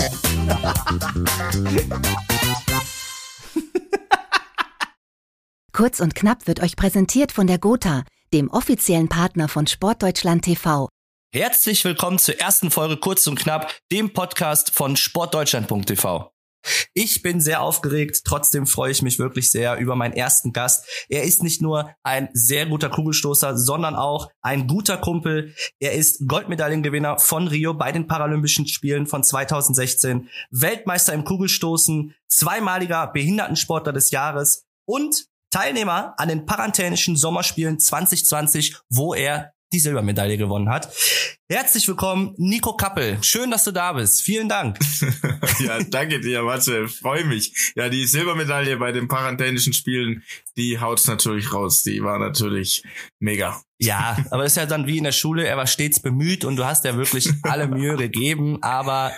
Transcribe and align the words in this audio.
Kurz 5.72 6.00
und 6.00 6.14
knapp 6.14 6.46
wird 6.46 6.60
euch 6.60 6.76
präsentiert 6.76 7.32
von 7.32 7.46
der 7.46 7.58
Gotha, 7.58 8.04
dem 8.32 8.50
offiziellen 8.50 9.08
Partner 9.08 9.48
von 9.48 9.66
Sportdeutschland 9.66 10.44
TV. 10.44 10.88
Herzlich 11.32 11.84
willkommen 11.84 12.18
zur 12.18 12.40
ersten 12.40 12.70
Folge 12.70 12.96
Kurz 12.96 13.26
und 13.26 13.38
Knapp, 13.38 13.72
dem 13.92 14.12
Podcast 14.12 14.74
von 14.74 14.96
Sportdeutschland.tv. 14.96 16.30
Ich 16.94 17.22
bin 17.22 17.40
sehr 17.40 17.62
aufgeregt, 17.62 18.22
trotzdem 18.24 18.66
freue 18.66 18.90
ich 18.90 19.02
mich 19.02 19.18
wirklich 19.18 19.50
sehr 19.50 19.78
über 19.78 19.96
meinen 19.96 20.12
ersten 20.12 20.52
Gast. 20.52 20.86
Er 21.08 21.24
ist 21.24 21.42
nicht 21.42 21.62
nur 21.62 21.94
ein 22.02 22.28
sehr 22.32 22.66
guter 22.66 22.90
Kugelstoßer, 22.90 23.56
sondern 23.56 23.96
auch 23.96 24.28
ein 24.42 24.66
guter 24.66 24.98
Kumpel. 24.98 25.54
Er 25.78 25.92
ist 25.92 26.26
Goldmedaillengewinner 26.26 27.18
von 27.18 27.48
Rio 27.48 27.74
bei 27.74 27.92
den 27.92 28.06
Paralympischen 28.06 28.66
Spielen 28.66 29.06
von 29.06 29.24
2016, 29.24 30.28
Weltmeister 30.50 31.12
im 31.12 31.24
Kugelstoßen, 31.24 32.14
zweimaliger 32.28 33.06
Behindertensportler 33.06 33.92
des 33.92 34.10
Jahres 34.10 34.66
und 34.84 35.26
Teilnehmer 35.50 36.14
an 36.16 36.28
den 36.28 36.46
Parantänischen 36.46 37.16
Sommerspielen 37.16 37.78
2020, 37.78 38.76
wo 38.88 39.14
er 39.14 39.52
die 39.72 39.78
Silbermedaille 39.78 40.36
gewonnen 40.36 40.68
hat. 40.68 40.92
Herzlich 41.48 41.86
willkommen, 41.86 42.34
Nico 42.38 42.74
Kappel. 42.74 43.18
Schön, 43.22 43.50
dass 43.50 43.64
du 43.64 43.72
da 43.72 43.92
bist. 43.92 44.22
Vielen 44.22 44.48
Dank. 44.48 44.78
ja, 45.60 45.82
danke 45.82 46.20
dir, 46.20 46.42
Matze. 46.42 46.88
Freue 46.88 47.24
mich. 47.24 47.72
Ja, 47.76 47.88
die 47.88 48.04
Silbermedaille 48.04 48.76
bei 48.76 48.92
den 48.92 49.08
Parantänischen 49.08 49.72
Spielen, 49.72 50.24
die 50.56 50.80
haut's 50.80 51.06
natürlich 51.06 51.52
raus. 51.52 51.82
Die 51.82 52.02
war 52.02 52.18
natürlich 52.18 52.82
mega. 53.20 53.60
Ja, 53.78 54.16
aber 54.30 54.44
ist 54.44 54.56
ja 54.56 54.66
dann 54.66 54.86
wie 54.86 54.98
in 54.98 55.04
der 55.04 55.12
Schule. 55.12 55.46
Er 55.46 55.56
war 55.56 55.66
stets 55.66 56.00
bemüht 56.00 56.44
und 56.44 56.56
du 56.56 56.64
hast 56.64 56.84
ja 56.84 56.96
wirklich 56.96 57.30
alle 57.42 57.68
Mühe 57.68 57.96
gegeben. 57.96 58.62
Aber 58.62 59.12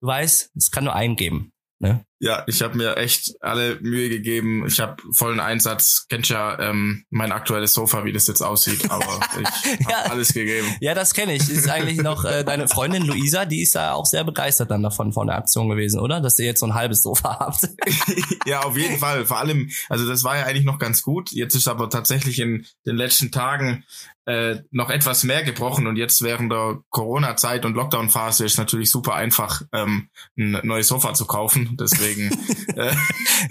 du 0.00 0.08
weißt, 0.08 0.50
es 0.56 0.70
kann 0.70 0.84
nur 0.84 0.94
einen 0.94 1.16
geben. 1.16 1.52
Ne? 1.80 2.04
Ja, 2.20 2.44
ich 2.46 2.62
habe 2.62 2.76
mir 2.76 2.96
echt 2.96 3.34
alle 3.40 3.78
Mühe 3.80 4.08
gegeben. 4.08 4.64
Ich 4.66 4.80
habe 4.80 5.02
vollen 5.12 5.40
Einsatz. 5.40 6.06
Kennt 6.08 6.28
ja 6.28 6.58
ähm, 6.60 7.04
mein 7.10 7.32
aktuelles 7.32 7.74
Sofa, 7.74 8.04
wie 8.04 8.12
das 8.12 8.26
jetzt 8.28 8.40
aussieht, 8.40 8.90
aber 8.90 9.20
ich 9.40 9.86
ja. 9.88 10.02
alles 10.10 10.32
gegeben. 10.32 10.66
Ja, 10.80 10.94
das 10.94 11.12
kenne 11.12 11.34
ich. 11.34 11.48
Ist 11.50 11.68
eigentlich 11.68 11.98
noch 11.98 12.24
äh, 12.24 12.44
deine 12.44 12.68
Freundin 12.68 13.04
Luisa, 13.04 13.44
die 13.44 13.62
ist 13.62 13.74
ja 13.74 13.92
auch 13.92 14.06
sehr 14.06 14.24
begeistert 14.24 14.70
dann 14.70 14.82
davon 14.82 15.12
von 15.12 15.26
der 15.26 15.36
Aktion 15.36 15.68
gewesen, 15.68 16.00
oder? 16.00 16.20
Dass 16.20 16.38
ihr 16.38 16.46
jetzt 16.46 16.60
so 16.60 16.66
ein 16.66 16.74
halbes 16.74 17.02
Sofa 17.02 17.38
habt. 17.40 17.68
ja, 18.46 18.60
auf 18.62 18.76
jeden 18.76 18.98
Fall. 18.98 19.26
Vor 19.26 19.38
allem, 19.38 19.70
also 19.88 20.08
das 20.08 20.24
war 20.24 20.38
ja 20.38 20.44
eigentlich 20.44 20.64
noch 20.64 20.78
ganz 20.78 21.02
gut. 21.02 21.32
Jetzt 21.32 21.56
ist 21.56 21.68
aber 21.68 21.90
tatsächlich 21.90 22.38
in 22.38 22.64
den 22.86 22.96
letzten 22.96 23.32
Tagen 23.32 23.84
äh, 24.26 24.60
noch 24.70 24.88
etwas 24.88 25.24
mehr 25.24 25.42
gebrochen 25.42 25.86
und 25.86 25.96
jetzt 25.96 26.22
während 26.22 26.50
der 26.50 26.78
Corona-Zeit 26.90 27.66
und 27.66 27.74
Lockdown-Phase 27.74 28.46
ist 28.46 28.56
natürlich 28.56 28.90
super 28.90 29.14
einfach, 29.14 29.62
ähm, 29.72 30.08
ein 30.38 30.60
neues 30.62 30.88
Sofa 30.88 31.12
zu 31.12 31.26
kaufen. 31.26 31.76
Deswegen 31.78 32.03
äh, 32.76 32.94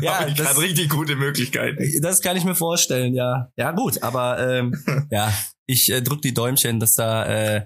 ja, 0.02 0.28
ich 0.28 0.36
das, 0.36 0.60
richtig 0.60 0.90
gute 0.90 1.16
Möglichkeiten. 1.16 2.02
Das 2.02 2.22
kann 2.22 2.38
ich 2.38 2.44
mir 2.44 2.56
vorstellen, 2.56 3.14
ja. 3.14 3.52
Ja, 3.58 3.72
gut, 3.72 4.04
aber 4.04 4.40
ähm, 4.40 4.84
ja, 5.12 5.34
ich 5.66 5.92
äh, 5.92 6.02
drück 6.02 6.22
die 6.22 6.34
Däumchen, 6.34 6.80
dass 6.80 6.96
da 6.96 7.26
äh, 7.26 7.66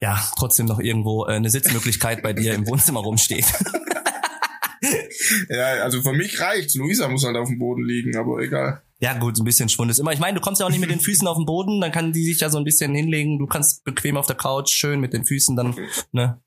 ja 0.00 0.22
trotzdem 0.36 0.66
noch 0.66 0.80
irgendwo 0.80 1.26
äh, 1.26 1.32
eine 1.32 1.50
Sitzmöglichkeit 1.50 2.22
bei 2.22 2.32
dir 2.32 2.54
im 2.54 2.66
Wohnzimmer 2.66 3.00
rumsteht. 3.00 3.46
ja, 5.48 5.66
also 5.82 6.02
für 6.02 6.12
mich 6.12 6.40
reicht's. 6.40 6.74
Luisa 6.74 7.08
muss 7.08 7.24
halt 7.24 7.36
auf 7.36 7.48
dem 7.48 7.58
Boden 7.58 7.84
liegen, 7.84 8.16
aber 8.16 8.40
egal. 8.40 8.82
Ja, 9.00 9.12
gut, 9.18 9.38
ein 9.38 9.44
bisschen 9.44 9.68
Schwund 9.68 9.90
ist 9.90 9.98
immer. 9.98 10.12
Ich 10.12 10.18
meine, 10.18 10.38
du 10.38 10.40
kommst 10.40 10.60
ja 10.60 10.66
auch 10.66 10.70
nicht 10.70 10.80
mit 10.80 10.90
den 10.90 11.00
Füßen 11.00 11.26
auf 11.26 11.36
den 11.36 11.44
Boden, 11.44 11.80
dann 11.80 11.92
kann 11.92 12.12
die 12.12 12.24
sich 12.24 12.40
ja 12.40 12.48
so 12.48 12.58
ein 12.58 12.64
bisschen 12.64 12.94
hinlegen. 12.94 13.38
Du 13.38 13.46
kannst 13.46 13.84
bequem 13.84 14.16
auf 14.16 14.26
der 14.26 14.36
Couch 14.36 14.70
schön 14.70 15.00
mit 15.00 15.12
den 15.12 15.24
Füßen 15.24 15.56
dann, 15.56 15.76
ne, 16.12 16.40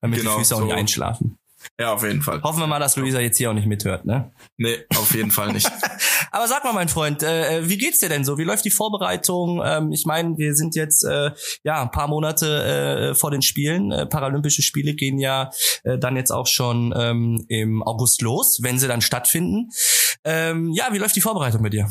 damit 0.00 0.20
genau, 0.20 0.34
die 0.34 0.40
Füße 0.40 0.54
auch 0.54 0.60
so. 0.60 0.66
nicht 0.66 0.74
einschlafen. 0.74 1.38
Ja, 1.78 1.92
auf 1.92 2.02
jeden 2.02 2.22
Fall. 2.22 2.42
Hoffen 2.42 2.60
wir 2.60 2.66
mal, 2.66 2.78
dass 2.78 2.96
Luisa 2.96 3.20
jetzt 3.20 3.38
hier 3.38 3.50
auch 3.50 3.54
nicht 3.54 3.66
mithört, 3.66 4.04
ne? 4.04 4.32
Nee, 4.56 4.84
auf 4.96 5.14
jeden 5.14 5.30
Fall 5.30 5.52
nicht. 5.52 5.70
Aber 6.30 6.48
sag 6.48 6.64
mal, 6.64 6.72
mein 6.72 6.88
Freund, 6.88 7.22
äh, 7.22 7.58
äh, 7.58 7.68
wie 7.68 7.78
geht's 7.78 8.00
dir 8.00 8.08
denn 8.08 8.24
so? 8.24 8.38
Wie 8.38 8.44
läuft 8.44 8.64
die 8.64 8.70
Vorbereitung? 8.70 9.62
Ähm, 9.64 9.92
ich 9.92 10.04
meine, 10.04 10.36
wir 10.36 10.54
sind 10.54 10.74
jetzt 10.74 11.04
äh, 11.04 11.30
ja 11.62 11.82
ein 11.82 11.90
paar 11.90 12.08
Monate 12.08 13.10
äh, 13.10 13.14
vor 13.14 13.30
den 13.30 13.42
Spielen. 13.42 13.92
Äh, 13.92 14.06
Paralympische 14.06 14.62
Spiele 14.62 14.94
gehen 14.94 15.18
ja 15.18 15.50
äh, 15.84 15.98
dann 15.98 16.16
jetzt 16.16 16.30
auch 16.30 16.46
schon 16.46 16.94
ähm, 16.96 17.44
im 17.48 17.82
August 17.82 18.22
los, 18.22 18.58
wenn 18.62 18.78
sie 18.78 18.88
dann 18.88 19.00
stattfinden. 19.00 19.70
Ähm, 20.24 20.72
ja, 20.72 20.88
wie 20.92 20.98
läuft 20.98 21.16
die 21.16 21.20
Vorbereitung 21.20 21.62
bei 21.62 21.70
dir? 21.70 21.88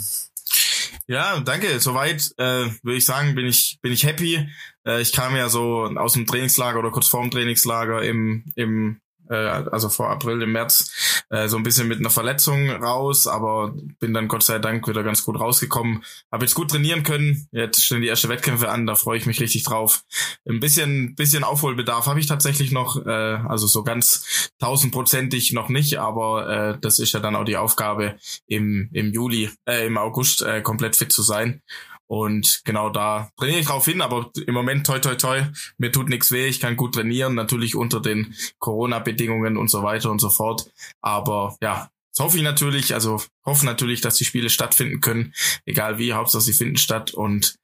Ja, 1.07 1.39
danke. 1.41 1.79
Soweit 1.79 2.31
äh, 2.37 2.69
würde 2.81 2.97
ich 2.97 3.05
sagen, 3.05 3.35
bin 3.35 3.45
ich 3.45 3.79
bin 3.81 3.91
ich 3.91 4.05
happy. 4.05 4.49
Äh, 4.85 5.01
ich 5.01 5.11
kam 5.11 5.35
ja 5.35 5.49
so 5.49 5.85
aus 5.95 6.13
dem 6.13 6.25
Trainingslager 6.25 6.79
oder 6.79 6.91
kurz 6.91 7.07
vor 7.07 7.21
dem 7.21 7.31
Trainingslager 7.31 8.01
im 8.03 8.45
im 8.55 9.01
äh, 9.33 9.69
also 9.71 9.89
vor 9.89 10.09
April, 10.09 10.41
im 10.41 10.51
März, 10.51 11.23
äh, 11.29 11.47
so 11.47 11.57
ein 11.57 11.63
bisschen 11.63 11.87
mit 11.87 11.99
einer 11.99 12.09
Verletzung 12.09 12.69
raus, 12.69 13.27
aber 13.27 13.73
bin 13.99 14.13
dann 14.13 14.27
Gott 14.27 14.43
sei 14.43 14.59
Dank 14.59 14.87
wieder 14.87 15.03
ganz 15.03 15.23
gut 15.23 15.39
rausgekommen. 15.39 16.03
Habe 16.31 16.45
jetzt 16.45 16.53
gut 16.53 16.69
trainieren 16.69 17.03
können. 17.03 17.47
Jetzt 17.51 17.83
stehen 17.83 18.01
die 18.01 18.07
ersten 18.07 18.29
Wettkämpfe 18.29 18.69
an, 18.69 18.85
da 18.85 18.95
freue 18.95 19.17
ich 19.17 19.25
mich 19.25 19.39
richtig 19.41 19.63
drauf. 19.63 20.03
Ein 20.47 20.59
bisschen, 20.59 21.15
bisschen 21.15 21.43
Aufholbedarf 21.43 22.05
habe 22.05 22.19
ich 22.19 22.27
tatsächlich 22.27 22.71
noch, 22.71 23.05
äh, 23.05 23.09
also 23.09 23.67
so 23.67 23.83
ganz 23.83 24.51
tausendprozentig 24.59 25.53
noch 25.53 25.69
nicht, 25.69 25.97
aber 25.97 26.49
äh, 26.49 26.77
das 26.79 26.99
ist 26.99 27.13
ja 27.13 27.19
dann 27.19 27.35
auch 27.35 27.45
die 27.45 27.57
Aufgabe 27.57 28.15
im, 28.47 28.89
im 28.93 29.11
Juli, 29.11 29.49
äh, 29.67 29.87
im 29.87 29.97
August 29.97 30.41
äh, 30.41 30.61
komplett 30.61 30.95
fit 30.95 31.11
zu 31.11 31.23
sein. 31.23 31.61
Und 32.07 32.61
genau 32.65 32.89
da 32.89 33.29
trainiere 33.37 33.59
ich 33.59 33.65
drauf 33.65 33.85
hin, 33.85 34.01
aber 34.01 34.29
im 34.45 34.53
Moment 34.53 34.85
toi 34.85 34.99
toi 34.99 35.15
toi, 35.15 35.43
mir 35.77 35.91
tut 35.91 36.09
nichts 36.09 36.31
weh, 36.31 36.47
ich 36.47 36.59
kann 36.59 36.75
gut 36.75 36.95
trainieren, 36.95 37.33
natürlich 37.35 37.75
unter 37.75 38.01
den 38.01 38.35
Corona-Bedingungen 38.59 39.57
und 39.57 39.69
so 39.69 39.83
weiter 39.83 40.11
und 40.11 40.19
so 40.19 40.29
fort. 40.29 40.69
Aber 41.01 41.55
ja, 41.61 41.89
das 42.15 42.23
hoffe 42.23 42.37
ich 42.37 42.43
natürlich, 42.43 42.93
also 42.93 43.21
hoffe 43.43 43.65
natürlich, 43.65 44.01
dass 44.01 44.15
die 44.15 44.25
Spiele 44.25 44.49
stattfinden 44.49 45.01
können, 45.01 45.33
egal 45.65 45.97
wie, 45.97 46.13
Hauptsache 46.13 46.43
sie 46.43 46.53
finden 46.53 46.77
statt 46.77 47.11
und 47.11 47.55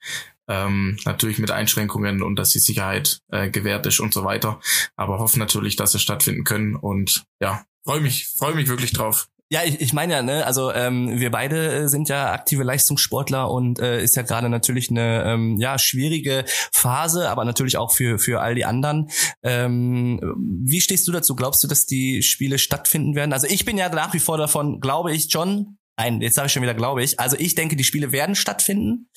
ähm, 0.48 0.98
natürlich 1.06 1.38
mit 1.38 1.52
Einschränkungen 1.52 2.24
und 2.24 2.36
dass 2.36 2.50
die 2.50 2.60
Sicherheit 2.60 3.22
äh, 3.28 3.52
gewährt 3.52 3.86
ist 3.86 4.00
und 4.00 4.14
so 4.14 4.24
weiter. 4.24 4.60
Aber 4.96 5.20
hoffe 5.20 5.38
natürlich, 5.38 5.76
dass 5.76 5.92
sie 5.92 6.00
stattfinden 6.00 6.44
können 6.44 6.76
und 6.76 7.26
ja, 7.40 7.64
freue 7.84 8.02
mich, 8.02 8.28
freue 8.28 8.56
mich 8.56 8.68
wirklich 8.68 8.92
drauf. 8.92 9.30
Ja, 9.52 9.64
ich, 9.64 9.82
ich 9.82 9.94
meine 9.94 10.14
ja, 10.14 10.22
ne, 10.22 10.46
also 10.46 10.72
ähm, 10.72 11.20
wir 11.20 11.32
beide 11.32 11.72
äh, 11.72 11.88
sind 11.88 12.08
ja 12.08 12.32
aktive 12.32 12.62
Leistungssportler 12.62 13.50
und 13.50 13.80
äh, 13.80 14.04
ist 14.04 14.16
ja 14.16 14.22
gerade 14.22 14.48
natürlich 14.48 14.92
eine 14.92 15.24
ähm, 15.26 15.58
ja 15.58 15.80
schwierige 15.80 16.46
Phase, 16.72 17.30
aber 17.30 17.46
natürlich 17.46 17.76
auch 17.76 17.92
für 17.92 18.20
für 18.20 18.42
all 18.42 18.54
die 18.54 18.66
anderen. 18.66 19.10
Ähm, 19.42 20.20
wie 20.66 20.82
stehst 20.82 21.08
du 21.08 21.12
dazu? 21.12 21.36
Glaubst 21.36 21.64
du, 21.64 21.68
dass 21.68 21.88
die 21.88 22.22
Spiele 22.22 22.60
stattfinden 22.60 23.16
werden? 23.16 23.34
Also 23.34 23.48
ich 23.48 23.66
bin 23.66 23.76
ja 23.78 23.90
nach 23.90 24.14
wie 24.14 24.20
vor 24.20 24.38
davon, 24.38 24.82
glaube 24.82 25.14
ich, 25.16 25.34
John. 25.34 25.80
Nein, 25.98 26.22
jetzt 26.22 26.36
sage 26.36 26.46
ich 26.46 26.54
schon 26.54 26.64
wieder, 26.64 26.76
glaube 26.76 27.04
ich. 27.04 27.20
Also 27.20 27.36
ich 27.40 27.56
denke, 27.56 27.76
die 27.76 27.84
Spiele 27.84 28.12
werden 28.12 28.36
stattfinden. 28.36 29.10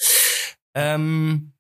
Ähm, 0.75 1.53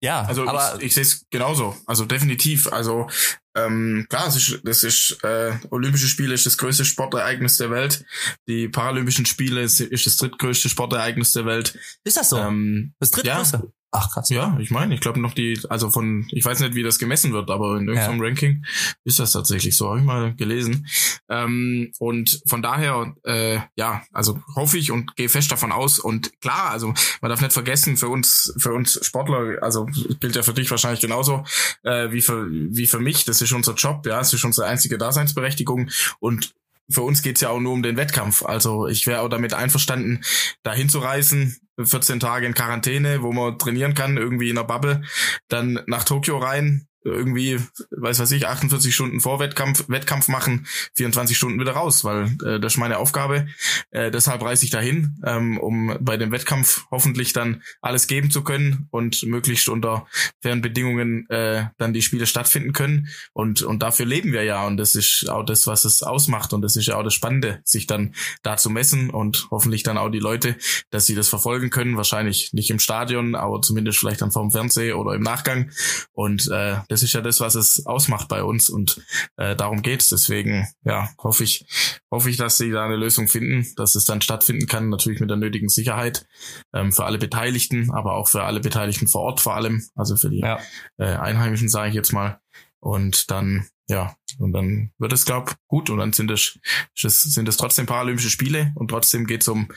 ja, 0.00 0.22
also 0.22 0.46
aber 0.46 0.76
ich, 0.78 0.84
ich 0.84 0.94
sehe 0.94 1.02
es 1.02 1.26
genauso. 1.30 1.74
Also 1.86 2.04
definitiv. 2.04 2.72
Also 2.72 3.08
ähm, 3.56 4.06
klar, 4.08 4.24
das 4.26 4.36
ist, 4.36 4.60
das 4.64 4.82
ist 4.82 5.18
äh, 5.22 5.52
Olympische 5.70 6.08
Spiele 6.08 6.34
ist 6.34 6.46
das 6.46 6.58
größte 6.58 6.84
Sportereignis 6.84 7.56
der 7.56 7.70
Welt. 7.70 8.04
Die 8.48 8.68
Paralympischen 8.68 9.26
Spiele 9.26 9.62
ist, 9.62 9.80
ist 9.80 10.06
das 10.06 10.16
drittgrößte 10.16 10.68
Sportereignis 10.68 11.32
der 11.32 11.46
Welt. 11.46 11.78
Ist 12.02 12.16
das 12.16 12.30
so? 12.30 12.38
Ähm, 12.38 12.94
das 12.98 13.12
drittgrößte? 13.12 13.56
Ja. 13.58 13.72
Ach 13.96 14.10
krass. 14.10 14.28
Ja, 14.28 14.58
ich 14.58 14.72
meine, 14.72 14.92
ich 14.92 15.00
glaube 15.00 15.20
noch 15.20 15.34
die, 15.34 15.56
also 15.68 15.88
von, 15.88 16.26
ich 16.32 16.44
weiß 16.44 16.58
nicht, 16.58 16.74
wie 16.74 16.82
das 16.82 16.98
gemessen 16.98 17.32
wird, 17.32 17.48
aber 17.48 17.76
in 17.76 17.86
irgendeinem 17.86 18.18
ja. 18.18 18.26
Ranking 18.26 18.64
ist 19.04 19.20
das 19.20 19.30
tatsächlich 19.30 19.76
so, 19.76 19.88
habe 19.88 20.00
ich 20.00 20.04
mal 20.04 20.34
gelesen. 20.34 20.88
Ähm, 21.28 21.92
und 22.00 22.42
von 22.44 22.60
daher, 22.60 23.14
äh, 23.22 23.60
ja, 23.76 24.02
also 24.12 24.40
hoffe 24.56 24.78
ich 24.78 24.90
und 24.90 25.14
gehe 25.14 25.28
fest 25.28 25.52
davon 25.52 25.70
aus. 25.70 26.00
Und 26.00 26.40
klar, 26.40 26.70
also 26.70 26.92
man 27.20 27.28
darf 27.28 27.40
nicht 27.40 27.52
vergessen, 27.52 27.96
für 27.96 28.08
uns, 28.08 28.52
für 28.58 28.72
uns 28.72 28.98
Sportler, 29.06 29.62
also 29.62 29.86
gilt 30.18 30.34
ja 30.34 30.42
für 30.42 30.54
dich 30.54 30.72
wahrscheinlich 30.72 31.00
genauso 31.00 31.44
äh, 31.84 32.10
wie 32.10 32.20
für 32.20 32.50
wie 32.50 32.88
für 32.88 32.98
mich. 32.98 33.24
Das 33.24 33.42
ist 33.42 33.52
unser 33.52 33.74
Job, 33.74 34.04
ja, 34.06 34.18
es 34.18 34.32
ist 34.32 34.44
unsere 34.44 34.66
einzige 34.66 34.98
Daseinsberechtigung. 34.98 35.88
Und 36.18 36.52
für 36.90 37.02
uns 37.02 37.22
geht's 37.22 37.40
ja 37.40 37.50
auch 37.50 37.60
nur 37.60 37.72
um 37.72 37.82
den 37.82 37.96
Wettkampf. 37.96 38.44
Also 38.44 38.86
ich 38.86 39.06
wäre 39.06 39.20
auch 39.20 39.28
damit 39.28 39.54
einverstanden, 39.54 40.22
da 40.62 40.72
hinzureisen, 40.72 41.56
14 41.82 42.20
Tage 42.20 42.46
in 42.46 42.54
Quarantäne, 42.54 43.22
wo 43.22 43.32
man 43.32 43.58
trainieren 43.58 43.94
kann, 43.94 44.16
irgendwie 44.16 44.50
in 44.50 44.56
der 44.56 44.64
Bubble, 44.64 45.02
dann 45.48 45.80
nach 45.86 46.04
Tokio 46.04 46.38
rein, 46.38 46.86
irgendwie, 47.04 47.60
weiß 47.90 48.18
was 48.18 48.32
ich, 48.32 48.46
48 48.46 48.94
Stunden 48.94 49.20
vor 49.20 49.38
Wettkampf, 49.38 49.84
Wettkampf 49.88 50.28
machen, 50.28 50.66
24 50.94 51.36
Stunden 51.36 51.60
wieder 51.60 51.72
raus, 51.72 52.04
weil 52.04 52.36
äh, 52.44 52.58
das 52.60 52.74
ist 52.74 52.78
meine 52.78 52.98
Aufgabe. 52.98 53.46
Äh, 53.90 54.10
deshalb 54.10 54.42
reise 54.42 54.64
ich 54.64 54.70
dahin, 54.70 55.20
ähm, 55.24 55.58
um 55.58 55.96
bei 56.00 56.16
dem 56.16 56.32
Wettkampf 56.32 56.86
hoffentlich 56.90 57.32
dann 57.32 57.62
alles 57.80 58.06
geben 58.06 58.30
zu 58.30 58.42
können 58.42 58.88
und 58.90 59.22
möglichst 59.24 59.68
unter 59.68 60.06
fairen 60.40 60.62
Bedingungen 60.62 61.28
äh, 61.28 61.66
dann 61.78 61.92
die 61.92 62.02
Spiele 62.02 62.26
stattfinden 62.26 62.72
können. 62.72 63.08
Und, 63.32 63.62
und 63.62 63.82
dafür 63.82 64.06
leben 64.06 64.32
wir 64.32 64.44
ja. 64.44 64.66
Und 64.66 64.76
das 64.76 64.94
ist 64.94 65.28
auch 65.28 65.44
das, 65.44 65.66
was 65.66 65.84
es 65.84 66.02
ausmacht. 66.02 66.52
Und 66.52 66.62
das 66.62 66.76
ist 66.76 66.86
ja 66.86 66.96
auch 66.96 67.04
das 67.04 67.14
Spannende, 67.14 67.60
sich 67.64 67.86
dann 67.86 68.14
da 68.42 68.56
zu 68.56 68.70
messen 68.70 69.10
und 69.10 69.48
hoffentlich 69.50 69.82
dann 69.82 69.98
auch 69.98 70.08
die 70.08 70.18
Leute, 70.18 70.56
dass 70.90 71.06
sie 71.06 71.14
das 71.14 71.28
verfolgen 71.28 71.70
können. 71.70 71.96
Wahrscheinlich 71.96 72.52
nicht 72.52 72.70
im 72.70 72.78
Stadion, 72.78 73.34
aber 73.34 73.60
zumindest 73.60 73.98
vielleicht 73.98 74.22
dann 74.22 74.32
vom 74.32 74.50
Fernsehen 74.50 74.96
oder 74.96 75.14
im 75.14 75.22
Nachgang. 75.22 75.70
Und 76.12 76.48
äh, 76.50 76.76
Das 76.94 77.02
ist 77.02 77.12
ja 77.12 77.20
das, 77.20 77.40
was 77.40 77.56
es 77.56 77.84
ausmacht 77.86 78.28
bei 78.28 78.44
uns 78.44 78.70
und 78.70 79.04
äh, 79.36 79.56
darum 79.56 79.82
geht's. 79.82 80.10
Deswegen, 80.10 80.68
ja, 80.84 81.10
hoffe 81.18 81.42
ich, 81.42 81.66
hoffe 82.08 82.30
ich, 82.30 82.36
dass 82.36 82.56
sie 82.56 82.70
da 82.70 82.84
eine 82.84 82.94
Lösung 82.94 83.26
finden, 83.26 83.66
dass 83.74 83.96
es 83.96 84.04
dann 84.04 84.22
stattfinden 84.22 84.68
kann, 84.68 84.90
natürlich 84.90 85.18
mit 85.18 85.28
der 85.28 85.36
nötigen 85.36 85.68
Sicherheit 85.68 86.24
ähm, 86.72 86.92
für 86.92 87.04
alle 87.04 87.18
Beteiligten, 87.18 87.90
aber 87.90 88.14
auch 88.14 88.28
für 88.28 88.44
alle 88.44 88.60
Beteiligten 88.60 89.08
vor 89.08 89.22
Ort 89.22 89.40
vor 89.40 89.56
allem, 89.56 89.82
also 89.96 90.14
für 90.14 90.30
die 90.30 90.38
ja. 90.38 90.60
äh, 90.96 91.06
Einheimischen, 91.06 91.68
sage 91.68 91.88
ich 91.88 91.96
jetzt 91.96 92.12
mal. 92.12 92.38
Und 92.78 93.32
dann 93.32 93.66
ja, 93.86 94.14
und 94.38 94.52
dann 94.52 94.90
wird 94.98 95.12
es, 95.12 95.26
glaub, 95.26 95.54
gut 95.68 95.90
und 95.90 95.98
dann 95.98 96.12
sind 96.12 96.30
es, 96.30 96.58
sind 96.94 97.48
es 97.48 97.56
trotzdem 97.58 97.84
Paralympische 97.84 98.30
Spiele 98.30 98.72
und 98.76 98.88
trotzdem 98.88 99.26
geht's 99.26 99.46
um, 99.46 99.68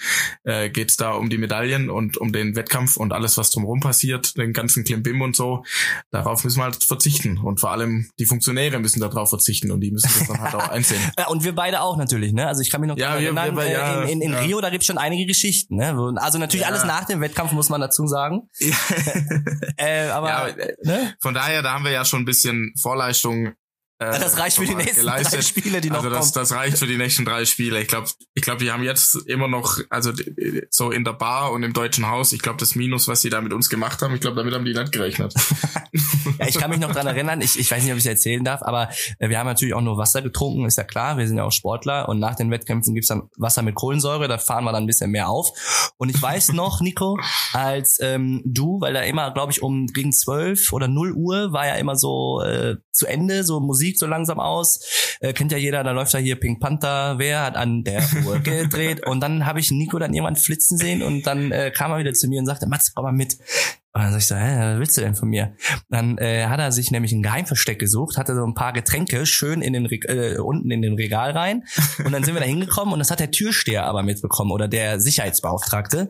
äh, 0.44 0.70
geht's 0.70 0.96
da 0.96 1.12
um 1.12 1.30
die 1.30 1.38
Medaillen 1.38 1.90
und 1.90 2.18
um 2.18 2.32
den 2.32 2.56
Wettkampf 2.56 2.96
und 2.96 3.12
alles, 3.12 3.38
was 3.38 3.52
drumherum 3.52 3.82
passiert, 3.82 4.38
den 4.38 4.54
ganzen 4.54 4.86
Klimbim 4.86 5.22
und 5.22 5.36
so. 5.36 5.66
Darauf 6.10 6.44
müssen 6.46 6.60
wir 6.60 6.64
halt 6.64 6.84
verzichten 6.84 7.38
und 7.38 7.60
vor 7.60 7.72
allem 7.72 8.10
die 8.18 8.26
Funktionäre 8.26 8.80
müssen 8.80 9.02
darauf 9.02 9.30
verzichten 9.30 9.72
und 9.72 9.82
die 9.82 9.92
müssen 9.92 10.10
das 10.18 10.28
dann 10.28 10.40
halt 10.40 10.56
auch 10.56 10.70
einsehen. 10.70 11.02
Ja, 11.18 11.28
und 11.28 11.44
wir 11.44 11.56
beide 11.56 11.82
auch 11.82 11.98
natürlich, 11.98 12.32
ne? 12.32 12.48
Also 12.48 12.62
ich 12.62 12.70
kann 12.70 12.80
mich 12.82 12.90
noch 12.90 12.98
ja, 12.98 13.16
erinnern, 13.16 13.56
wir, 13.56 13.64
wir, 13.64 13.72
ja, 13.72 14.02
in, 14.04 14.10
in, 14.10 14.22
in 14.22 14.32
ja. 14.34 14.40
Rio, 14.40 14.62
da 14.62 14.70
gibt's 14.70 14.86
schon 14.86 14.98
einige 14.98 15.26
Geschichten, 15.26 15.78
ne? 15.78 16.16
Also 16.18 16.38
natürlich 16.38 16.66
ja. 16.66 16.70
alles 16.70 16.84
nach 16.84 17.06
dem 17.06 17.22
Wettkampf, 17.22 17.54
muss 17.54 17.70
man 17.70 17.82
dazu 17.82 18.08
sagen. 18.08 18.50
Äh, 19.78 20.08
aber, 20.08 20.56
ne? 20.84 21.16
Von 21.22 21.34
daher, 21.34 21.62
da 21.62 21.74
haben 21.74 21.84
wir 21.84 21.92
ja 21.92 22.04
schon 22.04 22.22
ein 22.22 22.26
bisschen 22.26 22.74
Vorleistung 22.82 23.54
äh, 24.00 24.20
das 24.20 24.38
reicht 24.38 24.58
für 24.58 24.66
die 24.66 24.76
nächsten 24.76 25.02
geleistet. 25.02 25.34
drei 25.34 25.42
Spiele, 25.42 25.82
die 25.82 25.90
noch 25.90 25.98
also 25.98 26.10
das, 26.10 26.20
kommen. 26.20 26.32
das 26.36 26.52
reicht 26.52 26.78
für 26.78 26.86
die 26.86 26.98
nächsten 26.98 27.26
drei 27.26 27.46
Spiele. 27.46 27.82
Ich 27.82 27.88
glaube, 27.88 28.08
ich 28.36 28.44
glaube, 28.44 28.64
die 28.64 28.72
haben 28.72 28.84
jetzt 28.84 29.16
immer 29.26 29.48
noch, 29.48 29.80
also 29.90 30.12
so 30.70 30.92
in 30.92 31.04
der 31.04 31.14
Bar 31.14 31.52
und 31.52 31.64
im 31.64 31.74
deutschen 31.74 32.08
Haus, 32.08 32.32
ich 32.32 32.42
glaube, 32.42 32.60
das 32.60 32.76
Minus, 32.76 33.08
was 33.08 33.22
sie 33.22 33.30
da 33.30 33.42
mit 33.42 33.54
uns 33.54 33.70
gemacht 33.70 34.02
haben, 34.04 34.14
ich 34.14 34.22
glaube, 34.22 34.38
damit 34.38 34.54
haben 34.54 34.66
die 34.66 34.74
nicht 34.74 34.92
gerechnet. 34.92 35.34
ja, 36.40 36.48
ich 36.48 36.60
kann 36.60 36.70
mich 36.70 36.80
noch 36.80 36.92
dran 36.92 37.08
erinnern, 37.08 37.42
ich, 37.42 37.58
ich 37.58 37.72
weiß 37.72 37.82
nicht, 37.82 37.92
ob 37.92 37.98
ich 37.98 38.06
es 38.06 38.10
erzählen 38.10 38.44
darf, 38.44 38.62
aber 38.62 38.90
äh, 39.18 39.30
wir 39.30 39.40
haben 39.40 39.48
natürlich 39.48 39.74
auch 39.74 39.82
nur 39.82 39.98
Wasser 39.98 40.22
getrunken, 40.22 40.66
ist 40.66 40.78
ja 40.78 40.84
klar, 40.84 41.18
wir 41.18 41.28
sind 41.28 41.38
ja 41.38 41.44
auch 41.44 41.52
Sportler 41.52 42.08
und 42.08 42.20
nach 42.20 42.36
den 42.36 42.52
Wettkämpfen 42.52 42.94
gibt's 42.94 43.08
dann 43.08 43.30
Wasser 43.36 43.64
mit 43.64 43.74
Kohlensäure, 43.74 44.28
da 44.28 44.38
fahren 44.38 44.64
wir 44.64 44.74
dann 44.74 44.84
ein 44.84 44.88
bisschen 44.88 45.10
mehr 45.10 45.28
auf. 45.28 45.92
Und 45.98 46.10
ich 46.10 46.22
weiß 46.22 46.54
noch, 46.54 46.82
Nico, 46.82 47.18
als 47.54 47.98
ähm, 48.00 48.44
du, 48.46 48.80
weil 48.80 48.94
da 48.94 49.02
immer, 49.02 49.32
glaube 49.32 49.52
ich, 49.52 49.64
um 49.64 49.88
gegen 49.88 50.14
zwölf 50.14 50.72
oder 50.72 50.88
null 50.88 51.14
Uhr 51.14 51.52
war 51.52 51.66
ja 51.66 51.76
immer 51.76 51.96
so 51.96 52.42
äh, 52.44 52.76
zu 52.92 53.08
Ende, 53.08 53.44
so 53.44 53.60
Musik 53.60 53.87
Musik 53.88 54.00
so 54.00 54.06
langsam 54.06 54.40
aus. 54.40 55.18
Äh, 55.20 55.34
kennt 55.34 55.52
ja 55.52 55.58
jeder, 55.58 55.84
da 55.84 55.92
läuft 55.92 56.14
da 56.14 56.18
hier 56.18 56.36
Pink 56.36 56.60
Panther, 56.60 57.16
wer 57.18 57.44
hat 57.44 57.56
an 57.56 57.84
der 57.84 58.04
Uhr 58.26 58.40
gedreht? 58.44 59.06
Und 59.08 59.22
dann 59.22 59.46
habe 59.46 59.60
ich 59.60 59.72
Nico 59.72 59.98
dann 59.98 60.14
jemand 60.14 60.40
flitzen 60.40 60.78
sehen 60.78 61.02
und 61.02 61.26
dann 61.26 61.52
äh, 61.52 61.72
kam 61.72 61.92
er 61.92 62.00
wieder 62.00 62.14
zu 62.14 62.28
mir 62.28 62.40
und 62.40 62.46
sagte, 62.46 62.68
Mats, 62.68 62.94
komm 62.94 63.06
mal 63.06 63.14
mit. 63.14 63.38
Und 63.94 64.04
dann 64.04 64.12
sag 64.12 64.20
ich 64.20 64.28
so, 64.28 64.36
hä, 64.36 64.74
was 64.74 64.80
willst 64.80 64.98
du 64.98 65.02
denn 65.02 65.16
von 65.16 65.30
mir? 65.30 65.56
Dann 65.90 66.18
äh, 66.18 66.46
hat 66.48 66.60
er 66.60 66.72
sich 66.72 66.92
nämlich 66.92 67.14
ein 67.14 67.24
Geheimversteck 67.24 67.80
gesucht, 67.80 68.18
hatte 68.18 68.36
so 68.36 68.46
ein 68.46 68.54
paar 68.54 68.74
Getränke 68.74 69.26
schön 69.26 69.62
in 69.62 69.74
den 69.74 69.86
äh, 69.86 70.38
unten 70.38 70.70
in 70.70 70.82
den 70.82 70.96
Regal 70.96 71.32
rein. 71.32 71.64
Und 72.04 72.12
dann 72.12 72.24
sind 72.24 72.36
wir 72.36 72.42
da 72.42 72.46
hingekommen 72.46 72.94
und 72.94 73.00
das 73.00 73.10
hat 73.10 73.22
der 73.22 73.32
Türsteher 73.32 73.86
aber 73.86 74.04
mitbekommen 74.04 74.52
oder 74.52 74.68
der 74.68 75.00
Sicherheitsbeauftragte. 75.00 76.10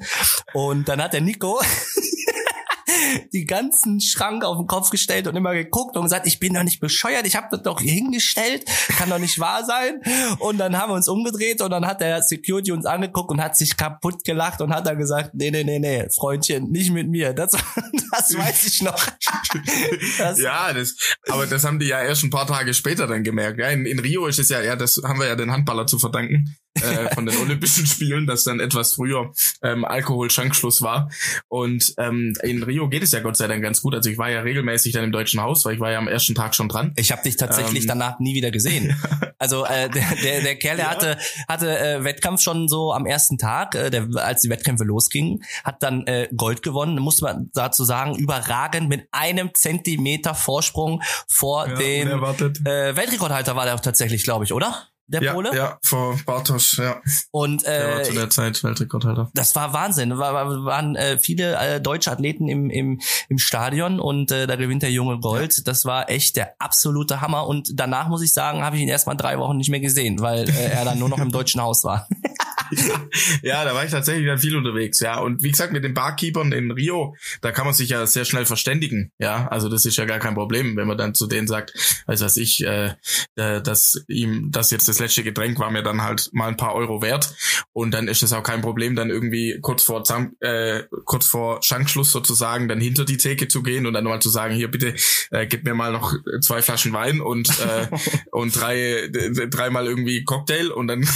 Und 0.53 0.89
dann 0.89 1.01
hat 1.01 1.13
der 1.13 1.21
Nico 1.21 1.61
die 3.33 3.45
ganzen 3.45 4.01
Schrank 4.01 4.43
auf 4.43 4.57
den 4.57 4.67
Kopf 4.67 4.89
gestellt 4.89 5.27
und 5.27 5.35
immer 5.35 5.53
geguckt 5.53 5.95
und 5.95 6.03
gesagt, 6.03 6.27
ich 6.27 6.39
bin 6.39 6.53
doch 6.53 6.63
nicht 6.63 6.79
bescheuert, 6.79 7.25
ich 7.25 7.35
habe 7.35 7.47
das 7.51 7.61
doch 7.63 7.81
hier 7.81 7.93
hingestellt, 7.93 8.65
kann 8.97 9.09
doch 9.09 9.19
nicht 9.19 9.39
wahr 9.39 9.65
sein. 9.65 10.01
Und 10.39 10.57
dann 10.57 10.77
haben 10.77 10.91
wir 10.91 10.95
uns 10.95 11.07
umgedreht 11.07 11.61
und 11.61 11.71
dann 11.71 11.85
hat 11.85 12.01
der 12.01 12.21
Security 12.21 12.71
uns 12.71 12.85
angeguckt 12.85 13.31
und 13.31 13.41
hat 13.41 13.55
sich 13.55 13.77
kaputt 13.77 14.23
gelacht 14.23 14.61
und 14.61 14.73
hat 14.73 14.87
dann 14.87 14.97
gesagt, 14.97 15.31
nee, 15.33 15.51
nee, 15.51 15.63
nee, 15.63 15.79
nee, 15.79 16.07
Freundchen, 16.09 16.69
nicht 16.71 16.91
mit 16.91 17.07
mir. 17.07 17.33
Das, 17.33 17.51
das 18.11 18.37
weiß 18.37 18.65
ich 18.67 18.81
noch. 18.81 18.97
Das 20.17 20.39
ja, 20.39 20.73
das, 20.73 20.95
aber 21.29 21.45
das 21.45 21.63
haben 21.63 21.79
die 21.79 21.87
ja 21.87 22.01
erst 22.01 22.23
ein 22.23 22.29
paar 22.29 22.47
Tage 22.47 22.73
später 22.73 23.07
dann 23.07 23.23
gemerkt. 23.23 23.59
Ja, 23.59 23.69
in, 23.69 23.85
in 23.85 23.99
Rio 23.99 24.25
ist 24.27 24.39
es 24.39 24.49
ja, 24.49 24.61
ja, 24.61 24.75
das 24.75 24.99
haben 25.03 25.19
wir 25.19 25.27
ja 25.27 25.35
den 25.35 25.51
Handballer 25.51 25.85
zu 25.85 25.99
verdanken 25.99 26.55
äh, 26.81 27.13
von 27.13 27.25
den 27.25 27.37
Olympischen 27.37 27.85
Spielen, 27.87 28.27
dass 28.27 28.43
dann 28.43 28.59
etwas 28.59 28.95
früher 28.95 29.31
ähm, 29.61 29.85
Alkoholschankschluss 29.85 30.81
war. 30.81 31.09
Und 31.47 31.93
ähm, 31.97 32.33
in 32.43 32.63
Rio 32.63 32.89
geht 32.89 33.03
es 33.03 33.11
ja 33.11 33.19
Gott 33.19 33.37
sei 33.37 33.47
Dank 33.47 33.61
ganz 33.63 33.81
gut. 33.81 33.95
Also 33.95 34.09
ich 34.09 34.17
war 34.17 34.29
ja 34.29 34.41
regelmäßig 34.41 34.93
dann 34.93 35.03
im 35.03 35.11
Deutschen 35.11 35.41
Haus, 35.41 35.65
weil 35.65 35.75
ich 35.75 35.79
war 35.79 35.91
ja 35.91 35.97
am 35.97 36.07
ersten 36.07 36.35
Tag 36.35 36.55
schon 36.55 36.69
dran. 36.69 36.93
Ich 36.95 37.11
habe 37.11 37.21
dich 37.23 37.37
tatsächlich 37.37 37.83
ähm, 37.83 37.89
danach 37.89 38.19
nie 38.19 38.35
wieder 38.35 38.51
gesehen. 38.51 38.95
Also 39.39 39.65
äh, 39.65 39.87
der, 39.89 40.03
der, 40.23 40.41
der 40.41 40.55
Kerl, 40.55 40.77
der 40.77 40.85
ja. 40.85 40.91
hatte, 40.91 41.17
hatte 41.47 41.77
äh, 41.77 42.03
Wettkampf 42.03 42.41
schon 42.41 42.67
so 42.67 42.91
am 42.91 43.05
ersten 43.05 43.37
Tag, 43.37 43.75
äh, 43.75 43.91
der, 43.91 44.07
als 44.15 44.41
die 44.41 44.49
Wettkämpfe 44.49 44.83
losgingen, 44.83 45.43
hat 45.63 45.83
dann 45.83 46.07
äh, 46.07 46.27
Gold 46.35 46.63
gewonnen, 46.63 46.97
muss 46.99 47.21
man 47.21 47.51
dazu 47.53 47.83
sagen, 47.83 48.15
überragend 48.15 48.89
mit 48.89 49.07
einem 49.11 49.53
Zentimeter 49.53 50.33
Vorsprung 50.33 51.03
vor 51.27 51.67
ja, 51.67 51.75
dem 51.75 52.07
äh, 52.09 52.95
Weltrekordhalter 52.95 53.55
war 53.55 53.65
der 53.65 53.75
auch 53.75 53.79
tatsächlich, 53.79 54.23
glaube 54.23 54.45
ich, 54.45 54.53
oder? 54.53 54.87
Der 55.07 55.23
ja, 55.23 55.33
Pole. 55.33 55.55
Ja, 55.55 55.79
vor 55.83 56.17
Bartosz, 56.25 56.77
ja. 56.77 57.01
Und 57.31 57.63
äh, 57.63 57.79
der 57.79 57.95
war 57.95 58.03
zu 58.03 58.13
der 58.13 58.29
Zeit 58.29 58.63
Weltrekordhalter. 58.63 59.31
Das 59.33 59.55
war 59.55 59.73
Wahnsinn. 59.73 60.17
War, 60.17 60.33
war, 60.33 60.65
waren 60.65 60.95
äh, 60.95 61.17
viele 61.17 61.55
äh, 61.55 61.81
deutsche 61.81 62.11
Athleten 62.11 62.47
im, 62.47 62.69
im, 62.69 62.99
im 63.29 63.37
Stadion 63.37 63.99
und 63.99 64.31
äh, 64.31 64.47
da 64.47 64.55
gewinnt 64.57 64.83
der 64.83 64.91
Junge 64.91 65.19
Gold. 65.19 65.67
Das 65.67 65.85
war 65.85 66.09
echt 66.09 66.35
der 66.35 66.55
absolute 66.59 67.21
Hammer. 67.21 67.47
Und 67.47 67.71
danach 67.73 68.09
muss 68.09 68.21
ich 68.21 68.33
sagen, 68.33 68.63
habe 68.63 68.75
ich 68.75 68.81
ihn 68.81 68.89
erstmal 68.89 69.17
drei 69.17 69.39
Wochen 69.39 69.57
nicht 69.57 69.69
mehr 69.69 69.79
gesehen, 69.79 70.19
weil 70.19 70.49
äh, 70.49 70.71
er 70.71 70.85
dann 70.85 70.99
nur 70.99 71.09
noch 71.09 71.19
im 71.19 71.31
deutschen 71.31 71.61
Haus 71.61 71.83
war. 71.83 72.07
ja, 73.41 73.63
da 73.65 73.73
war 73.73 73.85
ich 73.85 73.91
tatsächlich 73.91 74.25
dann 74.25 74.37
viel 74.37 74.55
unterwegs, 74.55 74.99
ja. 74.99 75.19
Und 75.19 75.43
wie 75.43 75.51
gesagt, 75.51 75.73
mit 75.73 75.83
den 75.83 75.93
Barkeepern 75.93 76.51
in 76.51 76.71
Rio, 76.71 77.15
da 77.41 77.51
kann 77.51 77.65
man 77.65 77.73
sich 77.73 77.89
ja 77.89 78.05
sehr 78.05 78.25
schnell 78.25 78.45
verständigen, 78.45 79.11
ja. 79.19 79.47
Also 79.47 79.69
das 79.69 79.85
ist 79.85 79.97
ja 79.97 80.05
gar 80.05 80.19
kein 80.19 80.35
Problem, 80.35 80.75
wenn 80.75 80.87
man 80.87 80.97
dann 80.97 81.13
zu 81.13 81.27
denen 81.27 81.47
sagt, 81.47 81.73
weiß 82.07 82.21
was 82.21 82.37
ich, 82.37 82.65
äh, 82.65 82.93
äh, 83.35 83.61
dass 83.61 84.03
ihm 84.07 84.51
das 84.51 84.71
jetzt 84.71 84.87
das 84.87 84.99
letzte 84.99 85.23
Getränk 85.23 85.59
war 85.59 85.71
mir 85.71 85.83
dann 85.83 86.01
halt 86.01 86.29
mal 86.33 86.47
ein 86.47 86.57
paar 86.57 86.75
Euro 86.75 87.01
wert. 87.01 87.35
Und 87.73 87.91
dann 87.91 88.07
ist 88.07 88.23
es 88.23 88.33
auch 88.33 88.43
kein 88.43 88.61
Problem, 88.61 88.95
dann 88.95 89.09
irgendwie 89.09 89.59
kurz 89.61 89.83
vor 89.83 90.03
Zam 90.03 90.35
äh, 90.39 90.83
kurz 91.05 91.27
vor 91.27 91.59
Schankschluss 91.63 92.11
sozusagen 92.11 92.67
dann 92.67 92.81
hinter 92.81 93.05
die 93.05 93.17
Theke 93.17 93.47
zu 93.47 93.63
gehen 93.63 93.85
und 93.85 93.93
dann 93.93 94.03
nochmal 94.03 94.21
zu 94.21 94.29
sagen, 94.29 94.55
hier 94.55 94.69
bitte, 94.69 94.95
äh, 95.31 95.47
gib 95.47 95.63
mir 95.63 95.73
mal 95.73 95.91
noch 95.91 96.13
zwei 96.41 96.61
Flaschen 96.61 96.93
Wein 96.93 97.21
und 97.21 97.49
äh, 97.59 97.87
und 98.31 98.55
drei 98.55 99.09
dreimal 99.49 99.87
irgendwie 99.87 100.23
Cocktail 100.23 100.71
und 100.71 100.87
dann 100.87 101.07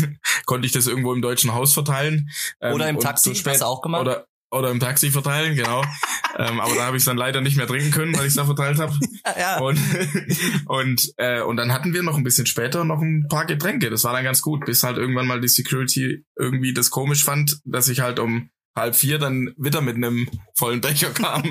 konnte 0.52 0.66
ich 0.66 0.74
das 0.74 0.86
irgendwo 0.86 1.14
im 1.14 1.22
deutschen 1.22 1.54
Haus 1.54 1.74
verteilen. 1.74 2.30
Ähm, 2.60 2.74
oder 2.74 2.90
im 2.90 3.00
Taxi, 3.00 3.34
spät, 3.36 3.54
hast 3.54 3.62
du 3.62 3.66
auch 3.68 3.82
gemacht? 3.82 4.02
Oder, 4.02 4.28
oder 4.52 4.70
im 4.70 4.82
Taxi 4.82 5.10
verteilen, 5.10 5.56
genau. 5.56 5.82
ähm, 6.38 6.60
aber 6.60 6.76
da 6.76 6.88
habe 6.88 6.98
ich 6.98 7.06
dann 7.06 7.16
leider 7.16 7.40
nicht 7.40 7.56
mehr 7.56 7.68
trinken 7.68 7.92
können, 7.92 8.18
weil 8.18 8.28
ich 8.28 8.34
da 8.36 8.44
verteilt 8.44 8.78
habe. 8.78 8.94
ja. 9.40 9.60
Und 9.60 9.80
und 10.66 11.14
äh, 11.16 11.40
und 11.40 11.56
dann 11.56 11.72
hatten 11.72 11.94
wir 11.94 12.04
noch 12.04 12.18
ein 12.18 12.26
bisschen 12.26 12.48
später 12.48 12.84
noch 12.84 13.00
ein 13.00 13.28
paar 13.30 13.46
Getränke. 13.46 13.90
Das 13.90 14.04
war 14.04 14.12
dann 14.12 14.26
ganz 14.26 14.42
gut, 14.42 14.66
bis 14.66 14.84
halt 14.84 14.98
irgendwann 14.98 15.26
mal 15.26 15.40
die 15.40 15.48
Security 15.48 16.26
irgendwie 16.38 16.74
das 16.74 16.90
komisch 16.90 17.24
fand, 17.24 17.62
dass 17.64 17.88
ich 17.88 18.02
halt 18.02 18.20
um 18.20 18.50
halb 18.76 18.98
vier 18.98 19.20
dann 19.20 19.54
wieder 19.56 19.80
mit 19.80 19.96
einem 19.96 20.28
vollen 20.54 20.82
Becher 20.82 21.12
kam. 21.12 21.44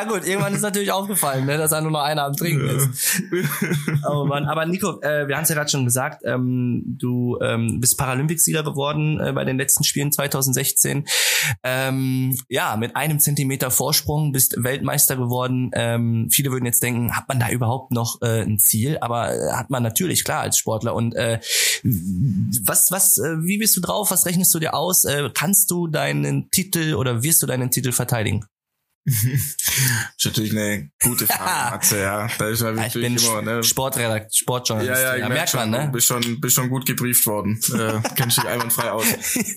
Ja 0.00 0.08
gut, 0.08 0.26
irgendwann 0.26 0.54
ist 0.54 0.62
natürlich 0.62 0.92
aufgefallen, 0.92 1.46
ne, 1.46 1.58
dass 1.58 1.70
da 1.70 1.80
nur 1.80 1.90
noch 1.90 2.02
einer 2.02 2.24
am 2.24 2.34
Trinken 2.34 2.66
ja. 2.66 2.72
ist. 2.72 3.22
Oh 4.08 4.24
Mann. 4.24 4.46
Aber 4.46 4.66
Nico, 4.66 5.00
äh, 5.02 5.28
wir 5.28 5.36
haben 5.36 5.42
es 5.42 5.48
ja 5.48 5.54
gerade 5.54 5.70
schon 5.70 5.84
gesagt, 5.84 6.22
ähm, 6.24 6.82
du 6.86 7.38
ähm, 7.42 7.80
bist 7.80 7.98
Paralympicsieger 7.98 8.62
geworden 8.62 9.20
äh, 9.20 9.32
bei 9.32 9.44
den 9.44 9.58
letzten 9.58 9.84
Spielen 9.84 10.10
2016. 10.10 11.04
Ähm, 11.62 12.38
ja, 12.48 12.76
mit 12.76 12.96
einem 12.96 13.20
Zentimeter 13.20 13.70
Vorsprung 13.70 14.32
bist 14.32 14.62
Weltmeister 14.62 15.16
geworden. 15.16 15.70
Ähm, 15.74 16.28
viele 16.30 16.50
würden 16.50 16.66
jetzt 16.66 16.82
denken, 16.82 17.16
hat 17.16 17.28
man 17.28 17.40
da 17.40 17.50
überhaupt 17.50 17.92
noch 17.92 18.20
äh, 18.22 18.42
ein 18.42 18.58
Ziel? 18.58 18.98
Aber 19.00 19.34
äh, 19.34 19.52
hat 19.52 19.70
man 19.70 19.82
natürlich, 19.82 20.24
klar, 20.24 20.40
als 20.40 20.58
Sportler. 20.58 20.94
Und 20.94 21.14
äh, 21.14 21.40
was, 21.82 22.90
was, 22.90 23.18
äh, 23.18 23.42
wie 23.42 23.58
bist 23.58 23.76
du 23.76 23.80
drauf? 23.80 24.10
Was 24.10 24.26
rechnest 24.26 24.54
du 24.54 24.58
dir 24.58 24.74
aus? 24.74 25.04
Äh, 25.04 25.30
kannst 25.34 25.70
du 25.70 25.86
deinen 25.86 26.50
Titel 26.50 26.94
oder 26.94 27.22
wirst 27.22 27.42
du 27.42 27.46
deinen 27.46 27.70
Titel 27.70 27.92
verteidigen? 27.92 28.44
ist 29.04 30.24
natürlich 30.24 30.52
eine 30.52 30.90
gute 31.02 31.26
Frage, 31.26 31.76
Matze, 31.76 32.00
ja. 32.00 32.28
Da 32.38 32.48
ist 32.48 32.60
ja 32.60 32.74
ich 32.86 32.92
bin 32.92 33.16
immer, 33.16 33.42
ne? 33.42 33.64
Sportredakt, 33.64 34.34
Sportjournalist. 34.34 35.00
Ja, 35.00 35.16
ja, 35.16 35.16
ja, 35.16 35.28
merkt 35.28 35.50
schon, 35.50 35.70
man, 35.70 35.86
ne? 35.86 35.90
Bist 35.92 36.06
schon, 36.06 36.40
bist 36.40 36.54
schon 36.54 36.68
gut 36.68 36.86
gebrieft 36.86 37.24
worden. 37.26 37.60
äh, 37.74 38.00
kennst 38.14 38.36
dich 38.36 38.44
einwandfrei 38.46 38.90
aus. 38.90 39.06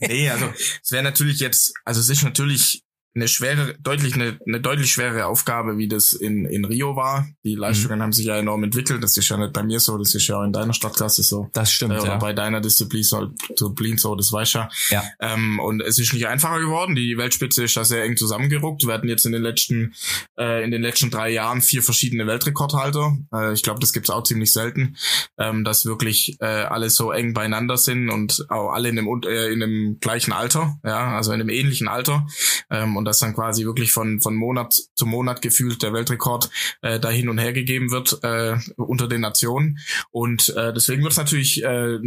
Nee, 0.01 0.29
also, 0.29 0.51
es 0.81 0.91
wäre 0.91 1.03
natürlich 1.03 1.39
jetzt, 1.39 1.73
also 1.83 1.99
es 1.99 2.09
ist 2.09 2.23
natürlich 2.23 2.83
eine 3.15 3.27
schwere, 3.27 3.75
deutlich 3.79 4.15
eine, 4.15 4.39
eine 4.47 4.59
deutlich 4.59 4.91
schwere 4.91 5.27
Aufgabe, 5.27 5.77
wie 5.77 5.87
das 5.87 6.13
in, 6.13 6.45
in 6.45 6.65
Rio 6.65 6.95
war. 6.95 7.27
Die 7.43 7.53
Leistungen 7.53 7.99
mhm. 7.99 8.03
haben 8.03 8.11
sich 8.11 8.25
ja 8.25 8.37
enorm 8.37 8.63
entwickelt. 8.63 9.03
Das 9.03 9.15
ist 9.17 9.29
ja 9.29 9.37
nicht 9.37 9.53
bei 9.53 9.61
mir 9.61 9.79
so, 9.79 9.97
das 9.99 10.15
ist 10.15 10.25
ja 10.27 10.39
auch 10.39 10.43
in 10.43 10.51
deiner 10.51 10.73
Stadtklasse 10.73 11.21
so. 11.21 11.49
Das 11.53 11.71
stimmt. 11.71 11.93
Äh, 11.93 11.99
oder 11.99 12.13
ja. 12.13 12.17
bei 12.17 12.33
deiner 12.33 12.59
Disziplin 12.59 13.03
so, 13.03 13.27
Disziplin 13.49 13.97
so, 13.97 14.15
das 14.15 14.31
weiß 14.31 14.53
ja. 14.53 14.69
ja. 14.89 15.03
Ähm, 15.19 15.59
und 15.59 15.81
es 15.81 15.99
ist 15.99 16.13
nicht 16.13 16.27
einfacher 16.27 16.59
geworden. 16.59 16.95
Die 16.95 17.15
Weltspitze 17.17 17.65
ist 17.65 17.77
da 17.77 17.85
sehr 17.85 18.03
eng 18.03 18.17
zusammengerückt. 18.17 18.85
Wir 18.85 18.93
hatten 18.93 19.07
jetzt 19.07 19.25
in 19.27 19.31
den 19.31 19.43
letzten, 19.43 19.93
äh, 20.39 20.63
in 20.63 20.71
den 20.71 20.81
letzten 20.81 21.11
drei 21.11 21.29
Jahren 21.29 21.61
vier 21.61 21.83
verschiedene 21.83 22.25
Weltrekordhalter. 22.25 23.15
Äh, 23.31 23.53
ich 23.53 23.61
glaube, 23.61 23.79
das 23.79 23.93
gibt's 23.93 24.09
auch 24.09 24.23
ziemlich 24.23 24.51
selten, 24.51 24.97
ähm, 25.37 25.63
dass 25.63 25.85
wirklich 25.85 26.37
äh, 26.39 26.45
alle 26.45 26.89
so 26.89 27.11
eng 27.11 27.35
beieinander 27.35 27.77
sind 27.77 28.09
und 28.09 28.47
auch 28.49 28.71
alle 28.71 28.89
in 28.89 28.97
einem, 28.97 29.21
äh, 29.27 29.53
in 29.53 29.61
einem 29.61 29.99
gleichen 29.99 30.33
Alter, 30.33 30.79
ja, 30.83 31.15
also 31.15 31.31
in 31.31 31.41
einem 31.41 31.49
ähnlichen 31.49 31.87
Alter. 31.87 32.25
Ähm, 32.71 32.97
und 33.03 33.07
dass 33.07 33.19
dann 33.19 33.35
quasi 33.35 33.65
wirklich 33.65 33.91
von, 33.91 34.21
von 34.21 34.33
Monat 34.33 34.73
zu 34.95 35.05
Monat 35.05 35.41
gefühlt 35.41 35.83
der 35.83 35.91
Weltrekord 35.91 36.49
äh, 36.81 37.01
da 37.01 37.09
hin 37.09 37.27
und 37.27 37.37
her 37.37 37.51
gegeben 37.51 37.91
wird 37.91 38.17
äh, 38.23 38.55
unter 38.77 39.09
den 39.09 39.19
Nationen. 39.19 39.79
Und 40.09 40.47
äh, 40.55 40.71
deswegen 40.71 41.03
wird 41.03 41.11
es 41.11 41.17
natürlich 41.17 41.61
äh, 41.65 41.99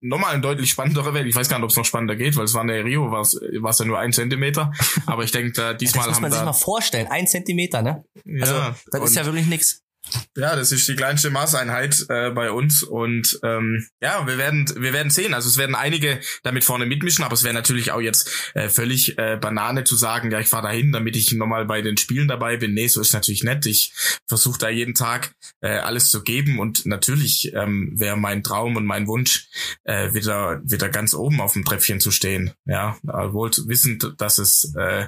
nochmal 0.00 0.34
ein 0.34 0.40
deutlich 0.40 0.70
spannenderer 0.70 1.14
Welt. 1.14 1.26
Ich 1.26 1.34
weiß 1.34 1.48
gar 1.48 1.58
nicht, 1.58 1.64
ob 1.64 1.70
es 1.70 1.76
noch 1.76 1.84
spannender 1.84 2.14
geht, 2.14 2.36
weil 2.36 2.44
es 2.44 2.54
war 2.54 2.62
in 2.62 2.68
der 2.68 2.84
Rio, 2.84 3.10
war 3.10 3.22
es 3.22 3.78
ja 3.80 3.84
nur 3.84 3.98
ein 3.98 4.12
Zentimeter. 4.12 4.70
Aber 5.06 5.24
ich 5.24 5.32
denke, 5.32 5.50
da 5.50 5.74
diesmal 5.74 6.06
das 6.06 6.14
muss 6.14 6.20
man 6.20 6.30
haben 6.30 6.32
sich 6.32 6.40
da, 6.40 6.44
mal 6.44 6.52
vorstellen, 6.52 7.08
ein 7.10 7.26
Zentimeter, 7.26 7.82
ne? 7.82 8.04
Also, 8.40 8.54
ja, 8.54 8.76
das 8.92 9.10
ist 9.10 9.16
ja 9.16 9.24
wirklich 9.24 9.46
nix. 9.48 9.83
Ja, 10.36 10.54
das 10.56 10.72
ist 10.72 10.86
die 10.88 10.96
kleinste 10.96 11.30
Maßeinheit 11.30 12.06
äh, 12.08 12.30
bei 12.30 12.50
uns 12.50 12.82
und 12.82 13.38
ähm, 13.42 13.86
ja, 14.00 14.26
wir 14.26 14.36
werden 14.36 14.68
wir 14.76 14.92
werden 14.92 15.10
sehen. 15.10 15.32
Also 15.32 15.48
es 15.48 15.56
werden 15.56 15.74
einige 15.74 16.20
damit 16.42 16.64
vorne 16.64 16.86
mitmischen, 16.86 17.24
aber 17.24 17.34
es 17.34 17.44
wäre 17.44 17.54
natürlich 17.54 17.92
auch 17.92 18.00
jetzt 18.00 18.28
äh, 18.54 18.68
völlig 18.68 19.16
äh, 19.18 19.36
Banane 19.40 19.84
zu 19.84 19.96
sagen, 19.96 20.30
ja, 20.30 20.40
ich 20.40 20.48
fahre 20.48 20.68
dahin, 20.68 20.92
damit 20.92 21.16
ich 21.16 21.32
nochmal 21.32 21.64
bei 21.64 21.82
den 21.82 21.96
Spielen 21.96 22.28
dabei 22.28 22.56
bin. 22.56 22.74
Nee, 22.74 22.88
so 22.88 23.00
ist 23.00 23.12
natürlich 23.12 23.44
nett. 23.44 23.64
Ich 23.66 23.92
versuche 24.26 24.58
da 24.58 24.68
jeden 24.68 24.94
Tag 24.94 25.34
äh, 25.60 25.78
alles 25.78 26.10
zu 26.10 26.22
geben 26.22 26.58
und 26.58 26.84
natürlich 26.84 27.52
ähm, 27.54 27.92
wäre 27.96 28.16
mein 28.16 28.42
Traum 28.42 28.76
und 28.76 28.84
mein 28.84 29.06
Wunsch 29.06 29.48
äh, 29.84 30.12
wieder 30.14 30.60
wieder 30.64 30.88
ganz 30.88 31.14
oben 31.14 31.40
auf 31.40 31.54
dem 31.54 31.64
Treppchen 31.64 32.00
zu 32.00 32.10
stehen. 32.10 32.52
Ja, 32.66 32.98
wohl 33.02 33.50
wissend, 33.66 34.14
dass 34.18 34.38
es 34.38 34.74
äh, 34.76 35.06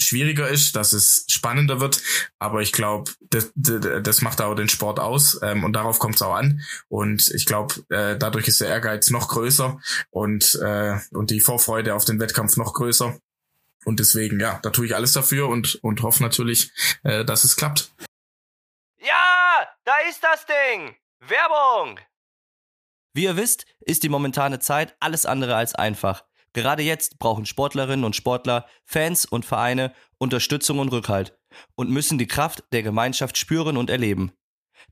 schwieriger 0.00 0.48
ist, 0.48 0.76
dass 0.76 0.92
es 0.92 1.24
spannender 1.28 1.80
wird. 1.80 2.02
Aber 2.38 2.60
ich 2.62 2.72
glaube, 2.72 3.10
das, 3.20 3.52
das, 3.54 4.22
macht 4.22 4.40
auch 4.40 4.54
den 4.54 4.68
Sport 4.68 5.00
aus 5.00 5.40
ähm, 5.42 5.64
und 5.64 5.72
darauf 5.72 5.98
kommt 5.98 6.16
es 6.16 6.22
auch 6.22 6.34
an. 6.34 6.62
Und 6.88 7.28
ich 7.34 7.46
glaube, 7.46 7.74
äh, 7.90 8.16
dadurch 8.16 8.48
ist 8.48 8.60
der 8.60 8.68
Ehrgeiz 8.68 9.10
noch 9.10 9.28
größer 9.28 9.80
und, 10.10 10.58
äh, 10.62 10.98
und 11.12 11.30
die 11.30 11.40
Vorfreude 11.40 11.94
auf 11.94 12.04
den 12.04 12.20
Wettkampf 12.20 12.56
noch 12.56 12.74
größer. 12.74 13.18
Und 13.84 14.00
deswegen, 14.00 14.40
ja, 14.40 14.60
da 14.62 14.70
tue 14.70 14.86
ich 14.86 14.94
alles 14.94 15.12
dafür 15.12 15.48
und, 15.48 15.76
und 15.82 16.02
hoffe 16.02 16.22
natürlich, 16.22 16.72
äh, 17.02 17.24
dass 17.24 17.44
es 17.44 17.56
klappt. 17.56 17.92
Ja, 18.98 19.66
da 19.84 19.92
ist 20.08 20.22
das 20.24 20.46
Ding. 20.46 20.96
Werbung. 21.20 22.00
Wie 23.12 23.24
ihr 23.24 23.36
wisst, 23.36 23.66
ist 23.80 24.02
die 24.02 24.08
momentane 24.08 24.58
Zeit 24.58 24.96
alles 25.00 25.26
andere 25.26 25.54
als 25.54 25.74
einfach. 25.74 26.24
Gerade 26.54 26.82
jetzt 26.82 27.18
brauchen 27.18 27.46
Sportlerinnen 27.46 28.04
und 28.04 28.16
Sportler, 28.16 28.66
Fans 28.84 29.26
und 29.26 29.44
Vereine 29.44 29.92
Unterstützung 30.18 30.78
und 30.78 30.90
Rückhalt 30.90 31.38
und 31.74 31.90
müssen 31.90 32.16
die 32.16 32.26
Kraft 32.26 32.64
der 32.72 32.82
Gemeinschaft 32.82 33.36
spüren 33.36 33.76
und 33.76 33.90
erleben. 33.90 34.32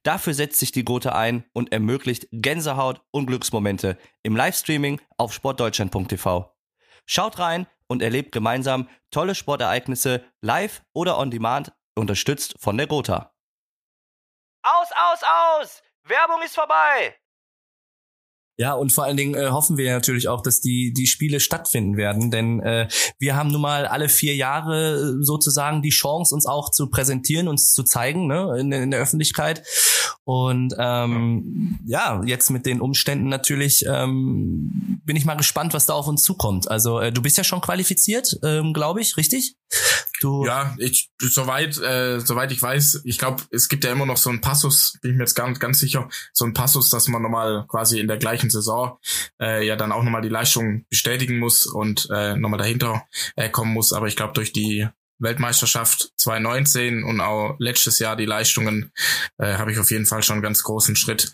Dafür 0.02 0.34
setzt 0.34 0.58
sich 0.58 0.72
die 0.72 0.84
Gotha 0.84 1.12
ein 1.12 1.44
und 1.52 1.72
ermöglicht 1.72 2.26
Gänsehaut 2.32 3.00
und 3.12 3.26
Glücksmomente 3.26 3.96
im 4.22 4.36
Livestreaming 4.36 5.00
auf 5.16 5.32
sportdeutschland.tv. 5.32 6.52
Schaut 7.06 7.38
rein 7.38 7.66
und 7.86 8.02
erlebt 8.02 8.32
gemeinsam 8.32 8.88
tolle 9.10 9.34
Sportereignisse 9.34 10.24
live 10.40 10.82
oder 10.92 11.18
on 11.18 11.30
demand, 11.30 11.72
unterstützt 11.94 12.54
von 12.58 12.76
der 12.76 12.86
Gotha. 12.86 13.34
Aus, 14.62 14.88
aus, 14.92 15.20
aus! 15.22 15.82
Werbung 16.04 16.42
ist 16.42 16.54
vorbei! 16.54 17.21
Ja, 18.62 18.74
und 18.74 18.92
vor 18.92 19.02
allen 19.02 19.16
Dingen 19.16 19.34
äh, 19.34 19.48
hoffen 19.48 19.76
wir 19.76 19.92
natürlich 19.92 20.28
auch, 20.28 20.40
dass 20.40 20.60
die, 20.60 20.92
die 20.92 21.08
Spiele 21.08 21.40
stattfinden 21.40 21.96
werden, 21.96 22.30
denn 22.30 22.60
äh, 22.60 22.86
wir 23.18 23.34
haben 23.34 23.50
nun 23.50 23.60
mal 23.60 23.86
alle 23.86 24.08
vier 24.08 24.36
Jahre 24.36 25.16
äh, 25.18 25.24
sozusagen 25.24 25.82
die 25.82 25.90
Chance, 25.90 26.32
uns 26.32 26.46
auch 26.46 26.70
zu 26.70 26.88
präsentieren, 26.88 27.48
uns 27.48 27.72
zu 27.72 27.82
zeigen 27.82 28.28
ne, 28.28 28.56
in, 28.60 28.70
in 28.70 28.92
der 28.92 29.00
Öffentlichkeit. 29.00 29.64
Und 30.22 30.76
ähm, 30.78 31.80
ja, 31.86 32.22
jetzt 32.24 32.50
mit 32.50 32.64
den 32.64 32.80
Umständen 32.80 33.28
natürlich 33.28 33.84
ähm, 33.88 35.00
bin 35.04 35.16
ich 35.16 35.24
mal 35.24 35.34
gespannt, 35.34 35.74
was 35.74 35.86
da 35.86 35.94
auf 35.94 36.06
uns 36.06 36.22
zukommt. 36.22 36.70
Also 36.70 37.00
äh, 37.00 37.10
du 37.10 37.20
bist 37.20 37.36
ja 37.36 37.42
schon 37.42 37.62
qualifiziert, 37.62 38.38
ähm, 38.44 38.72
glaube 38.72 39.00
ich, 39.00 39.16
richtig? 39.16 39.56
Du, 40.20 40.44
Ja, 40.46 40.74
ich 40.78 41.10
soweit 41.18 41.78
äh, 41.78 42.20
soweit 42.20 42.52
ich 42.52 42.62
weiß, 42.62 43.02
ich 43.04 43.18
glaube, 43.18 43.42
es 43.50 43.68
gibt 43.68 43.84
ja 43.84 43.92
immer 43.92 44.06
noch 44.06 44.16
so 44.16 44.30
einen 44.30 44.40
Passus, 44.40 44.98
bin 45.02 45.12
ich 45.12 45.16
mir 45.16 45.24
jetzt 45.24 45.34
gar 45.34 45.48
nicht 45.48 45.60
ganz 45.60 45.80
sicher, 45.80 46.08
so 46.32 46.44
einen 46.44 46.54
Passus, 46.54 46.90
dass 46.90 47.08
man 47.08 47.22
nochmal 47.22 47.66
quasi 47.68 47.98
in 47.98 48.06
der 48.06 48.18
gleichen 48.18 48.50
Saison 48.50 48.98
äh, 49.40 49.66
ja 49.66 49.74
dann 49.74 49.90
auch 49.90 50.02
nochmal 50.02 50.22
die 50.22 50.28
Leistung 50.28 50.84
bestätigen 50.88 51.38
muss 51.38 51.66
und 51.66 52.08
äh, 52.12 52.36
nochmal 52.36 52.58
dahinter 52.58 53.04
äh, 53.34 53.48
kommen 53.48 53.72
muss. 53.72 53.92
Aber 53.92 54.06
ich 54.06 54.16
glaube, 54.16 54.34
durch 54.34 54.52
die 54.52 54.86
Weltmeisterschaft 55.18 56.12
2019 56.16 57.04
und 57.04 57.20
auch 57.20 57.56
letztes 57.58 57.98
Jahr 57.98 58.16
die 58.16 58.26
Leistungen 58.26 58.92
äh, 59.38 59.54
habe 59.54 59.72
ich 59.72 59.78
auf 59.78 59.90
jeden 59.90 60.06
Fall 60.06 60.22
schon 60.22 60.34
einen 60.34 60.42
ganz 60.42 60.62
großen 60.62 60.96
Schritt 60.96 61.32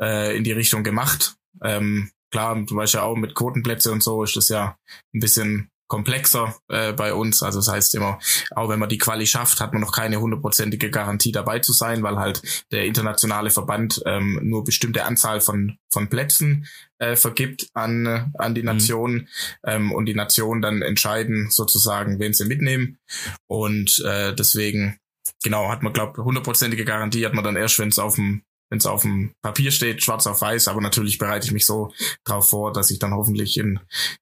äh, 0.00 0.36
in 0.36 0.44
die 0.44 0.52
Richtung 0.52 0.84
gemacht. 0.84 1.34
Ähm, 1.62 2.10
klar, 2.30 2.56
du 2.64 2.76
weißt 2.76 2.94
ja 2.94 3.02
auch 3.02 3.16
mit 3.16 3.34
Quotenplätze 3.34 3.90
und 3.90 4.02
so 4.02 4.22
ist 4.22 4.36
das 4.36 4.48
ja 4.48 4.76
ein 5.14 5.20
bisschen 5.20 5.71
komplexer 5.92 6.56
äh, 6.68 6.94
bei 6.94 7.12
uns. 7.12 7.42
Also 7.42 7.58
das 7.58 7.68
heißt 7.68 7.94
immer, 7.96 8.18
auch 8.52 8.70
wenn 8.70 8.78
man 8.78 8.88
die 8.88 8.96
Quali 8.96 9.26
schafft, 9.26 9.60
hat 9.60 9.74
man 9.74 9.82
noch 9.82 9.92
keine 9.92 10.20
hundertprozentige 10.20 10.90
Garantie 10.90 11.32
dabei 11.32 11.58
zu 11.58 11.74
sein, 11.74 12.02
weil 12.02 12.16
halt 12.16 12.40
der 12.70 12.86
internationale 12.86 13.50
Verband 13.50 14.02
ähm, 14.06 14.40
nur 14.42 14.64
bestimmte 14.64 15.04
Anzahl 15.04 15.42
von 15.42 15.76
von 15.92 16.08
Plätzen 16.08 16.66
äh, 16.98 17.14
vergibt 17.14 17.68
an 17.74 18.06
äh, 18.06 18.24
an 18.38 18.54
die 18.54 18.62
Nationen 18.62 19.28
ähm, 19.66 19.92
und 19.92 20.06
die 20.06 20.14
Nationen 20.14 20.62
dann 20.62 20.80
entscheiden 20.80 21.50
sozusagen, 21.50 22.18
wen 22.18 22.32
sie 22.32 22.46
mitnehmen 22.46 22.98
und 23.46 24.02
äh, 24.06 24.34
deswegen 24.34 24.98
genau 25.44 25.68
hat 25.68 25.82
man 25.82 25.92
glaube 25.92 26.24
hundertprozentige 26.24 26.86
Garantie 26.86 27.26
hat 27.26 27.34
man 27.34 27.44
dann 27.44 27.56
erst, 27.56 27.78
wenn 27.78 27.90
es 27.90 27.98
auf 27.98 28.14
dem 28.14 28.44
wenn 28.72 28.78
es 28.78 28.86
auf 28.86 29.02
dem 29.02 29.34
Papier 29.42 29.70
steht, 29.70 30.02
schwarz 30.02 30.26
auf 30.26 30.40
weiß, 30.40 30.68
aber 30.68 30.80
natürlich 30.80 31.18
bereite 31.18 31.44
ich 31.44 31.52
mich 31.52 31.66
so 31.66 31.92
drauf 32.24 32.48
vor, 32.48 32.72
dass 32.72 32.90
ich 32.90 32.98
dann 32.98 33.12
hoffentlich 33.12 33.58
in, 33.58 33.78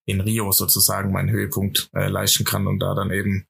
in 0.06 0.20
Rio 0.20 0.50
sozusagen 0.50 1.12
meinen 1.12 1.30
Höhepunkt 1.30 1.88
äh, 1.94 2.08
leisten 2.08 2.44
kann 2.44 2.66
und 2.66 2.80
da 2.80 2.96
dann 2.96 3.12
eben 3.12 3.46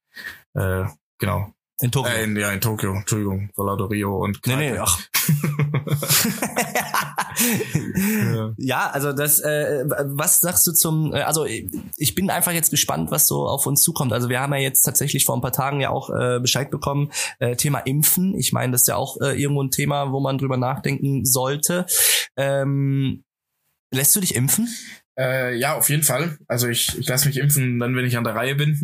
äh, 0.53 0.85
genau 1.19 1.55
in 1.81 1.91
Tokio. 1.91 2.13
äh, 2.13 2.25
in, 2.25 2.37
ja 2.37 2.51
in 2.51 2.61
Tokio, 2.61 2.95
Entschuldigung, 2.95 3.51
lauter 3.57 3.91
Rio 3.91 4.17
und 4.17 4.41
Nee, 4.47 4.57
nee, 4.57 4.71
Kneipe. 4.71 4.83
ach. 4.83 5.01
ja, 8.59 8.91
also 8.91 9.13
das, 9.13 9.41
äh, 9.41 9.85
was 9.87 10.41
sagst 10.41 10.67
du 10.67 10.73
zum, 10.73 11.15
äh, 11.15 11.21
also 11.21 11.45
ich 11.45 12.15
bin 12.15 12.31
einfach 12.31 12.53
jetzt 12.53 12.71
gespannt, 12.71 13.11
was 13.11 13.27
so 13.27 13.47
auf 13.47 13.67
uns 13.67 13.83
zukommt. 13.83 14.13
Also 14.13 14.29
wir 14.29 14.41
haben 14.41 14.53
ja 14.53 14.61
jetzt 14.61 14.83
tatsächlich 14.83 15.25
vor 15.25 15.37
ein 15.37 15.41
paar 15.41 15.53
Tagen 15.53 15.81
ja 15.81 15.91
auch 15.91 16.11
äh, 16.11 16.39
Bescheid 16.41 16.71
bekommen, 16.71 17.11
äh, 17.39 17.57
Thema 17.57 17.79
Impfen. 17.81 18.37
Ich 18.39 18.53
meine, 18.53 18.73
das 18.73 18.83
ist 18.83 18.89
ja 18.89 18.97
auch 18.97 19.21
äh, 19.21 19.41
irgendwo 19.41 19.63
ein 19.63 19.71
Thema, 19.71 20.13
wo 20.13 20.21
man 20.21 20.39
drüber 20.39 20.57
nachdenken 20.57 21.25
sollte. 21.25 21.87
Ähm, 22.37 23.25
lässt 23.93 24.15
du 24.17 24.21
dich 24.21 24.35
impfen? 24.35 24.69
Äh, 25.21 25.57
ja, 25.57 25.75
auf 25.75 25.91
jeden 25.91 26.03
Fall. 26.03 26.39
Also 26.49 26.69
ich, 26.69 26.99
ich 26.99 27.07
lasse 27.07 27.29
mich 27.29 27.37
impfen, 27.37 27.79
dann 27.79 27.95
wenn 27.95 28.07
ich 28.07 28.17
an 28.17 28.25
der 28.25 28.35
Reihe 28.35 28.55
bin, 28.55 28.81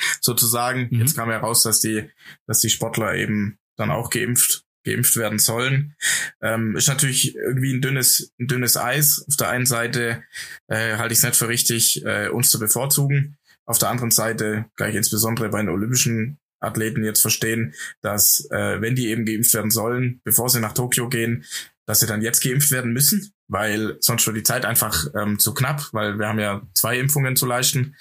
sozusagen. 0.22 0.88
Mhm. 0.90 1.00
Jetzt 1.00 1.14
kam 1.14 1.30
ja 1.30 1.38
raus, 1.38 1.62
dass 1.62 1.80
die, 1.80 2.08
dass 2.46 2.60
die 2.60 2.70
Sportler 2.70 3.14
eben 3.14 3.58
dann 3.76 3.90
auch 3.90 4.08
geimpft, 4.08 4.64
geimpft 4.84 5.16
werden 5.16 5.38
sollen. 5.38 5.94
Ähm, 6.40 6.74
ist 6.74 6.88
natürlich 6.88 7.36
irgendwie 7.36 7.74
ein 7.74 7.82
dünnes, 7.82 8.32
ein 8.40 8.46
dünnes 8.46 8.78
Eis. 8.78 9.26
Auf 9.28 9.36
der 9.36 9.50
einen 9.50 9.66
Seite 9.66 10.22
äh, 10.68 10.96
halte 10.96 11.12
ich 11.12 11.18
es 11.18 11.24
nicht 11.24 11.36
für 11.36 11.48
richtig, 11.48 12.02
äh, 12.06 12.28
uns 12.28 12.48
zu 12.48 12.58
bevorzugen. 12.58 13.36
Auf 13.66 13.78
der 13.78 13.90
anderen 13.90 14.10
Seite 14.10 14.64
kann 14.76 14.88
ich 14.88 14.96
insbesondere 14.96 15.50
bei 15.50 15.60
den 15.60 15.68
olympischen 15.68 16.38
Athleten 16.60 17.04
jetzt 17.04 17.20
verstehen, 17.20 17.74
dass 18.00 18.48
äh, 18.50 18.80
wenn 18.80 18.94
die 18.94 19.08
eben 19.08 19.26
geimpft 19.26 19.52
werden 19.52 19.70
sollen, 19.70 20.22
bevor 20.24 20.48
sie 20.48 20.60
nach 20.60 20.72
Tokio 20.72 21.10
gehen, 21.10 21.44
dass 21.84 22.00
sie 22.00 22.06
dann 22.06 22.22
jetzt 22.22 22.42
geimpft 22.42 22.70
werden 22.70 22.94
müssen, 22.94 23.33
weil 23.48 23.96
sonst 24.00 24.26
wird 24.26 24.36
die 24.36 24.42
Zeit 24.42 24.64
einfach 24.64 25.06
ähm, 25.14 25.38
zu 25.38 25.52
knapp, 25.54 25.88
weil 25.92 26.18
wir 26.18 26.28
haben 26.28 26.38
ja 26.38 26.62
zwei 26.74 26.98
Impfungen 26.98 27.36
zu 27.36 27.46
leisten. 27.46 27.94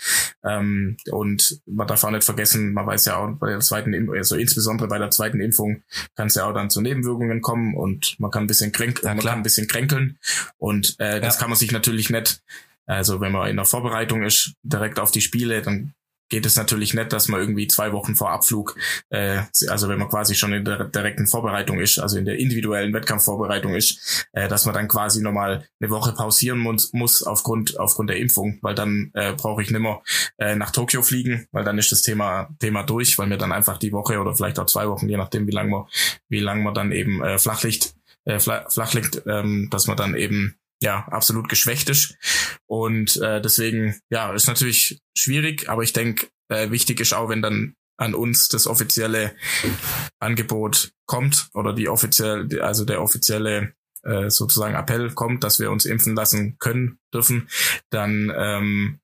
Ähm, 0.44 0.98
und 1.12 1.60
man 1.66 1.88
darf 1.88 2.04
auch 2.04 2.12
nicht 2.12 2.24
vergessen, 2.24 2.74
man 2.74 2.86
weiß 2.88 3.06
ja 3.06 3.18
auch 3.18 3.32
bei 3.34 3.50
der 3.50 3.60
zweiten 3.60 3.94
Impfung, 3.94 4.16
also 4.16 4.36
insbesondere 4.36 4.88
bei 4.88 4.98
der 5.00 5.10
zweiten 5.12 5.40
Impfung 5.42 5.84
kann 6.16 6.28
es 6.28 6.36
ja 6.36 6.46
auch 6.46 6.54
dann 6.54 6.70
zu 6.70 6.82
Nebenwirkungen 6.82 7.42
kommen 7.42 7.76
und 7.76 8.16
man 8.20 8.32
kann 8.32 8.44
ein 8.44 8.48
bisschen 8.48 8.72
kränk 8.72 9.02
Ja, 9.04 9.14
man 9.14 9.20
kann 9.24 9.40
ein 9.40 9.44
bisschen 9.44 9.68
kränkeln. 9.68 10.18
Und 10.58 10.96
äh, 11.00 11.20
das 11.20 11.36
Ja. 11.36 11.42
kann 11.42 11.50
man 11.50 11.58
sich 11.58 11.72
natürlich 11.72 12.10
nicht, 12.10 12.42
also 12.86 13.22
wenn 13.22 13.32
man 13.32 13.50
in 13.50 13.56
der 13.58 13.66
Vorbereitung 13.66 14.24
ist, 14.24 14.54
direkt 14.64 15.00
auf 15.00 15.12
die 15.12 15.22
Spiele, 15.22 15.62
dann 15.62 15.94
geht 16.30 16.46
es 16.46 16.56
natürlich 16.56 16.94
nicht, 16.94 17.14
dass 17.14 17.28
man 17.28 17.40
irgendwie 17.40 17.68
zwei 17.68 17.92
Wochen 17.92 18.16
vor 18.16 18.32
Abflug, 18.32 18.76
äh, 19.10 19.42
also 19.70 19.90
wenn 19.90 20.00
man 20.00 20.10
quasi 20.10 20.36
schon 20.36 20.54
in 20.54 20.66
der 20.66 20.86
direkten 20.86 21.28
Vorbereitung 21.28 21.80
ist, 21.80 22.00
also 22.00 22.18
in 22.18 22.26
der 22.26 22.38
individuellen 22.40 22.94
Wettkampfvorbereitung 22.94 23.76
ist, 23.76 24.28
äh, 24.34 24.48
dass 24.48 24.66
man 24.66 24.74
dann 24.74 24.88
quasi 24.88 25.22
nochmal 25.22 25.68
eine 25.80 25.90
Woche 25.90 26.14
pausieren 26.14 26.60
muss, 26.60 26.94
muss 26.94 27.24
aufgrund 27.24 27.80
aufgrund 27.80 28.10
der 28.10 28.18
Impfung, 28.18 28.60
weil 28.62 28.76
dann 28.76 29.12
äh, 29.14 29.34
brauche 29.34 29.62
ich 29.62 29.70
nimmer 29.72 30.02
äh, 30.38 30.56
nach 30.56 30.72
Tokio 30.72 31.02
fliegen, 31.04 31.48
weil 31.52 31.64
dann 31.64 31.78
ist 31.78 31.92
das 31.92 32.02
Thema 32.02 32.50
Thema 32.60 32.84
durch, 32.84 33.18
weil 33.18 33.28
mir 33.28 33.38
dann 33.38 33.52
einfach 33.52 33.78
die 33.78 33.92
Woche 33.92 34.20
oder 34.20 34.36
vielleicht 34.36 34.60
auch 34.60 34.66
zwei 34.66 34.88
Wochen, 34.88 35.10
je 35.10 35.18
nachdem 35.18 35.48
wie 35.48 35.52
lang 35.52 35.70
man 35.70 35.86
wie 36.30 36.40
lang 36.40 36.64
man 36.64 36.74
dann 36.74 36.92
eben 36.92 37.24
äh, 37.24 37.38
flach 37.38 37.64
liegt, 37.64 37.94
äh, 38.26 38.40
fla- 38.40 38.70
flach 38.70 38.94
liegt, 38.94 39.22
ähm, 39.28 39.68
dass 39.72 39.88
man 39.88 39.98
dann 39.98 40.16
eben 40.16 40.56
ja 40.84 41.08
absolut 41.08 41.50
geschwächt 41.50 41.90
ist 41.90 42.16
und 42.68 43.18
äh, 43.18 43.42
deswegen 43.42 44.00
ja 44.10 44.34
ist 44.34 44.48
natürlich 44.48 45.02
schwierig, 45.18 45.70
aber 45.70 45.84
ich 45.84 45.94
denke 45.94 46.28
äh, 46.50 46.70
wichtig 46.70 47.00
ist 47.00 47.14
auch, 47.14 47.30
wenn 47.30 47.42
dann 47.42 47.76
an 47.98 48.14
uns 48.14 48.50
das 48.50 48.68
offizielle 48.68 49.36
Angebot 50.20 50.92
kommt 51.06 51.50
oder 51.54 51.74
die 51.74 51.90
offiziell 51.90 52.62
also 52.62 52.86
der 52.86 53.02
offizielle 53.02 53.74
äh, 54.04 54.30
sozusagen 54.30 54.76
Appell 54.76 55.12
kommt, 55.12 55.44
dass 55.44 55.60
wir 55.60 55.72
uns 55.72 55.86
impfen 55.86 56.16
lassen 56.16 56.58
können 56.60 57.00
dürfen, 57.14 57.48
dann 57.90 58.32
ähm, 58.36 59.00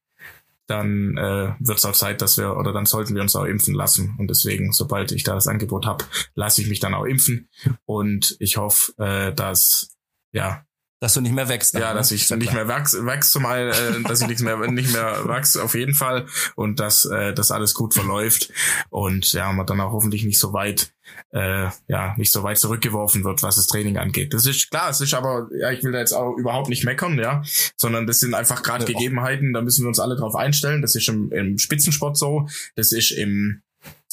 dann 0.67 1.17
äh, 1.17 1.55
wird 1.59 1.79
es 1.79 1.85
auch 1.85 1.93
Zeit, 1.93 2.21
dass 2.21 2.37
wir 2.37 2.55
oder 2.55 2.71
dann 2.73 2.85
sollten 2.85 3.15
wir 3.15 3.23
uns 3.23 3.35
auch 3.35 3.45
impfen 3.45 3.73
lassen. 3.73 4.15
Und 4.19 4.29
deswegen, 4.29 4.71
sobald 4.71 5.11
ich 5.11 5.23
da 5.23 5.33
das 5.33 5.47
Angebot 5.47 5.87
habe, 5.87 6.05
lasse 6.35 6.61
ich 6.61 6.69
mich 6.69 6.79
dann 6.79 6.93
auch 6.93 7.05
impfen. 7.05 7.49
Und 7.85 8.35
ich 8.39 8.57
hoffe, 8.57 8.93
äh, 8.99 9.33
dass 9.33 9.89
ja 10.31 10.63
dass 10.99 11.13
du 11.13 11.21
nicht 11.21 11.33
mehr 11.33 11.47
wächst. 11.47 11.75
Dann, 11.75 11.81
ja, 11.81 11.93
dass 11.93 12.11
ne? 12.11 12.17
ich 12.17 12.29
nicht 12.29 12.53
mehr 12.53 12.67
wachs, 12.67 12.95
wachs 13.05 13.31
zumal, 13.31 13.69
äh, 13.69 14.03
dass 14.03 14.21
ich 14.21 14.27
nichts 14.27 14.41
mehr, 14.41 14.57
nicht 14.71 14.91
mehr 14.91 15.25
wachs, 15.25 15.57
auf 15.57 15.75
jeden 15.75 15.93
Fall. 15.93 16.25
Und 16.55 16.79
dass 16.79 17.05
äh, 17.05 17.33
das 17.33 17.51
alles 17.51 17.73
gut 17.73 17.93
verläuft. 17.93 18.51
Und 18.89 19.31
ja, 19.33 19.51
man 19.51 19.65
dann 19.65 19.81
auch 19.81 19.91
hoffentlich 19.91 20.23
nicht 20.25 20.39
so 20.39 20.53
weit, 20.53 20.91
äh, 21.31 21.67
ja, 21.87 22.15
nicht 22.17 22.31
so 22.31 22.43
weit 22.43 22.57
zurückgeworfen 22.57 23.23
wird, 23.23 23.43
was 23.43 23.55
das 23.55 23.67
Training 23.67 23.97
angeht. 23.97 24.33
Das 24.33 24.45
ist 24.45 24.69
klar, 24.69 24.89
es 24.89 25.01
ist 25.01 25.13
aber, 25.13 25.47
ja, 25.57 25.71
ich 25.71 25.83
will 25.83 25.91
da 25.91 25.99
jetzt 25.99 26.13
auch 26.13 26.35
überhaupt 26.37 26.69
nicht 26.69 26.83
meckern, 26.83 27.17
ja, 27.17 27.43
sondern 27.77 28.05
das 28.05 28.19
sind 28.19 28.33
einfach 28.33 28.61
gerade 28.61 28.85
ja. 28.85 28.91
Gegebenheiten, 28.91 29.53
da 29.53 29.61
müssen 29.61 29.83
wir 29.83 29.87
uns 29.87 29.99
alle 29.99 30.15
drauf 30.15 30.35
einstellen. 30.35 30.81
Das 30.81 30.95
ist 30.95 31.07
im, 31.07 31.31
im 31.31 31.57
Spitzensport 31.57 32.17
so, 32.17 32.47
das 32.75 32.91
ist 32.91 33.11
im 33.11 33.61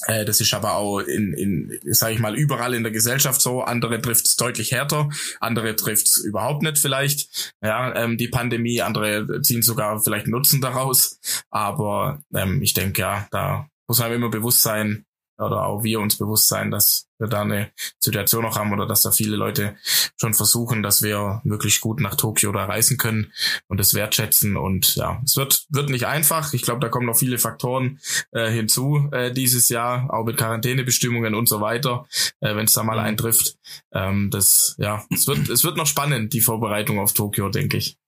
das 0.07 0.41
ist 0.41 0.53
aber 0.53 0.75
auch 0.75 0.99
in, 1.01 1.33
in 1.33 1.81
sage 1.95 2.15
ich 2.15 2.21
mal, 2.21 2.37
überall 2.37 2.75
in 2.75 2.83
der 2.83 2.93
Gesellschaft 2.93 3.41
so. 3.41 3.63
Andere 3.63 4.01
trifft's 4.03 4.37
deutlich 4.37 4.73
härter, 4.73 5.09
andere 5.41 5.75
trifft's 5.75 6.19
überhaupt 6.19 6.63
nicht 6.63 6.79
vielleicht. 6.79 7.55
Ja, 7.63 7.95
ähm, 7.97 8.19
die 8.19 8.29
Pandemie, 8.29 8.83
andere 8.83 9.41
ziehen 9.43 9.63
sogar 9.63 10.01
vielleicht 10.03 10.27
Nutzen 10.27 10.61
daraus. 10.61 11.19
Aber 11.51 12.21
ähm, 12.35 12.61
ich 12.63 12.75
denke, 12.75 13.01
ja, 13.01 13.27
da 13.31 13.69
muss 13.89 13.99
man 13.99 14.13
immer 14.13 14.29
bewusst 14.29 14.63
sein, 14.63 15.06
oder 15.39 15.67
auch 15.67 15.83
wir 15.83 16.01
uns 16.01 16.17
bewusst 16.17 16.49
sein, 16.49 16.71
dass 16.71 17.09
wir 17.19 17.29
da 17.29 17.43
eine 17.43 17.73
Situation 17.99 18.43
noch 18.43 18.57
haben 18.57 18.73
oder 18.73 18.87
dass 18.87 19.03
da 19.03 19.11
viele 19.11 19.37
Leute 19.37 19.77
schon 20.21 20.35
versuchen, 20.35 20.83
dass 20.83 21.03
wir 21.03 21.41
wirklich 21.45 21.81
gut 21.81 22.01
nach 22.01 22.15
Tokio 22.15 22.53
da 22.53 22.65
reisen 22.65 22.99
können 22.99 23.33
und 23.69 23.81
es 23.81 23.95
wertschätzen. 23.95 24.57
Und 24.57 24.97
ja, 24.97 25.21
es 25.25 25.37
wird, 25.37 25.67
wird 25.71 25.91
nicht 25.91 26.07
einfach. 26.07 26.53
Ich 26.53 26.63
glaube, 26.63 26.81
da 26.81 26.89
kommen 26.89 27.07
noch 27.07 27.17
viele 27.17 27.39
Faktoren 27.39 28.01
äh, 28.33 28.51
hinzu 28.51 29.09
äh, 29.13 29.33
dieses 29.33 29.69
Jahr, 29.69 30.13
auch 30.13 30.25
mit 30.25 30.37
Quarantänebestimmungen 30.37 31.35
und 31.35 31.49
so 31.49 31.61
weiter, 31.61 32.07
äh, 32.41 32.55
wenn 32.55 32.67
es 32.67 32.75
da 32.75 32.83
mal 32.83 32.99
mhm. 32.99 33.05
eintrifft. 33.05 33.57
Ähm, 33.93 34.31
das, 34.31 34.77
ja, 34.79 35.05
es 35.11 35.27
wird, 35.27 35.49
es 35.49 35.65
wird 35.65 35.77
noch 35.77 35.87
spannend, 35.87 36.33
die 36.33 36.41
Vorbereitung 36.41 36.99
auf 36.99 37.15
Tokio, 37.15 37.49
denke 37.49 37.79
ich. 37.79 37.99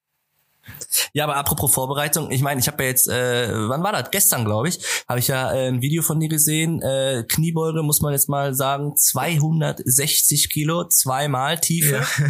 Ja, 1.12 1.24
aber 1.24 1.36
apropos 1.36 1.72
Vorbereitung, 1.72 2.30
ich 2.30 2.42
meine, 2.42 2.60
ich 2.60 2.66
habe 2.66 2.82
ja 2.82 2.88
jetzt, 2.88 3.08
äh, 3.08 3.48
wann 3.68 3.82
war 3.82 3.92
das? 3.92 4.10
Gestern, 4.10 4.44
glaube 4.44 4.68
ich, 4.68 4.78
habe 5.08 5.18
ich 5.18 5.28
ja 5.28 5.52
äh, 5.52 5.68
ein 5.68 5.82
Video 5.82 6.02
von 6.02 6.20
dir 6.20 6.28
gesehen. 6.28 6.80
Äh, 6.82 7.24
Kniebeuge, 7.28 7.82
muss 7.82 8.00
man 8.00 8.12
jetzt 8.12 8.28
mal 8.28 8.54
sagen, 8.54 8.96
260 8.96 10.50
Kilo, 10.50 10.88
zweimal 10.88 11.58
Tiefe. 11.58 12.02
Ja. 12.02 12.26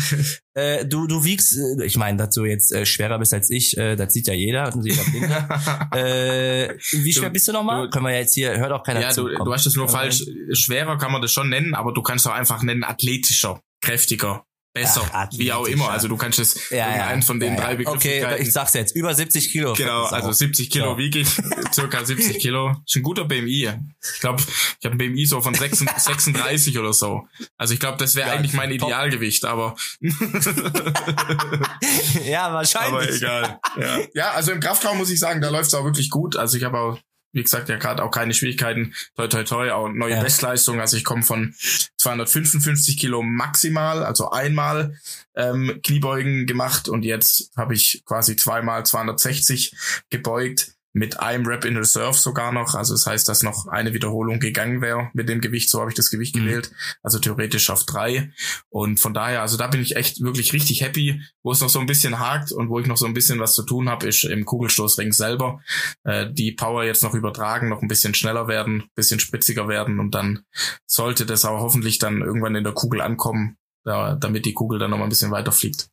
äh, 0.55 0.87
du, 0.87 1.07
du 1.07 1.25
wiegst, 1.25 1.57
äh, 1.57 1.85
ich 1.85 1.97
meine, 1.97 2.19
dass 2.19 2.35
du 2.35 2.45
jetzt 2.45 2.73
äh, 2.73 2.87
schwerer 2.87 3.19
bist 3.19 3.35
als 3.35 3.51
ich, 3.51 3.77
äh, 3.77 3.97
das 3.97 4.13
sieht 4.13 4.27
ja 4.27 4.35
jeder, 4.35 4.65
das 4.65 4.83
sieht 4.83 4.97
ja 4.97 5.89
äh, 5.95 6.77
wie 6.93 7.13
schwer 7.13 7.29
du, 7.29 7.33
bist 7.33 7.49
du 7.49 7.53
nochmal? 7.53 7.91
Können 7.91 8.07
wir 8.07 8.17
jetzt 8.17 8.35
hier, 8.35 8.57
hört 8.59 8.73
auch 8.73 8.83
keiner 8.83 9.01
ja, 9.01 9.11
zu. 9.11 9.29
Ja, 9.29 9.39
du, 9.39 9.45
du 9.45 9.53
hast 9.53 9.67
das 9.67 9.77
nur 9.77 9.89
falsch. 9.89 10.25
Schwerer 10.53 10.99
kann 10.99 11.13
man 11.13 11.23
das 11.23 11.33
schon 11.33 11.49
nennen, 11.49 11.75
aber 11.75 11.93
du 11.93 12.03
kannst 12.03 12.27
auch 12.27 12.33
einfach 12.33 12.63
nennen 12.63 12.85
athletischer, 12.85 13.61
kräftiger 13.81 14.45
besser, 14.81 15.09
Ach, 15.13 15.29
wie 15.37 15.53
auch 15.53 15.67
immer. 15.67 15.91
Also 15.91 16.09
du 16.09 16.17
kannst 16.17 16.39
es 16.39 16.71
ja, 16.71 16.97
ja, 16.97 17.07
eins 17.09 17.27
von 17.27 17.41
den 17.41 17.55
ja, 17.55 17.61
drei 17.61 17.77
Begrifflichkeiten. 17.77 18.35
Okay, 18.35 18.43
ich 18.43 18.53
sag's 18.53 18.75
jetzt, 18.75 18.95
über 18.95 19.15
70 19.15 19.51
Kilo. 19.51 19.75
Genau, 19.75 20.05
also 20.05 20.33
70 20.33 20.71
Kilo 20.71 20.93
so. 20.93 20.99
wiege 20.99 21.21
ich, 21.21 21.29
circa 21.73 22.05
70 22.05 22.39
Kilo. 22.39 22.77
Ist 22.87 22.97
ein 22.97 23.03
guter 23.03 23.25
BMI. 23.25 23.73
Ich 24.15 24.21
glaube, 24.21 24.43
ich 24.43 24.85
habe 24.85 24.95
ein 24.95 24.99
BMI 24.99 25.27
so 25.27 25.41
von 25.41 25.55
36 25.55 26.79
oder 26.81 26.93
so. 26.93 27.27
Also 27.57 27.75
ich 27.75 27.81
glaube, 27.81 27.99
das 27.99 28.15
wäre 28.15 28.31
eigentlich 28.31 28.53
mein 28.55 28.71
Idealgewicht, 28.71 29.45
aber 29.45 29.77
ja, 32.25 32.53
wahrscheinlich. 32.53 32.93
Aber 32.93 33.11
egal. 33.11 33.61
Ja. 33.81 33.99
ja, 34.15 34.31
also 34.33 34.53
im 34.53 34.61
Kraftraum 34.61 34.99
muss 34.99 35.11
ich 35.11 35.19
sagen, 35.19 35.41
da 35.41 35.51
läuft's 35.51 35.75
auch 35.75 35.85
wirklich 35.85 36.11
gut. 36.11 36.37
Also 36.37 36.57
ich 36.57 36.65
habe 36.65 36.79
auch 36.79 36.99
wie 37.39 37.45
gesagt, 37.45 37.69
ja 37.69 37.77
gerade 37.77 38.03
auch 38.03 38.11
keine 38.11 38.35
Schwierigkeiten. 38.35 38.95
Toi, 39.17 39.29
toi, 39.29 39.45
toi, 39.45 39.71
auch 39.71 39.89
neue 39.89 40.15
ja. 40.15 40.23
Bestleistung. 40.23 40.81
Also 40.81 40.97
ich 40.97 41.05
komme 41.05 41.23
von 41.23 41.55
255 41.97 42.99
Kilo 42.99 43.23
maximal, 43.23 44.05
also 44.05 44.31
einmal 44.31 44.99
ähm, 45.37 45.81
Kniebeugen 45.85 46.47
gemacht 46.47 46.89
und 46.89 47.05
jetzt 47.05 47.53
habe 47.57 47.75
ich 47.75 48.03
quasi 48.05 48.35
zweimal 48.37 48.85
260 48.85 49.73
gebeugt 50.11 50.73
mit 50.99 51.21
einem 51.21 51.47
Rep 51.47 51.65
in 51.65 51.77
Reserve 51.77 52.17
sogar 52.17 52.53
noch. 52.53 52.75
Also 52.75 52.95
das 52.95 53.07
heißt, 53.07 53.29
dass 53.29 53.43
noch 53.43 53.69
eine 53.69 53.95
Wiederholung 53.95 54.41
gegangen 54.41 54.83
wäre 54.83 55.11
mit 55.15 55.29
dem 55.29 55.41
Gewicht. 55.41 55.71
So 55.71 55.81
habe 55.81 55.91
ich 55.91 55.97
das 55.97 56.11
Gewicht 56.11 56.35
mhm. 56.35 56.41
gewählt. 56.41 56.73
Also 57.03 57.19
theoretisch 57.19 57.71
auf 57.71 57.85
drei. 57.85 58.33
Und 58.69 58.99
von 58.99 59.15
daher, 59.15 59.43
also 59.43 59.57
da 59.57 59.69
bin 59.69 59.81
ich 59.81 59.97
echt 59.97 60.21
wirklich 60.21 60.53
richtig 60.53 60.83
happy. 60.83 61.23
Wo 61.43 61.53
es 61.53 61.61
noch 61.61 61.71
so 61.71 61.79
ein 61.79 61.87
bisschen 61.87 62.19
hakt 62.19 62.53
und 62.53 62.69
wo 62.69 62.81
ich 62.81 62.87
noch 62.87 62.97
so 62.97 63.07
ein 63.07 63.15
bisschen 63.15 63.39
was 63.39 63.55
zu 63.55 63.63
tun 63.63 63.89
habe, 63.89 64.09
ist 64.09 64.25
im 64.25 64.45
Kugelstoßring 64.45 65.13
selber. 65.13 65.63
Äh, 66.05 66.33
die 66.33 66.53
Power 66.53 66.85
jetzt 66.85 67.03
noch 67.03 67.15
übertragen, 67.15 67.69
noch 67.69 67.81
ein 67.81 67.89
bisschen 67.89 68.15
schneller 68.15 68.49
werden, 68.49 68.85
bisschen 68.95 69.21
spritziger 69.21 69.69
werden 69.69 70.01
und 70.01 70.15
dann 70.15 70.41
sollte 70.87 71.25
das 71.25 71.45
auch 71.45 71.61
hoffentlich 71.61 71.99
dann 71.99 72.21
irgendwann 72.21 72.57
in 72.57 72.65
der 72.65 72.73
Kugel 72.73 73.01
ankommen, 73.01 73.57
da, 73.85 74.17
damit 74.17 74.45
die 74.45 74.55
Kugel 74.55 74.79
dann 74.79 74.91
noch 74.91 74.99
mal 74.99 75.05
ein 75.05 75.11
bisschen 75.11 75.31
weiter 75.31 75.53
fliegt. 75.53 75.89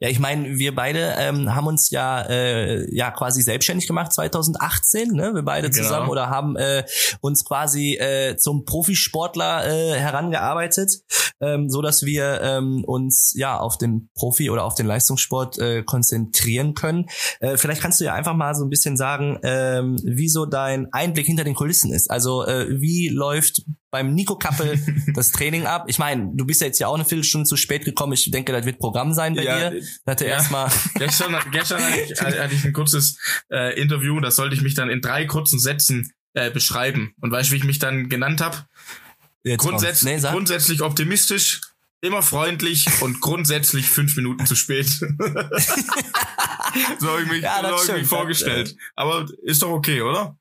Ja, 0.00 0.08
ich 0.08 0.18
meine, 0.18 0.58
wir 0.58 0.74
beide 0.74 1.14
ähm, 1.18 1.54
haben 1.54 1.66
uns 1.66 1.90
ja 1.90 2.22
äh, 2.22 2.94
ja 2.94 3.10
quasi 3.10 3.42
selbstständig 3.42 3.86
gemacht 3.86 4.12
2018, 4.12 5.12
ne? 5.12 5.34
Wir 5.34 5.42
beide 5.42 5.70
genau. 5.70 5.82
zusammen 5.82 6.08
oder 6.08 6.30
haben 6.30 6.56
äh, 6.56 6.84
uns 7.20 7.44
quasi 7.44 7.94
äh, 7.94 8.36
zum 8.36 8.64
Profisportler 8.64 9.66
äh, 9.66 9.98
herangearbeitet, 9.98 11.02
ähm, 11.40 11.68
so 11.68 11.82
dass 11.82 12.04
wir 12.04 12.40
ähm, 12.42 12.84
uns 12.84 13.32
ja 13.36 13.58
auf 13.58 13.78
den 13.78 14.10
Profi 14.14 14.50
oder 14.50 14.64
auf 14.64 14.74
den 14.74 14.86
Leistungssport 14.86 15.58
äh, 15.58 15.82
konzentrieren 15.82 16.74
können. 16.74 17.06
Äh, 17.40 17.56
vielleicht 17.56 17.82
kannst 17.82 18.00
du 18.00 18.04
ja 18.04 18.14
einfach 18.14 18.34
mal 18.34 18.54
so 18.54 18.64
ein 18.64 18.70
bisschen 18.70 18.96
sagen, 18.96 19.38
ähm, 19.42 19.96
wie 20.04 20.28
so 20.28 20.46
dein 20.46 20.92
Einblick 20.92 21.26
hinter 21.26 21.44
den 21.44 21.54
Kulissen 21.54 21.92
ist. 21.92 22.10
Also 22.10 22.44
äh, 22.46 22.66
wie 22.80 23.08
läuft 23.08 23.62
beim 23.90 24.14
Nico 24.14 24.36
Kappel 24.36 24.78
das 25.14 25.32
Training 25.32 25.66
ab? 25.66 25.84
Ich 25.88 25.98
meine, 25.98 26.30
du 26.34 26.44
bist 26.44 26.60
ja 26.60 26.66
jetzt 26.66 26.78
ja 26.78 26.88
auch 26.88 26.94
eine 26.94 27.04
Viertelstunde 27.04 27.46
zu 27.46 27.56
spät 27.56 27.84
gekommen. 27.84 28.12
Ich 28.12 28.30
denke, 28.30 28.52
das 28.52 28.64
wird 28.64 28.78
Programm 28.78 29.14
sein 29.14 29.34
bei 29.34 29.44
ja, 29.44 29.58
dir. 29.58 29.59
Hatte 30.06 30.24
ja. 30.24 30.32
erstmal. 30.32 30.70
gestern, 30.94 31.36
gestern 31.52 31.82
hatte, 31.82 32.00
ich, 32.00 32.20
hatte 32.20 32.54
ich 32.54 32.64
ein 32.64 32.72
kurzes 32.72 33.18
äh, 33.50 33.80
Interview, 33.80 34.20
das 34.20 34.36
sollte 34.36 34.54
ich 34.54 34.62
mich 34.62 34.74
dann 34.74 34.90
in 34.90 35.00
drei 35.00 35.24
kurzen 35.26 35.58
Sätzen 35.58 36.12
äh, 36.34 36.50
beschreiben. 36.50 37.14
Und 37.20 37.30
weißt 37.30 37.50
du, 37.50 37.54
wie 37.54 37.58
ich 37.58 37.64
mich 37.64 37.78
dann 37.78 38.08
genannt 38.08 38.40
habe? 38.40 38.64
Grundsätz 39.56 40.02
nee, 40.02 40.18
grundsätzlich 40.20 40.82
optimistisch, 40.82 41.62
immer 42.02 42.22
freundlich 42.22 42.86
und 43.00 43.20
grundsätzlich 43.20 43.88
fünf 43.88 44.16
Minuten 44.16 44.46
zu 44.46 44.54
spät. 44.54 44.86
so 44.88 45.08
habe 47.08 47.22
ich 47.22 47.30
mich, 47.30 47.42
ja, 47.42 47.60
so 47.62 47.68
hab 47.68 47.82
ich 47.84 47.92
mich 48.02 48.06
vorgestellt. 48.06 48.76
Aber 48.96 49.26
ist 49.42 49.62
doch 49.62 49.70
okay, 49.70 50.02
oder? 50.02 50.36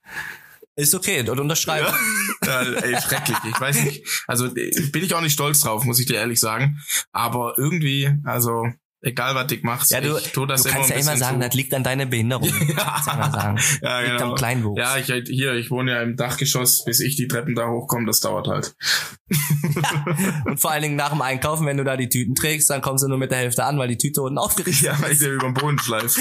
Ist 0.76 0.96
okay, 0.96 1.30
und 1.30 1.40
unterschreiben. 1.40 1.94
Ja. 2.44 2.62
ja, 2.64 2.72
ey, 2.72 3.02
schrecklich. 3.02 3.38
Ich 3.50 3.60
weiß 3.60 3.84
nicht. 3.84 4.24
Also 4.28 4.50
bin 4.50 5.04
ich 5.04 5.14
auch 5.14 5.22
nicht 5.22 5.34
stolz 5.34 5.60
drauf, 5.60 5.84
muss 5.84 6.00
ich 6.00 6.06
dir 6.06 6.16
ehrlich 6.16 6.40
sagen. 6.40 6.80
Aber 7.12 7.56
irgendwie, 7.58 8.10
also 8.24 8.66
egal 9.02 9.36
was 9.36 9.52
ich 9.52 9.64
machst, 9.64 9.92
ja, 9.92 10.02
du, 10.02 10.18
ich 10.18 10.32
tu 10.32 10.46
das 10.46 10.64
du 10.64 10.70
kannst 10.70 10.90
ja 10.90 10.98
immer 10.98 11.16
sagen, 11.18 11.42
zu. 11.42 11.48
das 11.48 11.56
liegt 11.56 11.74
an 11.74 11.84
deiner 11.84 12.06
Behinderung. 12.06 12.48
ja, 12.78 13.02
sagen. 13.04 13.60
ja 13.82 14.02
genau. 14.02 14.12
Liegt 14.12 14.22
am 14.22 14.36
Kleinwuchs. 14.36 14.80
Ja, 14.80 14.98
ich 14.98 15.06
hier, 15.28 15.54
ich 15.54 15.72
wohne 15.72 15.92
ja 15.92 16.02
im 16.02 16.16
Dachgeschoss, 16.16 16.84
bis 16.86 17.00
ich 17.00 17.16
die 17.16 17.28
Treppen 17.28 17.56
da 17.56 17.70
hochkomme, 17.70 18.06
das 18.06 18.20
dauert 18.20 18.48
halt. 18.48 18.76
ja. 19.30 20.16
Und 20.46 20.60
vor 20.60 20.72
allen 20.72 20.82
Dingen 20.82 20.96
nach 20.96 21.12
dem 21.12 21.22
Einkaufen, 21.22 21.66
wenn 21.66 21.78
du 21.78 21.84
da 21.84 21.98
die 21.98 22.10
Tüten 22.10 22.36
trägst, 22.36 22.70
dann 22.70 22.82
kommst 22.82 23.04
du 23.04 23.08
nur 23.08 23.18
mit 23.18 23.32
der 23.32 23.40
Hälfte 23.40 23.64
an, 23.64 23.78
weil 23.78 23.88
die 23.88 23.98
Tüte 23.98 24.22
unten 24.22 24.38
aufgerichtet 24.38 24.92
ist. 24.92 25.00
Ja, 25.00 25.02
weil 25.02 25.14
ich 25.14 25.20
dir 25.20 25.32
über 25.32 25.48
den 25.48 25.54
Boden 25.54 25.80
schleife. 25.80 26.20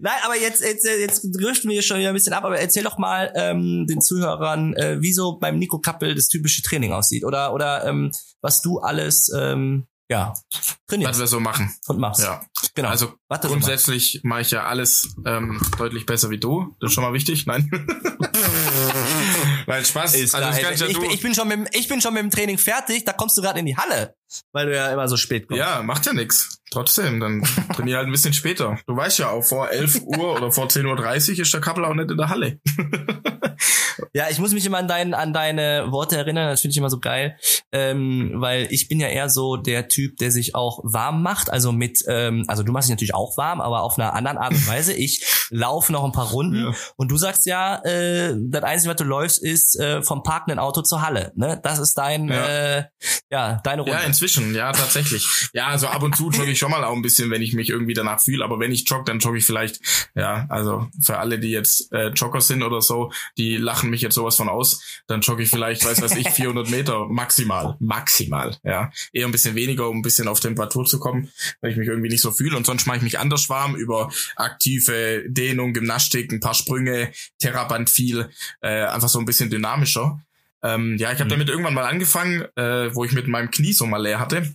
Nein, 0.00 0.18
aber 0.24 0.36
jetzt, 0.36 0.62
jetzt, 0.62 0.84
jetzt 0.84 1.22
driften 1.32 1.70
wir 1.70 1.82
schon 1.82 1.98
wieder 1.98 2.08
ein 2.08 2.14
bisschen 2.14 2.32
ab, 2.32 2.44
aber 2.44 2.58
erzähl 2.58 2.82
doch 2.82 2.98
mal 2.98 3.32
ähm, 3.36 3.86
den 3.88 4.00
Zuhörern, 4.00 4.74
äh, 4.74 5.00
wie 5.00 5.12
so 5.12 5.38
beim 5.38 5.58
Nico 5.58 5.78
Kappel 5.78 6.14
das 6.14 6.28
typische 6.28 6.62
Training 6.62 6.92
aussieht 6.92 7.24
oder, 7.24 7.52
oder 7.52 7.84
ähm, 7.84 8.10
was 8.40 8.62
du 8.62 8.78
alles 8.78 9.30
ähm, 9.36 9.86
ja, 10.12 10.34
trainiert. 10.86 11.10
Was 11.10 11.18
wir 11.18 11.26
so 11.26 11.40
machen. 11.40 11.74
Und 11.86 11.98
machst. 11.98 12.20
Ja. 12.22 12.42
Genau. 12.74 12.88
Also 12.88 13.14
grundsätzlich 13.28 14.20
mache 14.24 14.42
ich 14.42 14.50
ja 14.50 14.64
alles 14.64 15.16
ähm, 15.24 15.60
deutlich 15.78 16.04
besser 16.04 16.28
wie 16.28 16.38
du. 16.38 16.76
Das 16.80 16.90
ist 16.90 16.94
schon 16.94 17.02
mal 17.02 17.14
wichtig. 17.14 17.46
Nein. 17.46 17.70
Weil 19.66 19.84
Spaß. 19.84 20.14
Ist 20.14 20.34
also 20.34 20.58
klar, 20.58 20.72
ich, 20.72 20.80
ja 20.80 20.86
ich, 20.86 20.98
ich, 20.98 21.20
bin 21.22 21.34
schon 21.34 21.48
mit, 21.48 21.74
ich 21.74 21.88
bin 21.88 22.02
schon 22.02 22.12
mit 22.12 22.22
dem 22.22 22.30
Training 22.30 22.58
fertig, 22.58 23.04
da 23.04 23.14
kommst 23.14 23.38
du 23.38 23.42
gerade 23.42 23.58
in 23.60 23.66
die 23.66 23.76
Halle, 23.76 24.14
weil 24.52 24.66
du 24.66 24.74
ja 24.74 24.92
immer 24.92 25.08
so 25.08 25.16
spät 25.16 25.48
kommst. 25.48 25.58
Ja, 25.58 25.82
macht 25.82 26.06
ja 26.06 26.12
nix. 26.12 26.58
Trotzdem, 26.70 27.20
dann 27.20 27.42
trainier 27.74 27.98
halt 27.98 28.06
ein 28.06 28.12
bisschen 28.12 28.32
später. 28.32 28.78
Du 28.86 28.96
weißt 28.96 29.18
ja 29.18 29.28
auch, 29.28 29.42
vor 29.42 29.70
11 29.70 30.02
Uhr 30.04 30.36
oder 30.36 30.50
vor 30.50 30.68
10.30 30.68 31.32
Uhr 31.32 31.40
ist 31.40 31.52
der 31.52 31.60
Kappel 31.60 31.84
auch 31.84 31.94
nicht 31.94 32.10
in 32.10 32.16
der 32.16 32.30
Halle. 32.30 32.60
ja, 34.14 34.28
ich 34.30 34.38
muss 34.38 34.52
mich 34.52 34.64
immer 34.64 34.78
an, 34.78 34.88
dein, 34.88 35.12
an 35.12 35.32
deine 35.32 35.86
Worte 35.90 36.16
erinnern, 36.16 36.48
das 36.48 36.62
finde 36.62 36.72
ich 36.72 36.78
immer 36.78 36.90
so 36.90 36.98
geil, 36.98 37.36
ähm, 37.72 38.32
weil 38.36 38.68
ich 38.70 38.88
bin 38.88 39.00
ja 39.00 39.08
eher 39.08 39.28
so 39.28 39.56
der 39.56 39.88
Typ, 39.88 40.16
der 40.16 40.30
sich 40.30 40.54
auch 40.54 40.80
warm 40.82 41.22
macht, 41.22 41.50
also 41.50 41.72
mit, 41.72 42.02
ähm, 42.08 42.44
also 42.48 42.62
du 42.62 42.72
machst 42.72 42.88
dich 42.88 42.94
natürlich 42.94 43.14
auch 43.14 43.36
warm, 43.36 43.60
aber 43.60 43.82
auf 43.82 43.98
einer 43.98 44.14
anderen 44.14 44.38
Art 44.38 44.52
und 44.52 44.66
Weise. 44.66 44.92
Ich 44.94 45.24
laufe 45.50 45.92
noch 45.92 46.04
ein 46.04 46.12
paar 46.12 46.30
Runden 46.30 46.66
ja. 46.66 46.74
und 46.96 47.10
du 47.10 47.16
sagst 47.16 47.46
ja, 47.46 47.82
äh, 47.84 48.34
das 48.38 48.62
Einzige, 48.62 48.90
was 48.90 48.96
du 48.96 49.04
läufst, 49.04 49.42
ist 49.42 49.78
äh, 49.78 50.02
vom 50.02 50.22
parkenden 50.22 50.58
Auto 50.58 50.82
zur 50.82 51.02
Halle. 51.02 51.32
Ne? 51.34 51.60
Das 51.62 51.78
ist 51.78 51.94
dein, 51.94 52.28
ja, 52.28 52.46
äh, 52.46 52.84
ja 53.30 53.60
deine 53.62 53.82
Runde. 53.82 53.96
Ja, 53.96 54.06
dazwischen, 54.22 54.54
ja, 54.54 54.72
tatsächlich. 54.72 55.50
Ja, 55.52 55.68
also 55.68 55.88
ab 55.88 56.02
und 56.02 56.16
zu 56.16 56.30
jogge 56.30 56.52
ich 56.52 56.58
schon 56.58 56.70
mal 56.70 56.84
auch 56.84 56.94
ein 56.94 57.02
bisschen, 57.02 57.30
wenn 57.30 57.42
ich 57.42 57.54
mich 57.54 57.70
irgendwie 57.70 57.94
danach 57.94 58.20
fühle, 58.20 58.44
aber 58.44 58.60
wenn 58.60 58.70
ich 58.70 58.88
jogge, 58.88 59.04
dann 59.04 59.18
jogge 59.18 59.38
ich 59.38 59.44
vielleicht, 59.44 59.80
ja, 60.14 60.46
also 60.48 60.88
für 61.00 61.18
alle, 61.18 61.38
die 61.38 61.50
jetzt 61.50 61.92
äh, 61.92 62.08
Jogger 62.08 62.40
sind 62.40 62.62
oder 62.62 62.80
so, 62.80 63.12
die 63.36 63.56
lachen 63.56 63.90
mich 63.90 64.00
jetzt 64.00 64.14
sowas 64.14 64.36
von 64.36 64.48
aus, 64.48 65.02
dann 65.08 65.20
jogge 65.20 65.42
ich 65.42 65.50
vielleicht, 65.50 65.84
weiß 65.84 66.00
was 66.02 66.16
ich, 66.16 66.28
400 66.30 66.70
Meter 66.70 67.06
maximal, 67.08 67.76
maximal, 67.80 68.56
ja. 68.62 68.92
Eher 69.12 69.26
ein 69.26 69.32
bisschen 69.32 69.54
weniger, 69.54 69.88
um 69.88 69.98
ein 69.98 70.02
bisschen 70.02 70.28
auf 70.28 70.40
Temperatur 70.40 70.84
zu 70.84 70.98
kommen, 70.98 71.30
weil 71.60 71.72
ich 71.72 71.76
mich 71.76 71.88
irgendwie 71.88 72.08
nicht 72.08 72.22
so 72.22 72.30
fühle 72.30 72.56
und 72.56 72.64
sonst 72.64 72.86
mache 72.86 72.98
ich 72.98 73.02
mich 73.02 73.18
anders 73.18 73.48
warm 73.48 73.74
über 73.74 74.12
aktive 74.36 75.24
Dehnung, 75.26 75.72
Gymnastik, 75.72 76.32
ein 76.32 76.40
paar 76.40 76.54
Sprünge, 76.54 77.10
Terraband 77.38 77.90
viel, 77.90 78.30
äh, 78.60 78.84
einfach 78.84 79.08
so 79.08 79.18
ein 79.18 79.24
bisschen 79.24 79.50
dynamischer. 79.50 80.20
Ähm, 80.64 80.96
ja, 80.98 81.12
ich 81.12 81.18
habe 81.18 81.26
mhm. 81.26 81.30
damit 81.30 81.48
irgendwann 81.48 81.74
mal 81.74 81.84
angefangen, 81.84 82.46
äh, 82.56 82.94
wo 82.94 83.04
ich 83.04 83.12
mit 83.12 83.28
meinem 83.28 83.50
Knie 83.50 83.72
so 83.72 83.86
mal 83.86 84.02
leer 84.02 84.20
hatte. 84.20 84.54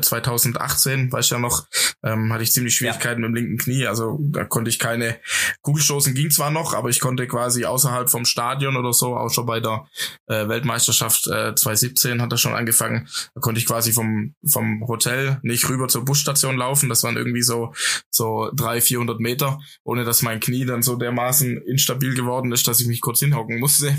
2018, 0.00 1.08
äh, 1.08 1.12
weiß 1.12 1.24
ich 1.26 1.30
ja 1.30 1.38
noch, 1.38 1.66
ähm, 2.02 2.32
hatte 2.32 2.42
ich 2.42 2.52
ziemlich 2.52 2.74
Schwierigkeiten 2.74 3.22
ja. 3.22 3.28
mit 3.28 3.36
dem 3.36 3.44
linken 3.44 3.58
Knie. 3.58 3.86
Also 3.86 4.18
da 4.20 4.44
konnte 4.44 4.70
ich 4.70 4.78
keine 4.78 5.16
Kugelstoßen, 5.62 6.14
ging 6.14 6.30
zwar 6.30 6.50
noch, 6.50 6.74
aber 6.74 6.88
ich 6.88 7.00
konnte 7.00 7.26
quasi 7.26 7.64
außerhalb 7.64 8.10
vom 8.10 8.24
Stadion 8.24 8.76
oder 8.76 8.92
so, 8.92 9.16
auch 9.16 9.30
schon 9.30 9.46
bei 9.46 9.60
der 9.60 9.86
äh, 10.26 10.48
Weltmeisterschaft 10.48 11.26
äh, 11.26 11.54
2017 11.54 12.22
hat 12.22 12.32
das 12.32 12.40
schon 12.40 12.54
angefangen, 12.54 13.08
da 13.34 13.40
konnte 13.40 13.60
ich 13.60 13.66
quasi 13.66 13.92
vom, 13.92 14.34
vom 14.44 14.86
Hotel 14.86 15.38
nicht 15.42 15.68
rüber 15.68 15.88
zur 15.88 16.04
Busstation 16.04 16.56
laufen. 16.56 16.88
Das 16.88 17.02
waren 17.02 17.16
irgendwie 17.16 17.42
so, 17.42 17.74
so 18.10 18.50
drei, 18.54 18.80
vierhundert 18.80 19.20
Meter, 19.20 19.58
ohne 19.84 20.04
dass 20.04 20.22
mein 20.22 20.40
Knie 20.40 20.64
dann 20.64 20.82
so 20.82 20.96
dermaßen 20.96 21.58
instabil 21.66 22.14
geworden 22.14 22.52
ist, 22.52 22.66
dass 22.68 22.80
ich 22.80 22.86
mich 22.86 23.00
kurz 23.00 23.20
hinhocken 23.20 23.58
musste. 23.58 23.96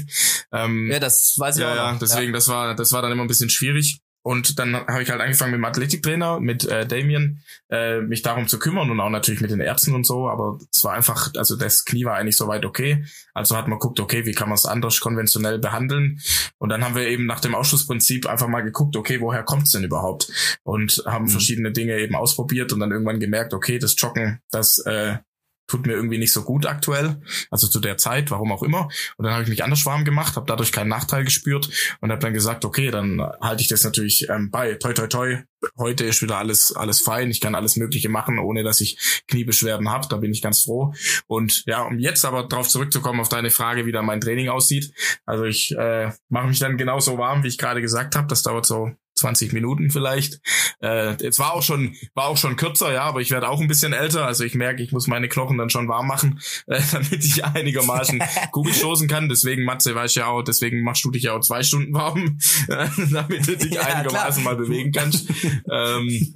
Ähm, 0.52 0.90
ja, 0.92 1.00
das 1.00 1.36
weiß 1.38 1.58
ich 1.58 1.62
ja, 1.62 1.72
auch. 1.72 1.76
Noch. 1.76 1.94
Ja, 1.94 1.98
deswegen, 2.00 2.28
ja. 2.28 2.34
das 2.34 2.48
war, 2.48 2.76
das 2.76 2.92
war 2.92 3.02
dann 3.02 3.12
immer 3.12 3.24
ein 3.24 3.28
bisschen 3.28 3.50
schwierig. 3.50 4.00
Und 4.26 4.58
dann 4.58 4.76
habe 4.76 5.04
ich 5.04 5.12
halt 5.12 5.22
angefangen 5.22 5.52
mit 5.52 5.60
dem 5.60 5.66
Athletiktrainer, 5.66 6.40
mit 6.40 6.66
äh, 6.66 6.88
Damien, 6.88 7.44
äh, 7.70 8.02
mich 8.02 8.24
darum 8.24 8.48
zu 8.48 8.58
kümmern 8.58 8.90
und 8.90 9.00
auch 9.00 9.12
natürlich 9.12 9.40
mit 9.40 9.52
den 9.52 9.60
Ärzten 9.60 9.94
und 9.94 10.04
so. 10.04 10.28
Aber 10.28 10.58
es 10.74 10.84
war 10.84 10.94
einfach, 10.94 11.32
also 11.38 11.56
das 11.56 11.86
Knie 11.86 12.06
war 12.06 12.16
eigentlich 12.16 12.36
soweit 12.36 12.66
okay. 12.66 13.06
Also 13.36 13.56
hat 13.56 13.68
man 13.68 13.78
guckt, 13.78 14.00
okay, 14.00 14.26
wie 14.26 14.32
kann 14.32 14.50
man 14.50 14.56
es 14.56 14.66
anders 14.66 15.00
konventionell 15.00 15.60
behandeln? 15.60 16.20
Und 16.58 16.70
dann 16.70 16.84
haben 16.84 16.96
wir 16.96 17.08
eben 17.08 17.28
nach 17.28 17.40
dem 17.40 17.54
Ausschlussprinzip 17.54 18.26
einfach 18.26 18.48
mal 18.48 18.62
geguckt, 18.62 18.96
okay, 18.96 19.22
woher 19.22 19.44
kommt 19.44 19.68
es 19.68 19.74
denn 19.74 19.84
überhaupt? 19.84 20.32
Und 20.64 21.04
haben 21.06 21.26
mhm. 21.26 21.30
verschiedene 21.30 21.72
Dinge 21.72 21.96
eben 22.00 22.16
ausprobiert 22.16 22.74
und 22.74 22.80
dann 22.80 22.92
irgendwann 22.92 23.20
gemerkt, 23.20 23.54
okay, 23.54 23.78
das 23.78 23.94
Joggen, 23.96 24.42
das 24.50 24.80
äh, 24.88 25.18
tut 25.68 25.86
mir 25.86 25.94
irgendwie 25.94 26.18
nicht 26.18 26.34
so 26.34 26.44
gut 26.44 26.66
aktuell, 26.66 27.22
also 27.50 27.68
zu 27.68 27.80
der 27.80 27.98
Zeit, 27.98 28.32
warum 28.32 28.52
auch 28.52 28.64
immer. 28.64 28.88
Und 29.18 29.26
dann 29.26 29.34
habe 29.34 29.44
ich 29.44 29.50
mich 29.50 29.64
anders 29.64 29.86
warm 29.86 30.06
gemacht, 30.06 30.36
habe 30.36 30.46
dadurch 30.46 30.72
keinen 30.72 30.90
Nachteil 30.90 31.24
gespürt 31.24 31.70
und 32.02 32.12
habe 32.12 32.22
dann 32.22 32.34
gesagt, 32.34 32.66
okay, 32.66 32.92
dann 32.92 33.22
halte 33.42 33.62
ich 33.62 33.68
das 33.68 33.84
natürlich 33.84 34.30
ähm, 34.30 34.52
bei. 34.52 34.76
Toi, 34.76 34.94
toi, 34.94 35.08
toi. 35.08 35.38
Heute 35.78 36.06
ist 36.06 36.22
wieder 36.22 36.38
alles 36.38 36.76
alles 36.76 37.02
fein. 37.02 37.32
Ich 37.32 37.42
kann 37.42 37.56
alles 37.56 37.76
Mögliche 37.76 38.10
machen, 38.10 38.38
ohne 38.38 38.64
dass 38.64 38.82
ich 38.82 39.24
Kniebeschwerden 39.28 39.90
habe. 39.90 40.08
Da 40.08 40.18
bin 40.18 40.32
ich 40.32 40.42
ganz 40.42 40.64
froh. 40.64 40.94
Und 41.28 41.64
ja, 41.66 41.82
um 41.82 41.98
jetzt 41.98 42.26
aber 42.26 42.44
darauf 42.44 42.68
zurückzukommen 42.68 43.20
auf 43.20 43.30
deine 43.30 43.50
Frage, 43.50 43.86
wie 43.86 43.92
da 43.92 44.02
mein 44.02 44.22
Training 44.22 44.50
aussieht. 44.50 44.94
Also 45.26 45.46
ich 45.46 45.76
äh, 45.76 46.12
mache 46.30 46.48
mich 46.48 46.60
dann 46.60 46.78
genauso 46.78 47.18
warm, 47.18 47.44
wie 47.44 47.48
ich 47.48 47.58
gerade 47.58 47.82
gesagt 47.82 48.16
habe. 48.16 48.28
Das 48.28 48.44
dauert 48.44 48.66
so 48.66 48.92
20 49.16 49.54
Minuten 49.54 49.90
vielleicht. 49.92 50.40
Äh, 50.82 51.16
jetzt 51.24 51.40
war 51.40 51.54
auch 51.54 51.64
schon 51.64 51.96
war 52.14 52.26
auch 52.26 52.38
schon 52.38 52.58
kürzer, 52.58 52.92
ja, 52.92 53.04
aber 53.04 53.22
ich 53.22 53.32
werde 53.32 53.48
auch 53.50 53.62
ein 53.62 53.68
bisschen 53.68 53.94
älter, 53.94 54.26
also 54.26 54.44
ich 54.44 54.56
merke, 54.56 54.84
ich 54.84 54.92
muss 54.92 55.08
meine 55.08 55.30
Knochen 55.30 55.58
dann 55.58 55.70
schon 55.70 55.88
warm 55.88 56.08
machen, 56.08 56.42
äh, 56.68 56.82
damit 56.92 57.24
ich 57.24 57.44
einigermaßen 57.44 58.22
Kugel 58.52 58.74
stoßen 58.74 59.08
kann. 59.08 59.30
Deswegen 59.30 59.64
Matze 59.64 59.96
weiß 59.96 60.16
ja 60.16 60.28
auch, 60.28 60.42
deswegen 60.42 60.84
machst 60.84 61.06
du 61.06 61.12
dich 61.12 61.24
ja 61.24 61.34
auch 61.34 61.40
zwei 61.40 61.64
Stunden 61.64 61.94
warm, 61.94 62.38
äh, 62.68 62.88
damit 63.12 63.48
du 63.48 63.58
dich 63.58 63.74
ja, 63.74 63.82
einigermaßen 63.84 64.44
klar. 64.44 64.56
mal 64.56 64.62
bewegen 64.62 64.92
kannst. 64.92 65.30
ähm, 65.72 66.34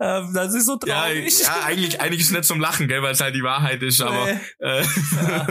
ähm, 0.00 0.32
das 0.34 0.54
ist 0.54 0.66
so 0.66 0.76
traurig. 0.76 1.40
Ja, 1.40 1.46
ja, 1.46 1.66
eigentlich 1.66 2.00
eigentlich 2.00 2.20
ist 2.20 2.28
es 2.28 2.32
nicht 2.32 2.44
zum 2.44 2.60
Lachen, 2.60 2.88
gell, 2.88 3.02
weil 3.02 3.12
es 3.12 3.20
halt 3.20 3.34
die 3.34 3.42
Wahrheit 3.42 3.82
ist, 3.82 4.00
aber 4.00 4.28
äh, 4.58 4.82
ja. 5.22 5.46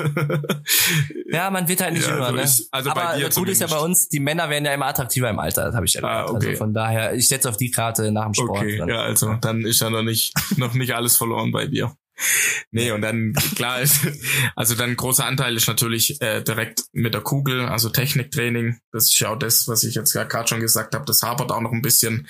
ja. 1.31 1.49
man 1.49 1.67
wird 1.67 1.81
halt 1.81 1.93
nicht 1.93 2.07
jünger, 2.07 2.27
so 2.27 2.35
ne? 2.35 2.41
Also 2.71 2.91
aber 2.91 3.01
bei 3.01 3.17
dir 3.19 3.29
gut 3.29 3.49
ist 3.49 3.61
ja 3.61 3.67
bei 3.67 3.79
uns, 3.79 4.09
die 4.09 4.19
Männer 4.19 4.49
werden 4.49 4.65
ja 4.65 4.73
immer 4.73 4.87
attraktiver 4.87 5.29
im 5.29 5.39
Alter 5.39 5.76
habe 5.77 5.85
ich 5.85 5.93
ja 5.93 6.03
ah, 6.03 6.25
okay. 6.25 6.47
Also 6.47 6.57
von 6.57 6.73
daher, 6.73 7.13
ich 7.13 7.27
setze 7.27 7.49
auf 7.49 7.57
die 7.57 7.71
Karte 7.71 8.11
nach 8.11 8.25
dem 8.25 8.33
Sport. 8.33 8.49
Okay, 8.49 8.77
dann. 8.77 8.89
ja, 8.89 9.01
also 9.01 9.33
dann 9.35 9.61
ist 9.61 9.79
ja 9.79 9.89
noch 9.89 10.03
nicht, 10.03 10.33
noch 10.57 10.73
nicht 10.73 10.93
alles 10.93 11.15
verloren 11.15 11.51
bei 11.51 11.67
dir. 11.67 11.95
Nee, 12.71 12.91
und 12.91 13.01
dann, 13.01 13.33
klar 13.55 13.79
ist, 13.81 14.07
also 14.55 14.75
dann 14.75 14.95
großer 14.95 15.25
Anteil 15.25 15.55
ist 15.55 15.67
natürlich 15.67 16.19
äh, 16.21 16.41
direkt 16.41 16.83
mit 16.91 17.13
der 17.13 17.21
Kugel, 17.21 17.65
also 17.65 17.89
Techniktraining. 17.89 18.79
Das 18.91 19.05
ist 19.05 19.19
ja 19.19 19.29
auch 19.29 19.39
das, 19.39 19.67
was 19.67 19.83
ich 19.83 19.95
jetzt 19.95 20.13
gerade 20.13 20.47
schon 20.47 20.59
gesagt 20.59 20.95
habe. 20.95 21.05
Das 21.05 21.21
hapert 21.21 21.51
auch 21.51 21.61
noch 21.61 21.71
ein 21.71 21.81
bisschen, 21.81 22.27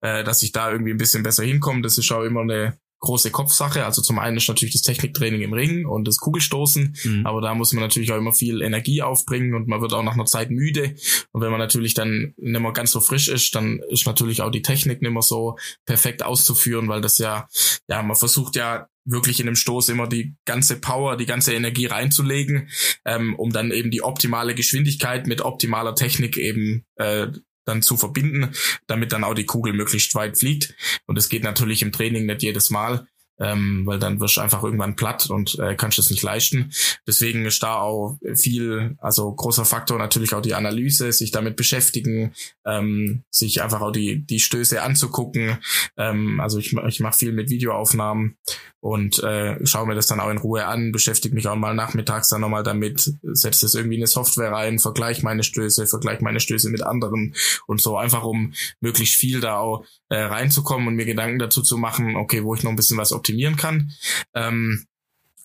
äh, 0.00 0.24
dass 0.24 0.42
ich 0.42 0.52
da 0.52 0.70
irgendwie 0.70 0.92
ein 0.92 0.98
bisschen 0.98 1.22
besser 1.22 1.44
hinkomme. 1.44 1.82
Das 1.82 1.98
ist 1.98 2.10
auch 2.12 2.22
immer 2.22 2.42
eine 2.42 2.78
große 3.00 3.30
Kopfsache. 3.30 3.84
Also 3.84 4.02
zum 4.02 4.18
einen 4.18 4.36
ist 4.36 4.48
natürlich 4.48 4.72
das 4.72 4.82
Techniktraining 4.82 5.42
im 5.42 5.52
Ring 5.52 5.86
und 5.86 6.08
das 6.08 6.18
Kugelstoßen, 6.18 6.96
mhm. 7.04 7.26
aber 7.26 7.40
da 7.40 7.54
muss 7.54 7.72
man 7.72 7.82
natürlich 7.82 8.12
auch 8.12 8.16
immer 8.16 8.32
viel 8.32 8.62
Energie 8.62 9.02
aufbringen 9.02 9.54
und 9.54 9.68
man 9.68 9.80
wird 9.80 9.92
auch 9.92 10.02
nach 10.02 10.14
einer 10.14 10.26
Zeit 10.26 10.50
müde. 10.50 10.94
Und 11.32 11.42
wenn 11.42 11.50
man 11.50 11.60
natürlich 11.60 11.94
dann 11.94 12.34
nicht 12.36 12.60
mehr 12.60 12.72
ganz 12.72 12.92
so 12.92 13.00
frisch 13.00 13.28
ist, 13.28 13.54
dann 13.54 13.80
ist 13.90 14.06
natürlich 14.06 14.42
auch 14.42 14.50
die 14.50 14.62
Technik 14.62 15.02
nicht 15.02 15.12
mehr 15.12 15.22
so 15.22 15.56
perfekt 15.84 16.22
auszuführen, 16.22 16.88
weil 16.88 17.00
das 17.00 17.18
ja, 17.18 17.48
ja, 17.88 18.02
man 18.02 18.16
versucht 18.16 18.56
ja 18.56 18.88
wirklich 19.04 19.40
in 19.40 19.46
dem 19.46 19.56
Stoß 19.56 19.90
immer 19.90 20.06
die 20.06 20.34
ganze 20.46 20.80
Power, 20.80 21.16
die 21.16 21.26
ganze 21.26 21.52
Energie 21.52 21.86
reinzulegen, 21.86 22.70
ähm, 23.04 23.34
um 23.36 23.52
dann 23.52 23.70
eben 23.70 23.90
die 23.90 24.02
optimale 24.02 24.54
Geschwindigkeit 24.54 25.26
mit 25.26 25.42
optimaler 25.42 25.94
Technik 25.94 26.36
eben 26.36 26.84
äh, 26.96 27.28
dann 27.64 27.82
zu 27.82 27.96
verbinden, 27.96 28.54
damit 28.86 29.12
dann 29.12 29.24
auch 29.24 29.34
die 29.34 29.46
Kugel 29.46 29.72
möglichst 29.72 30.14
weit 30.14 30.38
fliegt. 30.38 30.74
Und 31.06 31.18
es 31.18 31.28
geht 31.28 31.42
natürlich 31.42 31.82
im 31.82 31.92
Training 31.92 32.26
nicht 32.26 32.42
jedes 32.42 32.70
Mal 32.70 33.06
ähm, 33.38 33.82
weil 33.84 33.98
dann 33.98 34.20
wirst 34.20 34.36
du 34.36 34.40
einfach 34.40 34.62
irgendwann 34.62 34.96
platt 34.96 35.28
und 35.30 35.58
äh, 35.58 35.74
kannst 35.74 35.98
es 35.98 36.10
nicht 36.10 36.22
leisten. 36.22 36.72
Deswegen 37.06 37.44
ist 37.46 37.62
da 37.62 37.76
auch 37.76 38.18
viel, 38.34 38.96
also 38.98 39.32
großer 39.32 39.64
Faktor 39.64 39.98
natürlich 39.98 40.34
auch 40.34 40.42
die 40.42 40.54
Analyse, 40.54 41.12
sich 41.12 41.30
damit 41.30 41.56
beschäftigen, 41.56 42.32
ähm, 42.64 43.24
sich 43.30 43.62
einfach 43.62 43.80
auch 43.80 43.92
die 43.92 44.24
die 44.24 44.40
Stöße 44.40 44.82
anzugucken. 44.82 45.58
Ähm, 45.96 46.40
also 46.40 46.58
ich, 46.58 46.72
ich 46.72 47.00
mache 47.00 47.18
viel 47.18 47.32
mit 47.32 47.50
Videoaufnahmen 47.50 48.36
und 48.84 49.22
äh, 49.22 49.64
schaue 49.64 49.86
mir 49.86 49.94
das 49.94 50.08
dann 50.08 50.20
auch 50.20 50.28
in 50.28 50.36
Ruhe 50.36 50.66
an, 50.66 50.92
beschäftige 50.92 51.34
mich 51.34 51.48
auch 51.48 51.56
mal 51.56 51.74
nachmittags 51.74 52.28
dann 52.28 52.42
nochmal 52.42 52.62
damit, 52.62 53.14
setze 53.22 53.62
das 53.62 53.74
irgendwie 53.74 53.96
in 53.96 54.02
eine 54.02 54.06
Software 54.06 54.52
rein, 54.52 54.78
vergleiche 54.78 55.22
meine 55.22 55.42
Stöße, 55.42 55.86
vergleiche 55.86 56.22
meine 56.22 56.38
Stöße 56.38 56.68
mit 56.68 56.82
anderen 56.82 57.34
und 57.66 57.80
so 57.80 57.96
einfach 57.96 58.24
um 58.24 58.52
möglichst 58.80 59.16
viel 59.16 59.40
da 59.40 59.56
auch 59.56 59.86
äh, 60.10 60.16
reinzukommen 60.16 60.86
und 60.86 60.96
mir 60.96 61.06
Gedanken 61.06 61.38
dazu 61.38 61.62
zu 61.62 61.78
machen, 61.78 62.16
okay, 62.16 62.44
wo 62.44 62.54
ich 62.54 62.62
noch 62.62 62.70
ein 62.70 62.76
bisschen 62.76 62.98
was 62.98 63.12
optimieren 63.24 63.56
kann. 63.56 63.92
Ähm, 64.34 64.86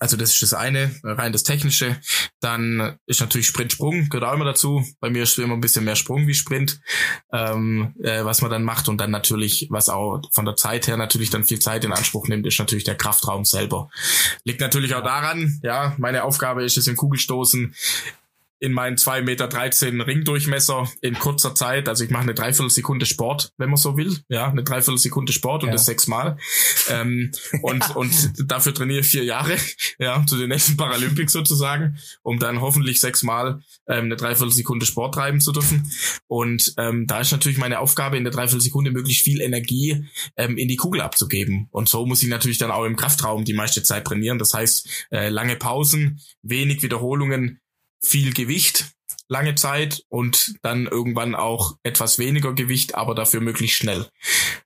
also 0.02 0.16
das 0.16 0.32
ist 0.32 0.42
das 0.42 0.54
eine, 0.54 0.96
rein 1.04 1.34
das 1.34 1.44
Technische. 1.44 2.00
Dann 2.40 2.98
ist 3.06 3.20
natürlich 3.20 3.48
Sprint-Sprung, 3.48 4.08
gehört 4.08 4.30
auch 4.30 4.34
immer 4.34 4.46
dazu. 4.46 4.86
Bei 5.02 5.10
mir 5.10 5.24
ist 5.24 5.38
immer 5.38 5.56
ein 5.56 5.62
bisschen 5.62 5.84
mehr 5.84 5.98
Sprung 5.98 6.26
wie 6.26 6.34
Sprint, 6.34 6.80
ähm, 7.34 7.94
äh, 8.02 8.24
was 8.24 8.42
man 8.42 8.50
dann 8.50 8.64
macht. 8.64 8.88
Und 8.88 8.98
dann 9.00 9.12
natürlich, 9.12 9.68
was 9.70 9.90
auch 9.90 10.22
von 10.32 10.46
der 10.46 10.56
Zeit 10.56 10.88
her 10.88 10.96
natürlich 10.96 11.32
dann 11.32 11.44
viel 11.44 11.60
Zeit 11.60 11.84
in 11.84 11.92
Anspruch 11.92 12.30
nimmt, 12.30 12.48
ist 12.48 12.60
natürlich 12.60 12.86
der 12.86 12.96
Kraftraum 12.96 13.44
selber. 13.44 13.90
Liegt 14.46 14.62
natürlich 14.62 14.96
auch 14.96 15.04
daran, 15.04 15.60
ja, 15.64 15.94
meine 15.98 16.24
Aufgabe 16.24 16.64
ist 16.64 16.78
es 16.78 16.88
im 16.88 16.96
Kugelstoßen 16.96 17.76
in 18.60 18.74
meinen 18.74 18.98
zwei 18.98 19.22
Meter 19.22 19.48
dreizehn 19.48 20.02
Ringdurchmesser 20.02 20.90
in 21.02 21.16
kurzer 21.16 21.56
Zeit. 21.56 21.88
Also 21.88 22.04
ich 22.04 22.10
mache 22.10 22.24
eine 22.24 22.34
Dreiviertelsekunde 22.34 23.06
Sport, 23.06 23.54
wenn 23.58 23.70
man 23.70 23.78
so 23.78 23.98
will. 23.98 24.18
Ja, 24.28 24.50
eine 24.50 24.64
Dreiviertelsekunde 24.64 25.32
Sport 25.32 25.64
und 25.64 25.70
ja. 25.70 25.74
das 25.74 25.86
sechsmal. 25.86 26.38
Ähm, 26.90 27.32
und, 27.62 27.80
ja. 27.88 27.96
und 27.96 28.34
dafür 28.52 28.74
trainiere 28.74 29.00
ich 29.00 29.08
vier 29.08 29.24
Jahre, 29.24 29.56
ja, 29.98 30.24
zu 30.26 30.38
den 30.38 30.50
nächsten 30.50 30.76
Paralympics 30.76 31.32
sozusagen, 31.32 31.98
um 32.22 32.40
dann 32.40 32.60
hoffentlich 32.60 33.00
sechsmal 33.00 33.62
ähm, 33.88 34.06
eine 34.06 34.18
Dreiviertelsekunde 34.18 34.86
Sport 34.86 35.16
treiben 35.16 35.40
zu 35.40 35.54
dürfen. 35.54 35.90
Und 36.28 36.74
ähm, 36.78 37.08
da 37.08 37.22
ist 37.22 37.32
natürlich 37.32 37.58
meine 37.58 37.80
Aufgabe, 37.80 38.18
in 38.18 38.26
der 38.26 38.34
Dreiviertelsekunde 38.34 38.92
möglichst 38.92 39.24
viel 39.24 39.40
Energie 39.40 40.06
ähm, 40.36 40.58
in 40.58 40.68
die 40.68 40.76
Kugel 40.76 41.02
abzugeben. 41.02 41.70
Und 41.72 41.88
so 41.88 42.06
muss 42.06 42.22
ich 42.24 42.30
natürlich 42.30 42.58
dann 42.58 42.72
auch 42.72 42.86
im 42.86 42.98
Kraftraum 42.98 43.46
die 43.46 43.54
meiste 43.54 43.84
Zeit 43.84 44.06
trainieren. 44.06 44.38
Das 44.38 44.54
heißt, 44.54 45.08
äh, 45.12 45.30
lange 45.30 45.56
Pausen, 45.56 46.20
wenig 46.42 46.84
Wiederholungen, 46.84 47.60
viel 48.02 48.34
Gewicht 48.34 48.92
lange 49.30 49.56
Zeit 49.56 50.04
und 50.10 50.56
dann 50.64 50.88
irgendwann 50.88 51.36
auch 51.36 51.78
etwas 51.84 52.18
weniger 52.18 52.54
Gewicht, 52.54 52.96
aber 52.96 53.14
dafür 53.14 53.42
möglichst 53.42 53.78
schnell. 53.78 54.08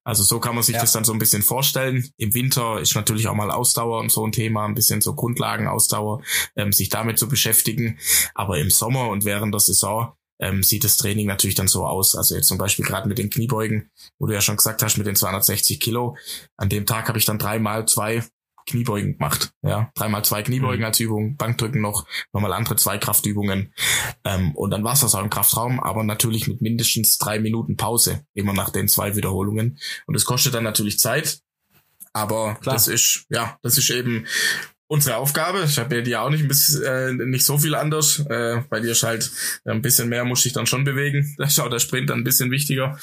Also 0.05 0.23
so 0.23 0.39
kann 0.39 0.55
man 0.55 0.63
sich 0.63 0.75
ja. 0.75 0.81
das 0.81 0.93
dann 0.93 1.03
so 1.03 1.11
ein 1.11 1.19
bisschen 1.19 1.43
vorstellen. 1.43 2.09
Im 2.17 2.33
Winter 2.33 2.79
ist 2.79 2.95
natürlich 2.95 3.27
auch 3.27 3.35
mal 3.35 3.51
Ausdauer 3.51 3.99
und 3.99 4.11
so 4.11 4.25
ein 4.25 4.31
Thema, 4.31 4.65
ein 4.65 4.73
bisschen 4.73 5.01
so 5.01 5.13
Grundlagenausdauer, 5.15 6.23
ähm, 6.55 6.71
sich 6.71 6.89
damit 6.89 7.19
zu 7.19 7.27
beschäftigen. 7.27 7.99
Aber 8.33 8.57
im 8.57 8.69
Sommer 8.69 9.09
und 9.09 9.25
während 9.25 9.53
der 9.53 9.59
Saison 9.59 10.13
ähm, 10.39 10.63
sieht 10.63 10.85
das 10.85 10.97
Training 10.97 11.27
natürlich 11.27 11.55
dann 11.55 11.67
so 11.67 11.85
aus. 11.85 12.15
Also 12.15 12.35
jetzt 12.35 12.47
zum 12.47 12.57
Beispiel 12.57 12.85
gerade 12.85 13.07
mit 13.07 13.17
den 13.17 13.29
Kniebeugen, 13.29 13.91
wo 14.17 14.27
du 14.27 14.33
ja 14.33 14.41
schon 14.41 14.57
gesagt 14.57 14.81
hast, 14.81 14.97
mit 14.97 15.07
den 15.07 15.15
260 15.15 15.79
Kilo. 15.79 16.17
An 16.57 16.69
dem 16.69 16.85
Tag 16.85 17.09
habe 17.09 17.19
ich 17.19 17.25
dann 17.25 17.37
dreimal 17.37 17.85
zwei 17.85 18.23
Kniebeugen 18.65 19.13
gemacht. 19.13 19.51
Ja, 19.61 19.91
dreimal 19.95 20.23
zwei 20.25 20.43
Kniebeugen 20.43 20.79
mhm. 20.79 20.85
als 20.85 20.99
Übung, 20.99 21.37
Bankdrücken 21.37 21.81
noch, 21.81 22.05
nochmal 22.31 22.53
andere 22.53 22.75
zwei 22.75 22.97
Kraftübungen. 22.97 23.73
Ähm, 24.23 24.55
und 24.55 24.71
dann 24.71 24.83
war 24.83 24.93
es 24.93 25.01
das 25.01 25.15
auch 25.15 25.23
im 25.23 25.29
Kraftraum, 25.29 25.79
aber 25.79 26.03
natürlich 26.03 26.47
mit 26.47 26.61
mindestens 26.61 27.17
drei 27.17 27.39
Minuten 27.39 27.77
Pause, 27.77 28.25
immer 28.33 28.53
nach 28.53 28.69
den 28.69 28.87
zwei 28.87 29.15
Wiederholungen. 29.15 29.79
Und 30.07 30.15
es 30.15 30.25
kostet 30.25 30.53
dann 30.53 30.63
natürlich 30.63 30.99
Zeit. 30.99 31.39
Aber 32.13 32.55
Klar. 32.61 32.75
das 32.75 32.87
ist, 32.87 33.25
ja, 33.29 33.57
das 33.63 33.77
ist 33.77 33.89
eben 33.89 34.27
unsere 34.93 35.17
Aufgabe. 35.17 35.63
Ich 35.65 35.79
habe 35.79 35.95
ja 35.95 36.01
die 36.01 36.15
auch 36.15 36.29
nicht 36.29 36.43
ein 36.43 36.47
bisschen, 36.47 36.83
äh, 36.83 37.13
nicht 37.25 37.45
so 37.45 37.57
viel 37.57 37.73
anders. 37.73 38.19
Äh, 38.29 38.61
bei 38.69 38.79
dir 38.79 38.91
ist 38.91 39.01
halt 39.01 39.31
äh, 39.65 39.71
ein 39.71 39.81
bisschen 39.81 40.07
mehr 40.07 40.23
muss 40.23 40.45
ich 40.45 40.53
dann 40.53 40.67
schon 40.67 40.83
bewegen. 40.83 41.35
Da 41.37 41.45
ist 41.45 41.59
auch 41.59 41.69
der 41.69 41.79
Sprint 41.79 42.11
dann 42.11 42.19
ein 42.19 42.23
bisschen 42.23 42.51
wichtiger. 42.51 42.97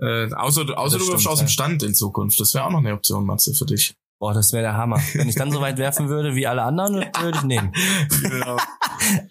Äh, 0.00 0.32
außer 0.32 0.76
außer 0.76 0.98
du 0.98 1.06
wirfst 1.06 1.28
aus 1.28 1.38
dem 1.38 1.48
Stand 1.48 1.84
in 1.84 1.94
Zukunft. 1.94 2.40
Das 2.40 2.52
wäre 2.52 2.64
auch 2.64 2.70
noch 2.70 2.80
eine 2.80 2.92
Option, 2.92 3.24
Matze, 3.24 3.54
für 3.54 3.64
dich. 3.64 3.94
Boah, 4.18 4.32
das 4.32 4.52
wäre 4.52 4.62
der 4.62 4.76
Hammer. 4.76 5.00
Wenn 5.14 5.28
ich 5.28 5.34
dann 5.34 5.52
so 5.52 5.60
weit 5.60 5.78
werfen 5.78 6.08
würde 6.08 6.34
wie 6.34 6.46
alle 6.46 6.62
anderen, 6.62 6.94
würde 7.20 7.38
ich 7.38 7.44
nehmen. 7.44 7.72
Genau. 8.22 8.56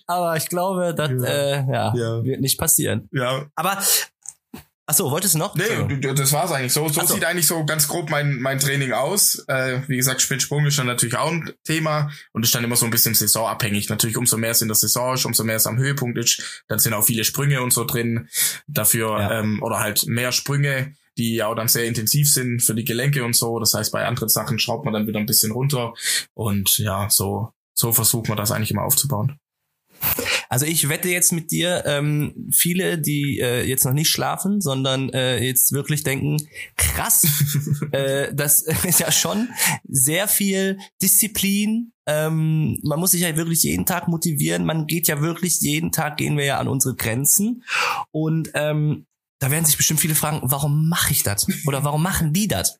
Aber 0.07 0.37
ich 0.37 0.47
glaube, 0.47 0.93
das 0.95 1.09
ja. 1.09 1.25
Äh, 1.25 1.71
ja, 1.71 1.95
ja. 1.95 2.23
wird 2.23 2.41
nicht 2.41 2.59
passieren. 2.59 3.09
Ja. 3.11 3.45
Aber 3.55 3.79
Ach 4.87 4.93
so, 4.93 5.09
wolltest 5.09 5.33
du 5.33 5.39
noch? 5.39 5.55
Nee, 5.55 6.13
das 6.13 6.31
war's 6.31 6.51
eigentlich. 6.51 6.71
So, 6.71 6.87
so, 6.89 7.01
so, 7.01 7.15
sieht 7.15 7.25
eigentlich 7.25 7.47
so 7.47 7.65
ganz 7.65 7.87
grob 7.87 8.11
mein, 8.11 8.39
mein 8.39 8.59
Training 8.59 8.91
aus. 8.91 9.43
Äh, 9.47 9.81
wie 9.87 9.97
gesagt, 9.97 10.21
Sprung 10.21 10.67
ist 10.67 10.77
dann 10.77 10.85
natürlich 10.85 11.17
auch 11.17 11.31
ein 11.31 11.51
Thema 11.63 12.11
und 12.33 12.43
ist 12.43 12.53
dann 12.53 12.63
immer 12.63 12.75
so 12.75 12.85
ein 12.85 12.91
bisschen 12.91 13.15
saisonabhängig. 13.15 13.89
Natürlich, 13.89 14.15
umso 14.15 14.37
mehr 14.37 14.51
es 14.51 14.61
in 14.61 14.67
der 14.67 14.75
Saison 14.75 15.15
ist, 15.15 15.25
umso 15.25 15.43
mehr 15.43 15.55
es 15.55 15.65
am 15.65 15.77
Höhepunkt 15.77 16.19
ist, 16.19 16.63
dann 16.67 16.77
sind 16.77 16.93
auch 16.93 17.03
viele 17.03 17.23
Sprünge 17.23 17.63
und 17.63 17.73
so 17.73 17.83
drin. 17.83 18.29
Dafür, 18.67 19.19
ja. 19.19 19.39
ähm, 19.39 19.59
oder 19.63 19.79
halt 19.79 20.05
mehr 20.05 20.31
Sprünge, 20.31 20.93
die 21.17 21.43
auch 21.43 21.55
dann 21.55 21.67
sehr 21.67 21.85
intensiv 21.85 22.31
sind 22.31 22.61
für 22.61 22.75
die 22.75 22.83
Gelenke 22.83 23.23
und 23.23 23.35
so. 23.35 23.59
Das 23.59 23.73
heißt, 23.73 23.91
bei 23.91 24.05
anderen 24.05 24.29
Sachen 24.29 24.59
schraubt 24.59 24.85
man 24.85 24.93
dann 24.93 25.07
wieder 25.07 25.19
ein 25.19 25.25
bisschen 25.25 25.51
runter. 25.51 25.93
Und 26.33 26.77
ja, 26.77 27.07
so, 27.09 27.49
so 27.73 27.91
versucht 27.91 28.27
man 28.29 28.37
das 28.37 28.51
eigentlich 28.51 28.71
immer 28.71 28.83
aufzubauen. 28.83 29.39
Also 30.49 30.65
ich 30.65 30.89
wette 30.89 31.09
jetzt 31.09 31.31
mit 31.31 31.51
dir, 31.51 31.83
ähm, 31.85 32.49
viele, 32.51 32.99
die 32.99 33.39
äh, 33.39 33.63
jetzt 33.63 33.85
noch 33.85 33.93
nicht 33.93 34.09
schlafen, 34.09 34.61
sondern 34.61 35.09
äh, 35.09 35.43
jetzt 35.43 35.71
wirklich 35.71 36.03
denken, 36.03 36.37
krass, 36.77 37.27
äh, 37.91 38.33
das 38.33 38.61
ist 38.83 38.99
ja 38.99 39.11
schon 39.11 39.49
sehr 39.87 40.27
viel 40.27 40.77
Disziplin. 41.01 41.91
Ähm, 42.05 42.79
man 42.83 42.99
muss 42.99 43.11
sich 43.11 43.21
ja 43.21 43.35
wirklich 43.35 43.63
jeden 43.63 43.85
Tag 43.85 44.07
motivieren. 44.07 44.65
Man 44.65 44.85
geht 44.85 45.07
ja 45.07 45.21
wirklich 45.21 45.59
jeden 45.61 45.91
Tag 45.91 46.17
gehen 46.17 46.37
wir 46.37 46.45
ja 46.45 46.59
an 46.59 46.67
unsere 46.67 46.95
Grenzen 46.95 47.63
und 48.11 48.51
ähm, 48.53 49.07
da 49.39 49.51
werden 49.51 49.65
sich 49.65 49.77
bestimmt 49.77 49.99
viele 49.99 50.15
fragen, 50.15 50.39
warum 50.43 50.87
mache 50.87 51.11
ich 51.11 51.23
das? 51.23 51.45
Oder 51.67 51.83
warum 51.83 52.01
machen 52.01 52.31
die 52.31 52.47
das? 52.47 52.79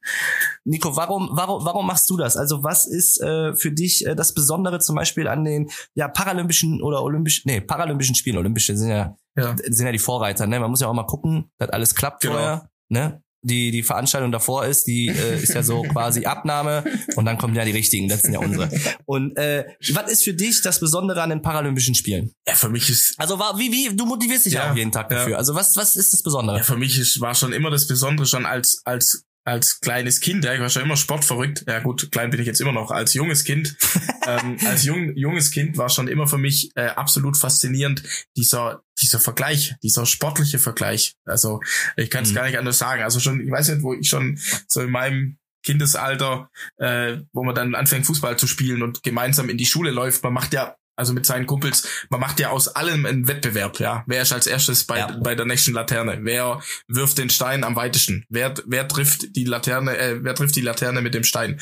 Nico, 0.63 0.95
warum, 0.95 1.29
warum, 1.31 1.65
warum 1.65 1.85
machst 1.85 2.09
du 2.09 2.17
das? 2.17 2.37
Also 2.37 2.63
was 2.63 2.85
ist 2.85 3.21
äh, 3.21 3.55
für 3.55 3.71
dich 3.71 4.05
äh, 4.05 4.15
das 4.15 4.33
Besondere 4.33 4.79
zum 4.79 4.95
Beispiel 4.95 5.27
an 5.27 5.43
den 5.43 5.69
ja, 5.95 6.07
Paralympischen 6.07 6.81
oder 6.81 7.03
Olympischen, 7.03 7.49
nee, 7.49 7.61
Paralympischen 7.61 8.15
Spielen, 8.15 8.37
Olympische 8.37 8.77
sind 8.77 8.89
ja, 8.89 9.17
ja. 9.35 9.55
sind 9.57 9.85
ja 9.85 9.91
die 9.91 9.99
Vorreiter, 9.99 10.47
ne? 10.47 10.59
Man 10.59 10.69
muss 10.69 10.81
ja 10.81 10.87
auch 10.87 10.93
mal 10.93 11.05
gucken, 11.05 11.51
dass 11.57 11.69
alles 11.69 11.93
klappt 11.93 12.21
genau. 12.21 12.35
vorher. 12.35 12.69
Ne? 12.87 13.23
Die 13.45 13.71
die 13.71 13.83
Veranstaltung 13.83 14.31
davor 14.31 14.65
ist, 14.65 14.85
die 14.87 15.07
äh, 15.07 15.41
ist 15.41 15.53
ja 15.53 15.63
so 15.63 15.81
quasi 15.91 16.25
Abnahme 16.25 16.83
und 17.15 17.25
dann 17.25 17.37
kommen 17.37 17.55
ja 17.55 17.63
die 17.63 17.71
richtigen, 17.71 18.07
das 18.07 18.21
sind 18.21 18.33
ja 18.33 18.39
unsere. 18.39 18.69
Und 19.05 19.37
äh, 19.37 19.65
was 19.93 20.11
ist 20.11 20.23
für 20.23 20.33
dich 20.33 20.61
das 20.61 20.79
Besondere 20.79 21.21
an 21.21 21.29
den 21.29 21.41
Paralympischen 21.41 21.95
Spielen? 21.95 22.31
Ja, 22.47 22.55
für 22.55 22.69
mich 22.69 22.89
ist 22.89 23.13
also 23.17 23.37
war 23.37 23.57
wie 23.59 23.71
wie 23.71 23.95
du 23.95 24.05
motivierst 24.05 24.45
dich 24.45 24.53
ja, 24.53 24.71
auch 24.71 24.75
jeden 24.75 24.91
Tag 24.91 25.09
dafür. 25.09 25.33
Ja. 25.33 25.37
Also 25.37 25.53
was 25.53 25.75
was 25.75 25.95
ist 25.95 26.13
das 26.13 26.23
Besondere? 26.23 26.57
Ja, 26.57 26.63
für 26.63 26.77
mich 26.77 26.97
ist, 26.97 27.21
war 27.21 27.35
schon 27.35 27.53
immer 27.53 27.69
das 27.69 27.87
Besondere 27.87 28.25
schon 28.25 28.45
als 28.45 28.81
als 28.83 29.24
als 29.45 29.79
kleines 29.79 30.19
Kind, 30.19 30.43
ja, 30.43 30.53
ich 30.53 30.59
war 30.59 30.69
schon 30.69 30.81
immer 30.81 30.97
sportverrückt. 30.97 31.65
Ja 31.67 31.79
gut, 31.79 32.11
klein 32.11 32.31
bin 32.31 32.39
ich 32.39 32.47
jetzt 32.47 32.59
immer 32.59 32.71
noch. 32.71 32.89
Als 32.89 33.13
junges 33.13 33.43
Kind, 33.43 33.77
ähm, 34.27 34.57
als 34.65 34.83
jung, 34.83 35.15
junges 35.15 35.51
Kind 35.51 35.77
war 35.77 35.89
schon 35.89 36.07
immer 36.07 36.27
für 36.27 36.39
mich 36.39 36.71
äh, 36.75 36.87
absolut 36.87 37.37
faszinierend 37.37 38.03
dieser 38.35 38.81
dieser 39.01 39.19
Vergleich, 39.19 39.75
dieser 39.83 40.05
sportliche 40.05 40.57
Vergleich. 40.57 41.15
Also 41.25 41.59
ich 41.95 42.09
kann 42.09 42.23
es 42.23 42.31
mhm. 42.31 42.35
gar 42.35 42.45
nicht 42.47 42.57
anders 42.57 42.77
sagen. 42.77 43.03
Also 43.03 43.19
schon, 43.19 43.41
ich 43.41 43.51
weiß 43.51 43.69
nicht, 43.69 43.83
wo 43.83 43.93
ich 43.93 44.09
schon 44.09 44.39
so 44.67 44.81
in 44.81 44.89
meinem 44.89 45.37
Kindesalter, 45.63 46.49
äh, 46.77 47.17
wo 47.33 47.43
man 47.43 47.55
dann 47.55 47.75
anfängt 47.75 48.05
Fußball 48.05 48.37
zu 48.37 48.47
spielen 48.47 48.83
und 48.83 49.03
gemeinsam 49.03 49.49
in 49.49 49.57
die 49.57 49.65
Schule 49.65 49.91
läuft. 49.91 50.23
Man 50.23 50.33
macht 50.33 50.53
ja 50.53 50.75
also 50.95 51.13
mit 51.13 51.25
seinen 51.25 51.45
Kumpels, 51.45 51.87
man 52.09 52.19
macht 52.19 52.39
ja 52.39 52.49
aus 52.49 52.67
allem 52.69 53.05
einen 53.05 53.27
Wettbewerb, 53.27 53.79
ja. 53.79 54.03
Wer 54.07 54.21
ist 54.21 54.31
als 54.31 54.47
erstes 54.47 54.85
bei, 54.85 54.99
ja. 54.99 55.17
bei 55.21 55.35
der 55.35 55.45
nächsten 55.45 55.73
Laterne? 55.73 56.19
Wer 56.21 56.61
wirft 56.87 57.17
den 57.17 57.29
Stein 57.29 57.63
am 57.63 57.75
weitesten? 57.75 58.25
Wer, 58.29 58.53
wer 58.65 58.87
trifft 58.87 59.35
die 59.35 59.45
Laterne, 59.45 59.97
äh, 59.97 60.23
wer 60.23 60.35
trifft 60.35 60.55
die 60.55 60.61
Laterne 60.61 61.01
mit 61.01 61.13
dem 61.13 61.23
Stein? 61.23 61.59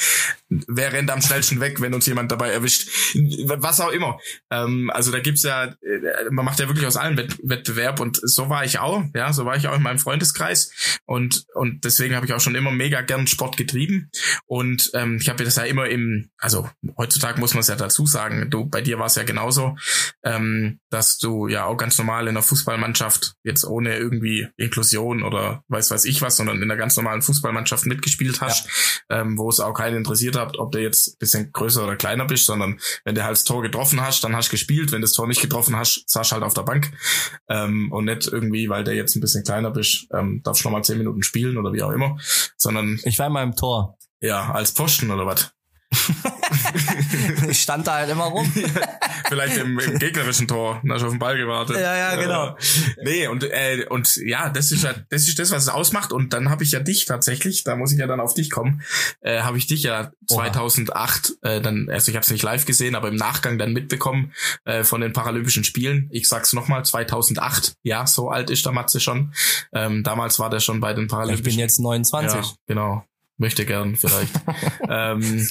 Wer 0.50 0.94
rennt 0.94 1.10
am 1.10 1.22
schnellsten 1.22 1.60
weg, 1.60 1.82
wenn 1.82 1.94
uns 1.94 2.06
jemand 2.06 2.32
dabei 2.32 2.50
erwischt? 2.50 2.90
Was 3.46 3.80
auch 3.80 3.92
immer. 3.92 4.20
Ähm, 4.52 4.92
also 4.94 5.12
da 5.12 5.20
gibt's 5.20 5.44
ja, 5.44 5.66
äh, 5.66 6.30
man 6.30 6.46
macht 6.46 6.60
ja 6.60 6.68
wirklich 6.68 6.86
aus 6.86 6.98
allem 6.98 7.18
Wett 7.18 7.38
Wettbewerb 7.44 8.00
und 8.00 8.20
so 8.22 8.50
war 8.50 8.66
ich 8.66 8.80
auch, 8.80 9.04
ja, 9.16 9.34
so 9.34 9.46
war 9.46 9.56
ich 9.56 9.68
auch 9.68 9.76
in 9.76 9.82
meinem 9.82 10.00
Freundeskreis 10.00 11.00
und, 11.06 11.46
und 11.54 11.86
deswegen 11.86 12.16
habe 12.16 12.26
ich 12.26 12.34
auch 12.34 12.40
schon 12.40 12.56
immer 12.56 12.72
mega 12.72 13.02
gern 13.02 13.28
Sport 13.28 13.58
getrieben 13.58 14.10
und 14.46 14.92
ähm, 14.94 15.18
ich 15.22 15.30
habe 15.30 15.44
das 15.44 15.56
ja 15.56 15.64
immer 15.64 15.88
im, 15.88 16.30
also 16.38 16.70
heutzutage 16.98 17.40
muss 17.40 17.54
man 17.54 17.62
es 17.62 17.68
ja 17.68 17.76
dazu 17.76 18.06
sagen, 18.06 18.50
du, 18.50 18.66
bei 18.66 18.82
dir 18.82 19.00
war 19.00 19.08
es 19.08 19.16
ja 19.24 19.28
genauso, 19.28 19.76
ähm, 20.24 20.80
dass 20.90 21.18
du 21.18 21.48
ja 21.48 21.66
auch 21.66 21.78
ganz 21.78 21.98
normal 21.98 22.28
in 22.28 22.36
der 22.36 22.44
Fußballmannschaft 22.44 23.36
jetzt 23.44 23.66
ohne 23.66 23.98
irgendwie 23.98 24.48
Inklusion 24.58 25.24
oder 25.24 25.64
weiß 25.68 25.92
weiß 25.92 26.06
ich 26.06 26.22
was, 26.22 26.38
sondern 26.38 26.62
in 26.62 26.68
der 26.68 26.78
ganz 26.78 26.96
normalen 26.96 27.22
Fußballmannschaft 27.22 27.86
mitgespielt 27.86 28.42
hast, 28.42 28.68
ja. 29.10 29.22
ähm, 29.22 29.38
wo 29.38 29.50
es 29.50 29.60
auch 29.60 29.74
keinen 29.74 29.98
interessiert 29.98 30.36
hat, 30.36 30.58
ob 30.58 30.72
du 30.72 30.82
jetzt 30.82 31.18
bisschen 31.20 31.52
größer 31.52 31.84
oder 31.84 31.96
kleiner 31.96 32.26
bist, 32.26 32.46
sondern 32.46 32.80
wenn 33.06 33.16
du 33.16 33.24
halt 33.24 33.34
das 33.34 33.44
Tor 33.44 33.62
getroffen 33.62 34.02
hast, 34.02 34.24
dann 34.24 34.36
hast 34.36 34.50
du 34.50 34.52
gespielt, 34.52 34.92
wenn 34.92 35.02
du 35.02 35.06
das 35.06 35.14
Tor 35.14 35.28
nicht 35.28 35.42
getroffen 35.42 35.76
hast, 35.76 36.04
saß 36.10 36.32
halt 36.32 36.44
auf 36.44 36.54
der 36.54 36.64
Bank 36.64 36.92
ähm, 37.50 37.92
und 37.92 38.06
nicht 38.06 38.28
irgendwie, 38.28 38.70
weil 38.70 38.84
der 38.84 38.96
jetzt 38.96 39.16
ein 39.16 39.22
bisschen 39.22 39.44
kleiner 39.44 39.72
bist, 39.72 40.08
ähm, 40.14 40.42
darfst 40.44 40.64
du 40.64 40.70
nochmal 40.70 40.84
zehn 40.84 40.98
Minuten 40.98 41.24
spielen 41.24 41.58
oder 41.58 41.74
wie 41.74 41.84
auch 41.84 41.92
immer, 41.92 42.18
sondern 42.58 43.00
ich 43.04 43.18
war 43.20 43.28
immer 43.28 43.44
im 43.44 43.56
Tor. 43.56 43.98
Ja, 44.22 44.52
als 44.52 44.74
Posten 44.74 45.12
oder 45.12 45.26
was? 45.26 45.54
ich 47.50 47.62
stand 47.62 47.88
da 47.88 47.96
halt 47.96 48.10
immer 48.10 48.26
rum. 48.26 48.52
Vielleicht 49.28 49.58
im, 49.58 49.80
im 49.80 50.00
gegnerischen 50.00 50.48
Tor, 50.48 50.82
hast 50.90 51.02
du 51.02 51.06
auf 51.06 51.14
den 51.14 51.20
Ball 51.20 51.38
gewartet. 51.38 51.78
Ja, 51.78 51.96
ja, 51.96 52.16
genau. 52.16 52.58
Nee, 53.04 53.28
und, 53.28 53.44
äh, 53.44 53.86
und 53.90 54.16
ja, 54.18 54.50
das 54.50 54.72
ist 54.72 54.84
ja, 54.84 54.94
das 55.10 55.28
ist 55.28 55.40
das, 55.40 55.52
was 55.52 55.64
es 55.64 55.70
ausmacht. 55.70 56.12
Und 56.12 56.34
dann 56.34 56.50
habe 56.50 56.64
ich 56.64 56.72
ja 56.72 56.80
dich 56.80 57.06
tatsächlich, 57.06 57.64
da 57.64 57.76
muss 57.76 57.92
ich 57.92 58.00
ja 58.00 58.08
dann 58.08 58.20
auf 58.20 58.34
dich 58.34 58.50
kommen, 58.50 58.82
äh, 59.22 59.42
habe 59.42 59.58
ich 59.58 59.68
dich 59.68 59.84
ja 59.84 60.12
2008 60.28 61.34
äh, 61.42 61.62
dann, 61.62 61.90
also 61.90 62.10
ich 62.10 62.16
habe 62.16 62.24
es 62.24 62.32
nicht 62.32 62.44
live 62.44 62.66
gesehen, 62.66 62.96
aber 62.96 63.08
im 63.08 63.16
Nachgang 63.16 63.58
dann 63.58 63.74
mitbekommen 63.74 64.34
äh, 64.66 64.84
von 64.84 65.02
den 65.02 65.14
Paralympischen 65.14 65.64
Spielen. 65.64 66.10
Ich 66.12 66.28
sag's 66.28 66.54
nochmal, 66.54 66.86
2008. 66.86 67.76
Ja, 67.84 68.06
so 68.08 68.30
alt 68.30 68.50
ist 68.50 68.66
der 68.66 68.74
Matze 68.74 69.00
schon. 69.00 69.34
Ähm, 69.74 70.04
damals 70.04 70.40
war 70.40 70.50
der 70.50 70.60
schon 70.60 70.80
bei 70.80 70.94
den 70.94 71.08
Paralympischen. 71.08 71.48
Ich 71.48 71.56
bin 71.56 71.60
jetzt 71.60 71.80
29. 71.80 72.40
Ja, 72.40 72.54
genau 72.68 73.06
möchte 73.38 73.66
gern 73.66 73.96
vielleicht. 73.96 74.34
ähm, 74.90 75.48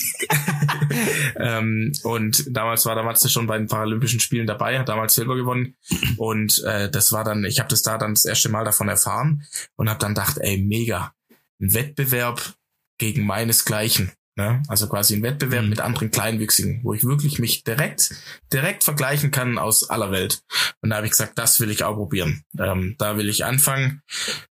ähm, 1.37 1.93
und 2.05 2.45
damals 2.57 2.87
war 2.87 2.95
der 2.95 3.05
Matze 3.05 3.29
schon 3.29 3.47
bei 3.47 3.59
den 3.59 3.67
Paralympischen 3.67 4.21
Spielen 4.21 4.47
dabei, 4.47 4.79
hat 4.79 4.89
damals 4.89 5.15
Silber 5.15 5.37
gewonnen. 5.37 5.77
Und 6.17 6.63
äh, 6.65 6.91
das 6.91 7.13
war 7.13 7.25
dann, 7.25 7.45
ich 7.45 7.59
habe 7.59 7.69
das 7.69 7.83
da 7.83 7.99
dann 7.99 8.15
das 8.15 8.25
erste 8.25 8.49
Mal 8.49 8.65
davon 8.65 8.89
erfahren 8.89 9.45
und 9.77 9.89
habe 9.89 9.99
dann 9.99 10.15
gedacht, 10.15 10.39
ey, 10.39 10.59
mega, 10.59 11.13
ein 11.61 11.75
Wettbewerb 11.75 12.55
gegen 12.99 13.27
meinesgleichen. 13.27 14.13
Ne? 14.35 14.63
Also 14.69 14.89
quasi 14.89 15.15
ein 15.15 15.23
Wettbewerb 15.23 15.65
mhm. 15.65 15.71
mit 15.71 15.81
anderen 15.81 16.11
Kleinwüchsigen, 16.11 16.81
wo 16.85 16.95
ich 16.95 17.05
wirklich 17.05 17.39
mich 17.39 17.65
direkt, 17.65 18.15
direkt 18.53 18.83
vergleichen 18.83 19.31
kann 19.31 19.59
aus 19.59 19.91
aller 19.91 20.11
Welt. 20.11 20.43
Und 20.81 20.91
da 20.91 20.97
habe 20.97 21.07
ich 21.07 21.13
gesagt, 21.13 21.39
das 21.39 21.61
will 21.61 21.71
ich 21.71 21.85
auch 21.85 21.97
probieren. 21.97 22.45
Ähm, 22.59 22.95
da 22.99 23.19
will 23.19 23.29
ich 23.29 23.45
anfangen. 23.45 24.03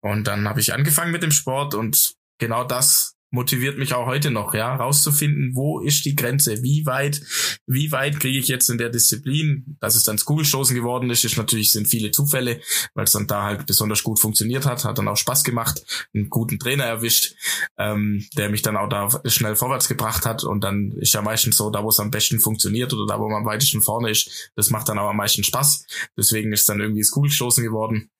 Und 0.01 0.27
dann 0.27 0.49
habe 0.49 0.61
ich 0.61 0.73
angefangen 0.73 1.13
mit 1.13 1.23
dem 1.23 1.31
Sport 1.31 1.75
und 1.75 2.15
genau 2.39 2.65
das 2.65 3.18
motiviert 3.31 3.79
mich 3.79 3.95
auch 3.95 4.07
heute 4.07 4.31
noch, 4.31 4.55
ja, 4.55 4.75
rauszufinden, 4.75 5.55
wo 5.55 5.81
ist 5.81 6.05
die 6.05 6.17
Grenze, 6.17 6.63
wie 6.63 6.87
weit, 6.87 7.21
wie 7.67 7.93
weit 7.93 8.21
kriege 8.21 8.39
ich 8.39 8.49
jetzt 8.49 8.71
in 8.71 8.79
der 8.79 8.89
Disziplin, 8.89 9.77
dass 9.81 9.95
es 9.95 10.05
dann 10.05 10.17
Kugelstoßen 10.19 10.75
geworden 10.75 11.11
ist, 11.11 11.25
ist 11.25 11.37
natürlich 11.37 11.73
sind 11.73 11.89
viele 11.89 12.11
Zufälle, 12.11 12.61
weil 12.95 13.05
es 13.05 13.13
dann 13.13 13.27
da 13.27 13.45
halt 13.45 13.67
besonders 13.67 14.03
gut 14.03 14.19
funktioniert 14.19 14.67
hat, 14.67 14.85
hat 14.85 14.99
dann 14.99 15.09
auch 15.09 15.17
Spaß 15.17 15.45
gemacht, 15.45 15.83
einen 16.15 16.31
guten 16.31 16.59
Trainer 16.59 16.85
erwischt, 16.85 17.35
ähm, 17.79 18.27
der 18.37 18.49
mich 18.49 18.63
dann 18.63 18.77
auch 18.77 18.89
da 18.89 19.09
schnell 19.27 19.57
vorwärts 19.57 19.89
gebracht 19.89 20.27
hat. 20.27 20.45
Und 20.45 20.63
dann 20.63 20.93
ist 20.93 21.15
ja 21.15 21.23
meistens 21.23 21.57
so, 21.57 21.71
da 21.71 21.85
wo 21.85 21.89
es 21.89 22.01
am 22.01 22.11
besten 22.11 22.41
funktioniert 22.41 22.93
oder 22.93 23.07
da 23.07 23.21
wo 23.21 23.29
man 23.29 23.43
am 23.43 23.47
weitesten 23.47 23.83
vorne 23.83 24.11
ist, 24.11 24.51
das 24.57 24.71
macht 24.71 24.89
dann 24.89 24.99
auch 24.99 25.09
am 25.09 25.17
meisten 25.17 25.45
Spaß, 25.45 25.87
deswegen 26.17 26.53
ist 26.53 26.69
dann 26.69 26.81
irgendwie 26.81 27.01
das 27.01 27.11
Kugelstoßen 27.11 27.63
geworden 27.63 28.11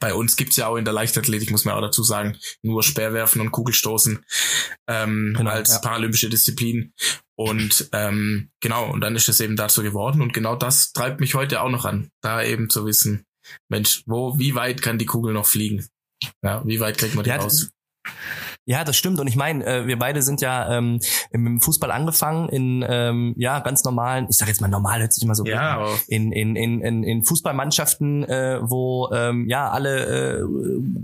bei 0.00 0.12
uns 0.12 0.36
gibt's 0.36 0.56
ja 0.56 0.66
auch 0.66 0.76
in 0.76 0.84
der 0.84 0.94
Leichtathletik, 0.94 1.50
muss 1.50 1.64
man 1.64 1.74
auch 1.74 1.80
dazu 1.80 2.02
sagen, 2.02 2.36
nur 2.62 2.82
Speerwerfen 2.82 3.40
und 3.40 3.52
Kugelstoßen 3.52 4.24
ähm, 4.86 5.34
genau, 5.36 5.50
als 5.50 5.70
ja. 5.70 5.78
paralympische 5.78 6.28
Disziplin. 6.28 6.92
Und 7.36 7.88
ähm, 7.92 8.50
genau, 8.60 8.90
und 8.90 9.00
dann 9.00 9.16
ist 9.16 9.28
es 9.28 9.40
eben 9.40 9.56
dazu 9.56 9.82
geworden. 9.82 10.20
Und 10.20 10.32
genau 10.34 10.56
das 10.56 10.92
treibt 10.92 11.20
mich 11.20 11.34
heute 11.34 11.62
auch 11.62 11.70
noch 11.70 11.84
an, 11.84 12.10
da 12.20 12.42
eben 12.42 12.68
zu 12.68 12.84
wissen, 12.84 13.24
Mensch, 13.70 14.02
wo, 14.06 14.38
wie 14.38 14.54
weit 14.54 14.82
kann 14.82 14.98
die 14.98 15.06
Kugel 15.06 15.32
noch 15.32 15.46
fliegen? 15.46 15.86
Ja, 16.42 16.62
wie 16.66 16.80
weit 16.80 16.98
kriegt 16.98 17.14
man 17.14 17.24
die 17.24 17.30
ja, 17.30 17.36
raus? 17.36 17.70
Ja, 18.68 18.84
das 18.84 18.98
stimmt. 18.98 19.18
Und 19.18 19.26
ich 19.28 19.34
meine, 19.34 19.64
äh, 19.64 19.86
wir 19.86 19.98
beide 19.98 20.20
sind 20.20 20.42
ja 20.42 20.76
ähm, 20.76 21.00
im 21.30 21.58
Fußball 21.58 21.90
angefangen 21.90 22.50
in 22.50 22.84
ähm, 22.86 23.34
ja 23.38 23.60
ganz 23.60 23.82
normalen, 23.82 24.26
ich 24.28 24.36
sage 24.36 24.50
jetzt 24.50 24.60
mal 24.60 24.68
normal, 24.68 25.00
hört 25.00 25.14
sich 25.14 25.24
immer 25.24 25.34
so 25.34 25.46
ja, 25.46 25.78
an, 25.78 25.98
in, 26.06 26.32
in, 26.32 26.54
in, 26.54 26.82
in, 26.82 27.02
in 27.02 27.24
Fußballmannschaften, 27.24 28.24
äh, 28.24 28.58
wo 28.60 29.08
ähm, 29.10 29.48
ja 29.48 29.70
alle 29.70 30.40
äh, 30.40 30.44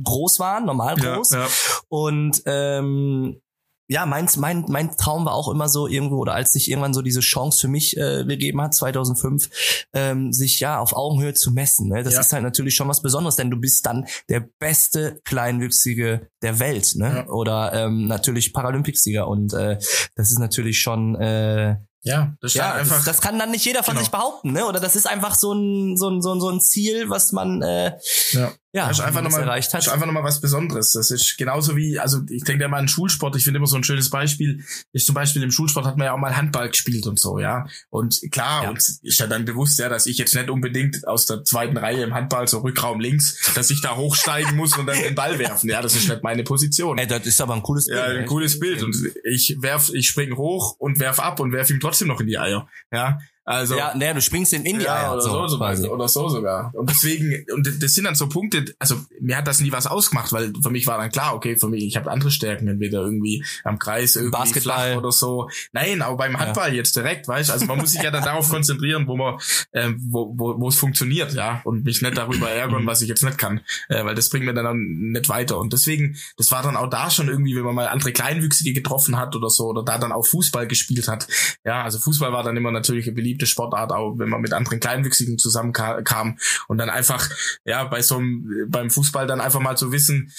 groß 0.04 0.40
waren, 0.40 0.66
normal 0.66 0.96
groß. 0.96 1.30
Ja, 1.30 1.40
ja. 1.40 1.46
Und 1.88 2.42
ähm, 2.44 3.40
ja, 3.86 4.06
mein, 4.06 4.28
mein, 4.38 4.64
mein 4.68 4.96
Traum 4.96 5.26
war 5.26 5.34
auch 5.34 5.48
immer 5.48 5.68
so 5.68 5.86
irgendwo, 5.86 6.18
oder 6.18 6.34
als 6.34 6.52
sich 6.52 6.70
irgendwann 6.70 6.94
so 6.94 7.02
diese 7.02 7.20
Chance 7.20 7.60
für 7.60 7.68
mich 7.68 7.96
äh, 7.96 8.24
gegeben 8.24 8.62
hat, 8.62 8.74
2005, 8.74 9.86
ähm, 9.92 10.32
sich 10.32 10.60
ja 10.60 10.78
auf 10.78 10.94
Augenhöhe 10.94 11.34
zu 11.34 11.50
messen. 11.50 11.88
Ne? 11.88 12.02
Das 12.02 12.14
ja. 12.14 12.20
ist 12.20 12.32
halt 12.32 12.42
natürlich 12.42 12.74
schon 12.74 12.88
was 12.88 13.02
Besonderes, 13.02 13.36
denn 13.36 13.50
du 13.50 13.58
bist 13.58 13.84
dann 13.84 14.06
der 14.28 14.48
beste 14.58 15.20
Kleinwüchsige 15.24 16.28
der 16.42 16.58
Welt, 16.58 16.94
ne? 16.96 17.24
Ja. 17.26 17.32
Oder 17.32 17.72
ähm, 17.74 18.06
natürlich 18.06 18.52
Paralympicsieger. 18.52 19.28
Und 19.28 19.52
äh, 19.52 19.78
das 20.14 20.30
ist 20.30 20.38
natürlich 20.38 20.80
schon 20.80 21.14
äh, 21.16 21.76
ja, 22.02 22.34
das, 22.40 22.52
ja 22.54 22.74
einfach, 22.74 22.96
das, 22.96 23.04
das, 23.06 23.20
kann 23.22 23.38
dann 23.38 23.50
nicht 23.50 23.64
jeder 23.64 23.82
von 23.82 23.94
genau. 23.94 24.02
sich 24.04 24.10
behaupten, 24.10 24.52
ne? 24.52 24.66
Oder 24.66 24.78
das 24.78 24.94
ist 24.94 25.06
einfach 25.06 25.34
so 25.34 25.52
ein 25.52 25.96
so 25.96 26.10
ein 26.10 26.20
so 26.20 26.34
ein, 26.34 26.40
so 26.40 26.50
ein 26.50 26.60
Ziel, 26.60 27.08
was 27.08 27.32
man 27.32 27.62
äh, 27.62 27.98
ja 28.32 28.52
ja, 28.74 28.88
das 28.88 28.98
ist 28.98 29.04
einfach 29.04 29.22
nochmal, 29.22 29.42
erreicht 29.42 29.72
hat. 29.72 29.82
ist 29.82 29.88
einfach 29.88 30.06
nochmal 30.06 30.24
was 30.24 30.40
Besonderes. 30.40 30.90
Das 30.90 31.12
ist 31.12 31.38
genauso 31.38 31.76
wie, 31.76 32.00
also 32.00 32.22
ich 32.28 32.42
denke 32.42 32.66
mal 32.66 32.78
an 32.78 32.88
Schulsport, 32.88 33.36
ich 33.36 33.44
finde 33.44 33.58
immer 33.58 33.68
so 33.68 33.76
ein 33.76 33.84
schönes 33.84 34.10
Beispiel, 34.10 34.64
ist 34.92 35.06
zum 35.06 35.14
Beispiel 35.14 35.44
im 35.44 35.52
Schulsport 35.52 35.86
hat 35.86 35.96
man 35.96 36.06
ja 36.06 36.12
auch 36.12 36.18
mal 36.18 36.36
Handball 36.36 36.68
gespielt 36.68 37.06
und 37.06 37.20
so, 37.20 37.38
ja. 37.38 37.68
Und 37.90 38.20
klar, 38.32 38.64
ja. 38.64 38.70
uns 38.70 38.98
ist 39.04 39.20
ja 39.20 39.28
dann 39.28 39.44
bewusst, 39.44 39.78
ja, 39.78 39.88
dass 39.88 40.06
ich 40.06 40.18
jetzt 40.18 40.34
nicht 40.34 40.50
unbedingt 40.50 41.06
aus 41.06 41.26
der 41.26 41.44
zweiten 41.44 41.76
Reihe 41.76 42.02
im 42.02 42.14
Handball, 42.14 42.48
so 42.48 42.58
Rückraum 42.58 42.98
links, 42.98 43.52
dass 43.54 43.70
ich 43.70 43.80
da 43.80 43.94
hochsteigen 43.94 44.56
muss 44.56 44.76
und 44.76 44.86
dann 44.86 44.98
den 44.98 45.14
Ball 45.14 45.38
werfen. 45.38 45.70
Ja, 45.70 45.80
das 45.80 45.94
ist 45.94 46.08
nicht 46.08 46.24
meine 46.24 46.42
Position. 46.42 46.98
Ey, 46.98 47.06
das 47.06 47.24
ist 47.26 47.40
aber 47.40 47.54
ein 47.54 47.62
cooles 47.62 47.86
Bild. 47.86 47.98
Ja, 47.98 48.06
ein 48.06 48.26
cooles 48.26 48.58
Bild. 48.58 48.82
Und 48.82 48.96
ich 49.22 49.56
werf, 49.60 49.90
ich 49.94 50.08
spring 50.08 50.36
hoch 50.36 50.74
und 50.80 50.98
werf 50.98 51.20
ab 51.20 51.38
und 51.38 51.52
werf 51.52 51.70
ihm 51.70 51.78
trotzdem 51.78 52.08
noch 52.08 52.20
in 52.20 52.26
die 52.26 52.38
Eier. 52.38 52.68
Ja. 52.90 53.20
Also 53.46 53.76
ja, 53.76 53.94
naja, 53.94 54.14
du 54.14 54.22
springst 54.22 54.54
in 54.54 54.64
India 54.64 55.02
ja, 55.02 55.12
oder 55.12 55.20
so, 55.20 55.48
so 55.48 55.58
quasi. 55.58 55.86
oder 55.86 56.08
so 56.08 56.28
sogar. 56.30 56.72
Und 56.74 56.88
deswegen 56.88 57.44
und 57.52 57.82
das 57.82 57.92
sind 57.92 58.04
dann 58.04 58.14
so 58.14 58.28
Punkte. 58.28 58.64
Also 58.78 58.96
mir 59.20 59.36
hat 59.36 59.46
das 59.46 59.60
nie 59.60 59.70
was 59.70 59.86
ausgemacht, 59.86 60.32
weil 60.32 60.52
für 60.62 60.70
mich 60.70 60.86
war 60.86 60.96
dann 60.96 61.10
klar, 61.10 61.34
okay, 61.34 61.56
für 61.56 61.68
mich 61.68 61.84
ich 61.84 61.96
habe 61.96 62.10
andere 62.10 62.30
Stärken, 62.30 62.68
entweder 62.68 63.02
irgendwie 63.02 63.44
am 63.62 63.78
Kreis 63.78 64.16
irgendwie 64.16 64.38
Basketball. 64.38 64.92
flach 64.92 64.96
oder 64.96 65.12
so. 65.12 65.50
Nein, 65.72 66.00
aber 66.00 66.16
beim 66.16 66.38
Handball 66.38 66.70
ja. 66.70 66.76
jetzt 66.76 66.96
direkt, 66.96 67.28
weißt? 67.28 67.50
Also 67.50 67.66
man 67.66 67.78
muss 67.78 67.92
sich 67.92 68.02
ja 68.02 68.10
dann 68.10 68.24
darauf 68.24 68.48
konzentrieren, 68.48 69.06
wo 69.06 69.16
man 69.16 69.38
äh, 69.72 69.90
wo 69.98 70.32
wo 70.36 70.58
wo 70.58 70.68
es 70.68 70.76
funktioniert, 70.76 71.34
ja, 71.34 71.60
und 71.64 71.84
mich 71.84 72.00
nicht 72.00 72.16
darüber 72.16 72.48
ärgern, 72.48 72.86
was 72.86 73.02
ich 73.02 73.08
jetzt 73.08 73.24
nicht 73.24 73.36
kann, 73.36 73.60
äh, 73.90 74.04
weil 74.06 74.14
das 74.14 74.30
bringt 74.30 74.46
mir 74.46 74.54
dann 74.54 74.78
nicht 75.12 75.28
weiter. 75.28 75.58
Und 75.58 75.74
deswegen, 75.74 76.16
das 76.38 76.50
war 76.50 76.62
dann 76.62 76.76
auch 76.76 76.88
da 76.88 77.10
schon 77.10 77.28
irgendwie, 77.28 77.54
wenn 77.56 77.64
man 77.64 77.74
mal 77.74 77.88
andere 77.88 78.12
Kleinwüchsige 78.12 78.72
getroffen 78.72 79.18
hat 79.18 79.36
oder 79.36 79.50
so 79.50 79.66
oder 79.66 79.82
da 79.82 79.98
dann 79.98 80.12
auch 80.12 80.24
Fußball 80.24 80.66
gespielt 80.66 81.08
hat. 81.08 81.28
Ja, 81.64 81.82
also 81.82 81.98
Fußball 81.98 82.32
war 82.32 82.42
dann 82.42 82.56
immer 82.56 82.70
natürlich 82.70 83.06
eine 83.06 83.14
beliebte 83.34 83.46
Sportart, 83.46 83.92
auch 83.92 84.18
wenn 84.18 84.28
man 84.28 84.40
mit 84.40 84.52
anderen 84.52 84.80
Kleinwüchsigen 84.80 85.38
zusammenkam 85.38 86.38
und 86.68 86.78
dann 86.78 86.90
einfach, 86.90 87.28
ja, 87.64 87.84
bei 87.84 88.02
so 88.02 88.16
einem, 88.16 88.66
beim 88.68 88.90
Fußball 88.90 89.26
dann 89.26 89.40
einfach 89.40 89.60
mal 89.60 89.76
zu 89.76 89.92
wissen, 89.92 90.32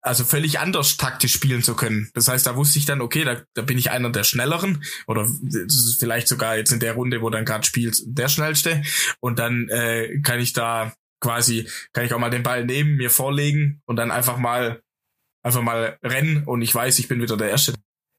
also 0.00 0.24
völlig 0.24 0.60
anders 0.60 0.96
taktisch 0.96 1.32
spielen 1.32 1.62
zu 1.62 1.74
können. 1.74 2.10
Das 2.14 2.28
heißt, 2.28 2.46
da 2.46 2.56
wusste 2.56 2.78
ich 2.78 2.86
dann, 2.86 3.00
okay, 3.00 3.24
da, 3.24 3.42
da 3.54 3.62
bin 3.62 3.78
ich 3.78 3.90
einer 3.90 4.10
der 4.10 4.24
Schnelleren 4.24 4.82
oder 5.06 5.28
vielleicht 5.98 6.28
sogar 6.28 6.56
jetzt 6.56 6.72
in 6.72 6.80
der 6.80 6.94
Runde, 6.94 7.20
wo 7.20 7.30
dann 7.30 7.44
gerade 7.44 7.66
spielt, 7.66 8.00
der 8.06 8.28
Schnellste. 8.28 8.82
Und 9.20 9.38
dann 9.38 9.68
äh, 9.68 10.20
kann 10.20 10.38
ich 10.38 10.52
da 10.52 10.94
quasi, 11.20 11.68
kann 11.92 12.04
ich 12.04 12.14
auch 12.14 12.20
mal 12.20 12.30
den 12.30 12.44
Ball 12.44 12.64
nehmen, 12.64 12.96
mir 12.96 13.10
vorlegen 13.10 13.82
und 13.86 13.96
dann 13.96 14.10
einfach 14.10 14.38
mal 14.38 14.80
einfach 15.42 15.62
mal 15.62 15.98
rennen 16.02 16.44
und 16.44 16.62
ich 16.62 16.74
weiß, 16.74 16.98
ich 16.98 17.08
bin 17.08 17.22
wieder 17.22 17.36
der 17.36 17.50
Erste, 17.50 17.72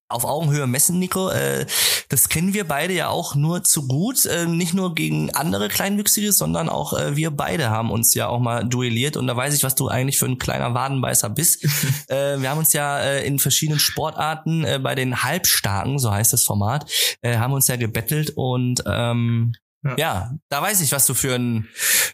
auf 0.09 0.25
Augenhöhe 0.25 0.67
messen, 0.67 0.99
Nico. 0.99 1.29
Äh, 1.29 1.65
das 2.09 2.29
kennen 2.29 2.53
wir 2.53 2.67
beide 2.67 2.93
ja 2.93 3.09
auch 3.09 3.35
nur 3.35 3.63
zu 3.63 3.87
gut. 3.87 4.25
Äh, 4.25 4.45
nicht 4.45 4.73
nur 4.73 4.95
gegen 4.95 5.29
andere 5.35 5.69
Kleinwüchsige, 5.69 6.31
sondern 6.31 6.67
auch 6.67 6.93
äh, 6.93 7.15
wir 7.15 7.31
beide 7.31 7.69
haben 7.69 7.91
uns 7.91 8.13
ja 8.15 8.27
auch 8.27 8.39
mal 8.39 8.65
duelliert. 8.65 9.17
Und 9.17 9.27
da 9.27 9.37
weiß 9.37 9.53
ich, 9.53 9.63
was 9.63 9.75
du 9.75 9.87
eigentlich 9.87 10.17
für 10.17 10.25
ein 10.25 10.39
kleiner 10.39 10.73
Wadenbeißer 10.73 11.29
bist. 11.29 11.63
äh, 12.07 12.41
wir 12.41 12.49
haben 12.49 12.57
uns 12.57 12.73
ja 12.73 12.99
äh, 12.99 13.25
in 13.25 13.39
verschiedenen 13.39 13.79
Sportarten 13.79 14.65
äh, 14.65 14.79
bei 14.81 14.95
den 14.95 15.23
Halbstarken, 15.23 15.99
so 15.99 16.11
heißt 16.11 16.33
das 16.33 16.43
Format, 16.43 16.89
äh, 17.21 17.37
haben 17.37 17.53
uns 17.53 17.67
ja 17.67 17.75
gebettelt 17.75 18.33
und 18.35 18.83
ähm, 18.85 19.53
ja. 19.83 19.95
ja. 19.97 20.31
da 20.49 20.61
weiß 20.61 20.81
ich, 20.81 20.91
was 20.91 21.05
du 21.07 21.13
für 21.13 21.35
ein 21.35 21.69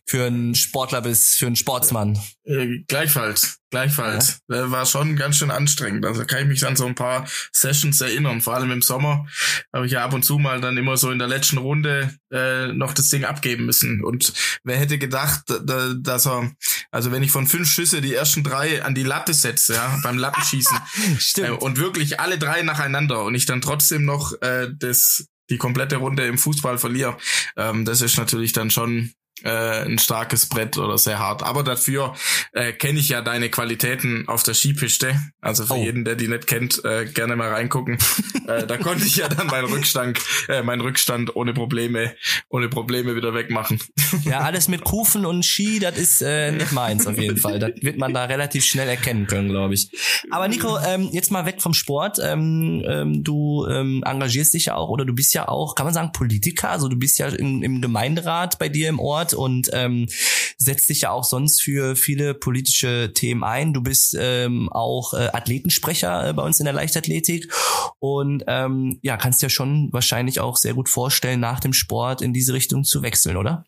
für 0.07 0.27
ein 0.27 0.53
Sportler 0.53 1.01
bist, 1.01 1.39
für 1.39 1.47
ein 1.47 1.55
Sportsmann. 1.55 2.19
Äh, 2.43 2.83
gleichfalls, 2.87 3.59
gleichfalls. 3.71 4.39
Ja. 4.47 4.69
War 4.69 4.85
schon 4.85 5.15
ganz 5.15 5.37
schön 5.37 5.49
anstrengend. 5.49 6.05
Also 6.05 6.25
kann 6.25 6.43
ich 6.43 6.47
mich 6.47 6.65
an 6.65 6.75
so 6.75 6.85
ein 6.85 6.93
paar 6.93 7.27
Sessions 7.51 7.99
erinnern. 8.01 8.41
Vor 8.41 8.53
allem 8.53 8.69
im 8.69 8.83
Sommer 8.83 9.25
habe 9.73 9.87
ich 9.87 9.93
ja 9.93 10.05
ab 10.05 10.13
und 10.13 10.23
zu 10.23 10.37
mal 10.37 10.61
dann 10.61 10.77
immer 10.77 10.95
so 10.97 11.09
in 11.09 11.17
der 11.17 11.27
letzten 11.27 11.57
Runde 11.57 12.13
äh, 12.31 12.67
noch 12.67 12.93
das 12.93 13.09
Ding 13.09 13.25
abgeben 13.25 13.65
müssen. 13.65 14.03
Und 14.03 14.33
wer 14.63 14.77
hätte 14.77 14.99
gedacht, 14.99 15.41
dass 15.47 16.27
er, 16.27 16.51
also 16.91 17.11
wenn 17.11 17.23
ich 17.23 17.31
von 17.31 17.47
fünf 17.47 17.67
Schüsse 17.67 18.01
die 18.01 18.13
ersten 18.13 18.43
drei 18.43 18.83
an 18.83 18.93
die 18.93 19.03
Latte 19.03 19.33
setze, 19.33 19.73
ja, 19.73 19.99
beim 20.03 20.19
Lattenschießen 20.19 20.77
Stimmt. 21.17 21.47
Äh, 21.47 21.51
und 21.51 21.77
wirklich 21.77 22.19
alle 22.19 22.37
drei 22.37 22.61
nacheinander 22.61 23.23
und 23.23 23.33
ich 23.33 23.47
dann 23.47 23.61
trotzdem 23.61 24.05
noch 24.05 24.39
äh, 24.41 24.67
das 24.71 25.27
die 25.49 25.57
komplette 25.57 25.97
Runde 25.97 26.25
im 26.25 26.37
Fußball 26.37 26.77
verliere, 26.77 27.17
ähm, 27.57 27.85
das 27.85 28.01
ist 28.01 28.17
natürlich 28.17 28.53
dann 28.53 28.71
schon 28.71 29.13
äh, 29.43 29.85
ein 29.85 29.99
starkes 29.99 30.47
Brett 30.47 30.77
oder 30.77 30.97
sehr 30.97 31.19
hart. 31.19 31.43
Aber 31.43 31.63
dafür 31.63 32.15
äh, 32.53 32.71
kenne 32.71 32.99
ich 32.99 33.09
ja 33.09 33.21
deine 33.21 33.49
Qualitäten 33.49 34.27
auf 34.27 34.43
der 34.43 34.53
Skipiste. 34.53 35.19
Also 35.41 35.65
für 35.65 35.73
oh. 35.73 35.83
jeden, 35.83 36.05
der 36.05 36.15
die 36.15 36.27
nicht 36.27 36.47
kennt, 36.47 36.83
äh, 36.85 37.05
gerne 37.05 37.35
mal 37.35 37.49
reingucken. 37.49 37.97
äh, 38.47 38.65
da 38.65 38.77
konnte 38.77 39.05
ich 39.05 39.17
ja 39.17 39.27
dann 39.27 39.47
meinen 39.47 39.65
Rückstand, 39.65 40.19
äh, 40.47 40.63
meinen 40.63 40.81
Rückstand 40.81 41.35
ohne 41.35 41.53
Probleme, 41.53 42.15
ohne 42.49 42.69
Probleme 42.69 43.15
wieder 43.15 43.33
wegmachen. 43.33 43.79
ja, 44.23 44.39
alles 44.39 44.67
mit 44.67 44.83
Kufen 44.83 45.25
und 45.25 45.43
Ski, 45.43 45.79
das 45.79 45.97
ist 45.97 46.21
äh, 46.21 46.51
nicht 46.51 46.71
meins 46.71 47.05
auf 47.05 47.17
jeden 47.17 47.37
Fall. 47.37 47.59
Das 47.59 47.71
wird 47.81 47.97
man 47.97 48.13
da 48.13 48.25
relativ 48.25 48.63
schnell 48.63 48.87
erkennen 48.87 49.27
können, 49.27 49.49
glaube 49.49 49.73
ich. 49.73 49.91
Aber 50.31 50.47
Nico, 50.47 50.77
ähm, 50.79 51.09
jetzt 51.11 51.31
mal 51.31 51.45
weg 51.45 51.61
vom 51.61 51.73
Sport. 51.73 52.19
Ähm, 52.23 52.83
ähm, 52.87 53.23
du 53.23 53.67
ähm, 53.69 54.01
engagierst 54.05 54.53
dich 54.53 54.65
ja 54.65 54.75
auch 54.75 54.89
oder 54.89 55.05
du 55.05 55.13
bist 55.13 55.33
ja 55.33 55.47
auch, 55.47 55.75
kann 55.75 55.85
man 55.85 55.93
sagen, 55.93 56.11
Politiker. 56.13 56.69
Also 56.69 56.87
du 56.87 56.97
bist 56.97 57.19
ja 57.19 57.27
im, 57.27 57.61
im 57.63 57.81
Gemeinderat 57.81 58.57
bei 58.59 58.69
dir 58.69 58.89
im 58.89 58.99
Ort 58.99 59.24
Sport 59.25 59.33
und 59.33 59.69
ähm, 59.73 60.07
setzt 60.65 60.89
dich 60.89 61.01
ja 61.01 61.11
auch 61.11 61.23
sonst 61.23 61.61
für 61.61 61.95
viele 61.95 62.33
politische 62.33 63.11
Themen 63.13 63.43
ein. 63.43 63.73
Du 63.73 63.81
bist 63.81 64.15
ähm, 64.19 64.69
auch 64.71 65.13
äh, 65.13 65.29
Athletensprecher 65.31 66.29
äh, 66.29 66.33
bei 66.33 66.43
uns 66.43 66.59
in 66.59 66.65
der 66.65 66.73
Leichtathletik 66.73 67.53
und 67.99 68.43
ähm, 68.47 68.99
ja, 69.01 69.17
kannst 69.17 69.41
ja 69.41 69.49
schon 69.49 69.89
wahrscheinlich 69.91 70.39
auch 70.39 70.57
sehr 70.57 70.73
gut 70.73 70.89
vorstellen, 70.89 71.39
nach 71.39 71.59
dem 71.59 71.73
Sport 71.73 72.21
in 72.21 72.33
diese 72.33 72.53
Richtung 72.53 72.83
zu 72.83 73.03
wechseln, 73.03 73.37
oder? 73.37 73.65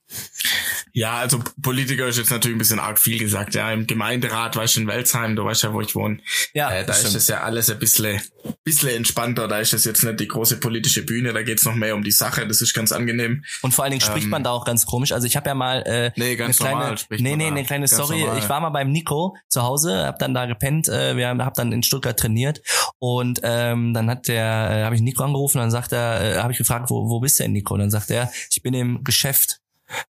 Ja, 0.94 1.18
also 1.18 1.40
Politiker 1.62 2.08
ist 2.08 2.18
jetzt 2.18 2.32
natürlich 2.32 2.56
ein 2.56 2.60
bisschen 2.60 2.80
arg 2.80 3.00
viel 3.00 3.20
gesagt. 3.20 3.54
Ja, 3.54 3.72
im 3.72 3.86
Gemeinderat, 3.86 4.56
weißt 4.56 4.78
du, 4.78 4.82
in 4.82 4.88
Welzheim, 4.88 5.36
du 5.36 5.46
weißt 5.46 5.64
ja, 5.64 5.74
wo 5.74 5.82
ich 5.82 5.94
wohne. 5.96 6.20
Ja, 6.54 6.72
äh, 6.72 6.86
da 6.86 6.94
ist 6.94 7.14
das 7.14 7.28
ja 7.28 7.42
alles 7.42 7.70
ein 7.70 7.78
bisschen, 7.78 8.20
bisschen 8.64 8.90
entspannter. 8.90 9.48
Da 9.48 9.60
ist 9.60 9.74
das 9.74 9.86
jetzt 9.86 10.04
nicht 10.04 10.20
die 10.20 10.28
große 10.28 10.60
politische 10.60 11.04
Bühne, 11.04 11.34
da 11.34 11.44
geht's 11.44 11.66
noch 11.66 11.76
mehr 11.76 11.94
um 11.94 12.04
die 12.04 12.12
Sache. 12.12 12.48
Das 12.48 12.62
ist 12.62 12.74
ganz 12.74 12.92
angenehm. 12.92 13.44
Und 13.62 13.74
vor 13.74 13.84
allen 13.84 13.92
Dingen 13.92 14.02
spricht 14.02 14.26
ähm, 14.26 14.32
man 14.32 14.44
da 14.44 14.50
auch 14.50 14.66
ganz 14.66 14.86
komisch. 14.86 15.12
Also 15.12 15.28
ich 15.28 15.36
habe 15.36 15.48
ja 15.50 15.56
mal 15.56 15.84
äh, 15.84 16.12
nee, 16.16 16.36
ganz 16.36 16.60
eine 16.62 16.70
kleine, 16.70 16.80
normal 16.80 16.87
nee, 17.10 17.36
nee, 17.36 17.48
eine 17.48 17.64
kleine 17.64 17.88
Story. 17.88 18.22
Normal. 18.22 18.38
Ich 18.38 18.50
war 18.50 18.60
mal 18.62 18.70
beim 18.70 18.92
Nico 18.92 19.36
zu 19.48 19.64
Hause, 19.64 20.06
hab 20.06 20.20
dann 20.20 20.34
da 20.34 20.46
gepennt, 20.46 20.88
äh, 20.88 21.16
wir 21.16 21.28
haben 21.28 21.44
hab 21.44 21.54
dann 21.56 21.72
in 21.72 21.84
Stuttgart 21.84 22.18
trainiert 22.18 22.62
und 23.00 23.42
ähm, 23.44 23.94
dann 23.94 24.10
hat 24.10 24.28
der, 24.28 24.70
äh, 24.72 24.84
habe 24.84 24.96
ich 24.96 25.02
Nico 25.02 25.24
angerufen, 25.24 25.58
dann 25.60 25.72
sagt 25.72 25.92
er, 25.92 26.22
äh, 26.22 26.38
habe 26.40 26.52
ich 26.52 26.58
gefragt, 26.58 26.90
wo, 26.90 27.10
wo 27.10 27.20
bist 27.20 27.40
du 27.40 27.44
denn, 27.44 27.54
Nico? 27.54 27.74
Und 27.74 27.82
dann 27.82 27.92
sagt 27.92 28.10
er, 28.12 28.32
ich 28.50 28.62
bin 28.62 28.74
im 28.74 29.04
Geschäft. 29.04 29.62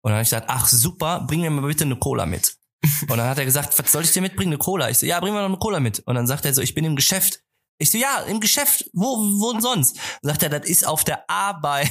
Und 0.01 0.09
dann 0.09 0.13
habe 0.13 0.23
ich 0.23 0.29
gesagt, 0.29 0.47
ach 0.49 0.67
super, 0.67 1.25
bring 1.27 1.41
mir 1.41 1.49
mal 1.49 1.67
bitte 1.67 1.83
eine 1.83 1.97
Cola 1.97 2.25
mit. 2.25 2.55
Und 3.09 3.17
dann 3.17 3.27
hat 3.27 3.37
er 3.37 3.45
gesagt, 3.45 3.77
was 3.77 3.91
soll 3.91 4.03
ich 4.03 4.11
dir 4.11 4.21
mitbringen? 4.21 4.53
Eine 4.53 4.57
Cola. 4.57 4.89
Ich 4.89 4.99
so, 4.99 5.05
ja, 5.05 5.19
bring 5.19 5.33
mir 5.33 5.39
noch 5.39 5.47
eine 5.47 5.57
Cola 5.57 5.79
mit. 5.79 5.99
Und 6.05 6.15
dann 6.15 6.27
sagt 6.27 6.45
er 6.45 6.53
so, 6.53 6.61
ich 6.61 6.73
bin 6.73 6.85
im 6.85 6.95
Geschäft. 6.95 7.41
Ich 7.77 7.91
so, 7.91 7.97
ja, 7.97 8.21
im 8.21 8.39
Geschäft. 8.39 8.85
Wo, 8.93 9.17
wo 9.17 9.51
denn 9.51 9.61
sonst? 9.61 9.97
Sagt 10.21 10.43
er, 10.43 10.49
das 10.49 10.67
ist 10.69 10.87
auf 10.87 11.03
der 11.03 11.29
Arbeit. 11.29 11.89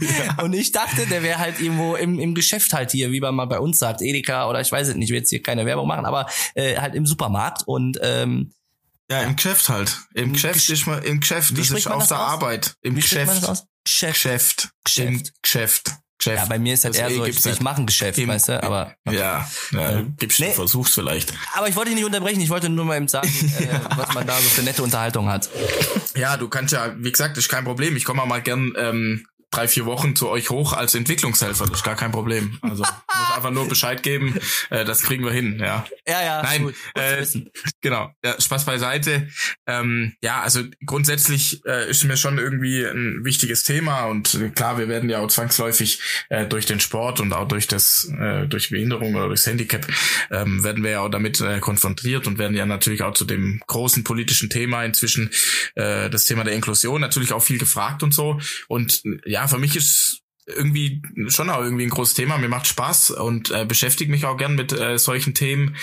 ja. 0.00 0.42
Und 0.42 0.54
ich 0.54 0.72
dachte, 0.72 1.06
der 1.06 1.22
wäre 1.22 1.38
halt 1.38 1.60
irgendwo 1.60 1.94
im, 1.94 2.18
im 2.18 2.34
Geschäft 2.34 2.72
halt 2.72 2.90
hier, 2.92 3.12
wie 3.12 3.20
man 3.20 3.34
mal 3.34 3.46
bei 3.46 3.60
uns 3.60 3.78
sagt, 3.78 4.00
Edeka 4.00 4.48
oder 4.48 4.60
ich 4.60 4.72
weiß 4.72 4.88
es 4.88 4.94
nicht, 4.94 5.06
ich 5.06 5.10
will 5.10 5.18
jetzt 5.18 5.30
hier 5.30 5.42
keine 5.42 5.66
Werbung 5.66 5.86
machen, 5.86 6.06
aber 6.06 6.26
äh, 6.54 6.78
halt 6.78 6.94
im 6.94 7.04
Supermarkt. 7.04 7.64
Und 7.66 7.98
ähm, 8.02 8.52
ja, 9.10 9.22
im 9.22 9.36
Geschäft 9.36 9.68
halt. 9.68 10.00
Im, 10.14 10.24
Im 10.24 10.32
Geschäft 10.32 10.54
Gesch 10.54 10.70
ist 10.70 10.86
man, 10.86 11.02
im 11.02 11.20
Geschäft, 11.20 11.56
das 11.56 11.70
ist 11.70 11.86
auf 11.86 12.08
der 12.08 12.18
aus? 12.18 12.32
Arbeit. 12.32 12.74
Im 12.82 12.96
wie 12.96 13.00
Geschäft. 13.00 13.42
Geschäft. 13.84 14.14
Geschäft. 14.14 14.70
Geschäft. 14.84 15.08
Im 15.08 15.22
Geschäft. 15.42 15.92
Geschäft. 16.18 16.42
Ja, 16.42 16.48
bei 16.48 16.58
mir 16.58 16.74
ist 16.74 16.84
halt 16.84 16.96
eher 16.96 17.10
so, 17.10 17.24
ich, 17.24 17.44
ich 17.44 17.60
mache 17.60 17.82
ein 17.82 17.86
Geschäft, 17.86 18.18
Im, 18.18 18.28
weißt 18.28 18.48
du, 18.48 18.62
aber. 18.62 18.94
Ja, 19.10 19.46
ja, 19.72 20.02
gibst 20.18 20.40
nee, 20.40 20.52
versuch's 20.52 20.94
vielleicht. 20.94 21.34
Aber 21.54 21.68
ich 21.68 21.76
wollte 21.76 21.90
dich 21.90 21.96
nicht 21.96 22.06
unterbrechen, 22.06 22.40
ich 22.40 22.48
wollte 22.48 22.70
nur 22.70 22.84
mal 22.86 22.96
eben 22.96 23.08
sagen, 23.08 23.28
äh, 23.58 23.96
was 23.96 24.14
man 24.14 24.26
da 24.26 24.34
so 24.36 24.48
für 24.48 24.62
nette 24.62 24.82
Unterhaltung 24.82 25.28
hat. 25.28 25.50
Ja, 26.16 26.36
du 26.36 26.48
kannst 26.48 26.72
ja, 26.72 26.94
wie 26.96 27.12
gesagt, 27.12 27.36
ist 27.36 27.48
kein 27.48 27.64
Problem. 27.64 27.96
Ich 27.96 28.04
komme 28.04 28.24
mal 28.24 28.40
gern 28.40 28.72
ähm, 28.78 29.26
drei, 29.56 29.68
vier 29.68 29.86
Wochen 29.86 30.14
zu 30.14 30.28
euch 30.28 30.50
hoch 30.50 30.72
als 30.72 30.94
Entwicklungshelfer. 30.94 31.64
Das 31.64 31.78
ist 31.78 31.84
gar 31.84 31.96
kein 31.96 32.12
Problem. 32.12 32.58
Also 32.62 32.82
muss 32.82 33.36
einfach 33.36 33.50
nur 33.50 33.68
Bescheid 33.68 34.02
geben. 34.02 34.38
Äh, 34.70 34.84
das 34.84 35.02
kriegen 35.02 35.24
wir 35.24 35.32
hin, 35.32 35.58
ja. 35.58 35.86
Ja, 36.06 36.22
ja. 36.22 36.42
Nein, 36.42 36.64
gut, 36.64 36.74
äh, 36.94 37.24
genau. 37.80 38.12
Ja, 38.24 38.40
Spaß 38.40 38.64
beiseite. 38.66 39.28
Ähm, 39.66 40.14
ja, 40.20 40.42
also 40.42 40.62
grundsätzlich 40.84 41.64
äh, 41.64 41.88
ist 41.90 42.04
mir 42.04 42.16
schon 42.16 42.38
irgendwie 42.38 42.84
ein 42.84 43.24
wichtiges 43.24 43.62
Thema 43.62 44.04
und 44.04 44.38
klar, 44.54 44.78
wir 44.78 44.88
werden 44.88 45.08
ja 45.08 45.20
auch 45.20 45.28
zwangsläufig 45.28 46.00
äh, 46.28 46.46
durch 46.46 46.66
den 46.66 46.80
Sport 46.80 47.20
und 47.20 47.32
auch 47.32 47.48
durch 47.48 47.66
das, 47.66 48.10
äh, 48.18 48.46
durch 48.46 48.70
Behinderung 48.70 49.14
oder 49.14 49.28
durchs 49.28 49.46
Handicap 49.46 49.86
ähm, 50.30 50.62
werden 50.64 50.84
wir 50.84 50.90
ja 50.90 51.00
auch 51.00 51.08
damit 51.08 51.40
äh, 51.40 51.60
konfrontiert 51.60 52.26
und 52.26 52.38
werden 52.38 52.56
ja 52.56 52.66
natürlich 52.66 53.02
auch 53.02 53.14
zu 53.14 53.24
dem 53.24 53.60
großen 53.66 54.04
politischen 54.04 54.50
Thema 54.50 54.84
inzwischen 54.84 55.30
äh, 55.74 56.10
das 56.10 56.24
Thema 56.24 56.44
der 56.44 56.54
Inklusion 56.54 57.00
natürlich 57.00 57.32
auch 57.32 57.42
viel 57.42 57.58
gefragt 57.58 58.02
und 58.02 58.12
so. 58.12 58.40
Und 58.68 59.02
ja, 59.24 59.45
für 59.46 59.58
mich 59.58 59.76
ist 59.76 60.22
irgendwie 60.46 61.02
schon 61.28 61.50
auch 61.50 61.60
irgendwie 61.60 61.84
ein 61.84 61.90
großes 61.90 62.14
Thema. 62.14 62.38
Mir 62.38 62.48
macht 62.48 62.66
Spaß 62.66 63.10
und 63.10 63.50
äh, 63.50 63.64
beschäftige 63.64 64.10
mich 64.10 64.24
auch 64.24 64.36
gern 64.36 64.54
mit 64.54 64.72
äh, 64.72 64.98
solchen 64.98 65.34
Themen. 65.34 65.76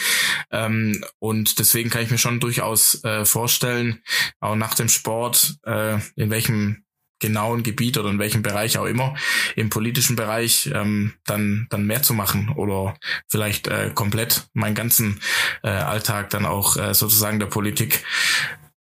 Ähm, 0.51 1.03
und 1.19 1.59
deswegen 1.59 1.89
kann 1.89 2.03
ich 2.03 2.11
mir 2.11 2.17
schon 2.17 2.39
durchaus 2.39 3.03
äh, 3.03 3.25
vorstellen, 3.25 4.01
auch 4.39 4.55
nach 4.55 4.73
dem 4.73 4.87
Sport, 4.89 5.57
äh, 5.65 5.95
in 6.15 6.29
welchem 6.29 6.83
genauen 7.19 7.63
Gebiet 7.63 7.97
oder 7.97 8.09
in 8.09 8.19
welchem 8.19 8.43
Bereich 8.43 8.77
auch 8.77 8.85
immer, 8.85 9.15
im 9.55 9.69
politischen 9.69 10.17
Bereich 10.17 10.69
ähm, 10.73 11.13
dann 11.25 11.67
dann 11.69 11.85
mehr 11.85 12.01
zu 12.01 12.13
machen 12.13 12.49
oder 12.49 12.97
vielleicht 13.29 13.67
äh, 13.67 13.91
komplett 13.95 14.47
meinen 14.53 14.75
ganzen 14.75 15.21
äh, 15.63 15.69
Alltag 15.69 16.31
dann 16.31 16.45
auch 16.45 16.75
äh, 16.75 16.93
sozusagen 16.93 17.39
der 17.39 17.45
Politik 17.47 18.03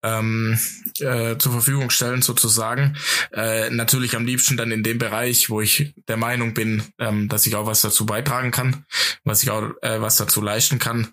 ähm, 0.02 0.58
äh, 0.98 1.36
zur 1.36 1.52
Verfügung 1.52 1.90
stellen 1.90 2.22
sozusagen. 2.22 2.96
Äh, 3.32 3.70
natürlich 3.70 4.16
am 4.16 4.26
liebsten 4.26 4.56
dann 4.56 4.70
in 4.70 4.82
dem 4.82 4.98
Bereich, 4.98 5.50
wo 5.50 5.60
ich 5.60 5.94
der 6.08 6.16
Meinung 6.16 6.54
bin, 6.54 6.82
ähm, 6.98 7.28
dass 7.28 7.46
ich 7.46 7.56
auch 7.56 7.66
was 7.66 7.82
dazu 7.82 8.06
beitragen 8.06 8.50
kann, 8.50 8.84
was 9.24 9.42
ich 9.42 9.50
auch 9.50 9.70
äh, 9.82 10.00
was 10.00 10.16
dazu 10.16 10.40
leisten 10.40 10.78
kann. 10.78 11.08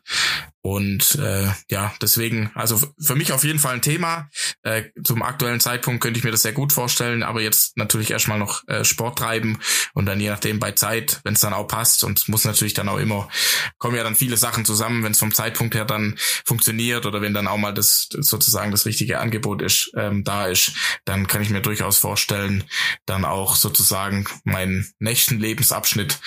Und 0.61 1.15
äh, 1.15 1.47
ja, 1.69 1.93
deswegen, 2.01 2.51
also 2.53 2.81
für 2.99 3.15
mich 3.15 3.31
auf 3.31 3.43
jeden 3.43 3.59
Fall 3.59 3.75
ein 3.75 3.81
Thema. 3.81 4.29
Äh, 4.63 4.83
zum 5.03 5.21
aktuellen 5.21 5.59
Zeitpunkt 5.59 6.01
könnte 6.01 6.17
ich 6.17 6.23
mir 6.23 6.31
das 6.31 6.41
sehr 6.41 6.51
gut 6.51 6.73
vorstellen, 6.73 7.23
aber 7.23 7.41
jetzt 7.41 7.77
natürlich 7.77 8.11
erstmal 8.11 8.39
noch 8.39 8.67
äh, 8.67 8.83
Sport 8.83 9.19
treiben 9.19 9.59
und 9.93 10.07
dann 10.07 10.19
je 10.19 10.29
nachdem 10.29 10.59
bei 10.59 10.73
Zeit, 10.73 11.21
wenn 11.23 11.35
es 11.35 11.39
dann 11.39 11.53
auch 11.53 11.67
passt 11.67 12.03
und 12.03 12.27
muss 12.27 12.43
natürlich 12.43 12.73
dann 12.73 12.89
auch 12.89 12.97
immer, 12.97 13.29
kommen 13.77 13.95
ja 13.95 14.03
dann 14.03 14.15
viele 14.15 14.35
Sachen 14.35 14.65
zusammen, 14.65 15.03
wenn 15.03 15.13
es 15.13 15.19
vom 15.19 15.33
Zeitpunkt 15.33 15.73
her 15.73 15.85
dann 15.85 16.15
funktioniert 16.45 17.05
oder 17.05 17.21
wenn 17.21 17.33
dann 17.33 17.47
auch 17.47 17.57
mal 17.57 17.73
das 17.73 18.09
sozusagen 18.11 18.71
das 18.71 18.85
richtige 18.85 19.19
Angebot 19.19 19.61
ist, 19.61 19.91
ähm, 19.95 20.23
da 20.23 20.47
ist, 20.47 20.73
dann 21.05 21.27
kann 21.27 21.41
ich 21.41 21.49
mir 21.49 21.61
durchaus 21.61 21.97
vorstellen, 21.97 22.63
dann 23.05 23.23
auch 23.23 23.55
sozusagen 23.55 24.27
meinen 24.43 24.91
nächsten 24.99 25.39
Lebensabschnitt 25.39 26.19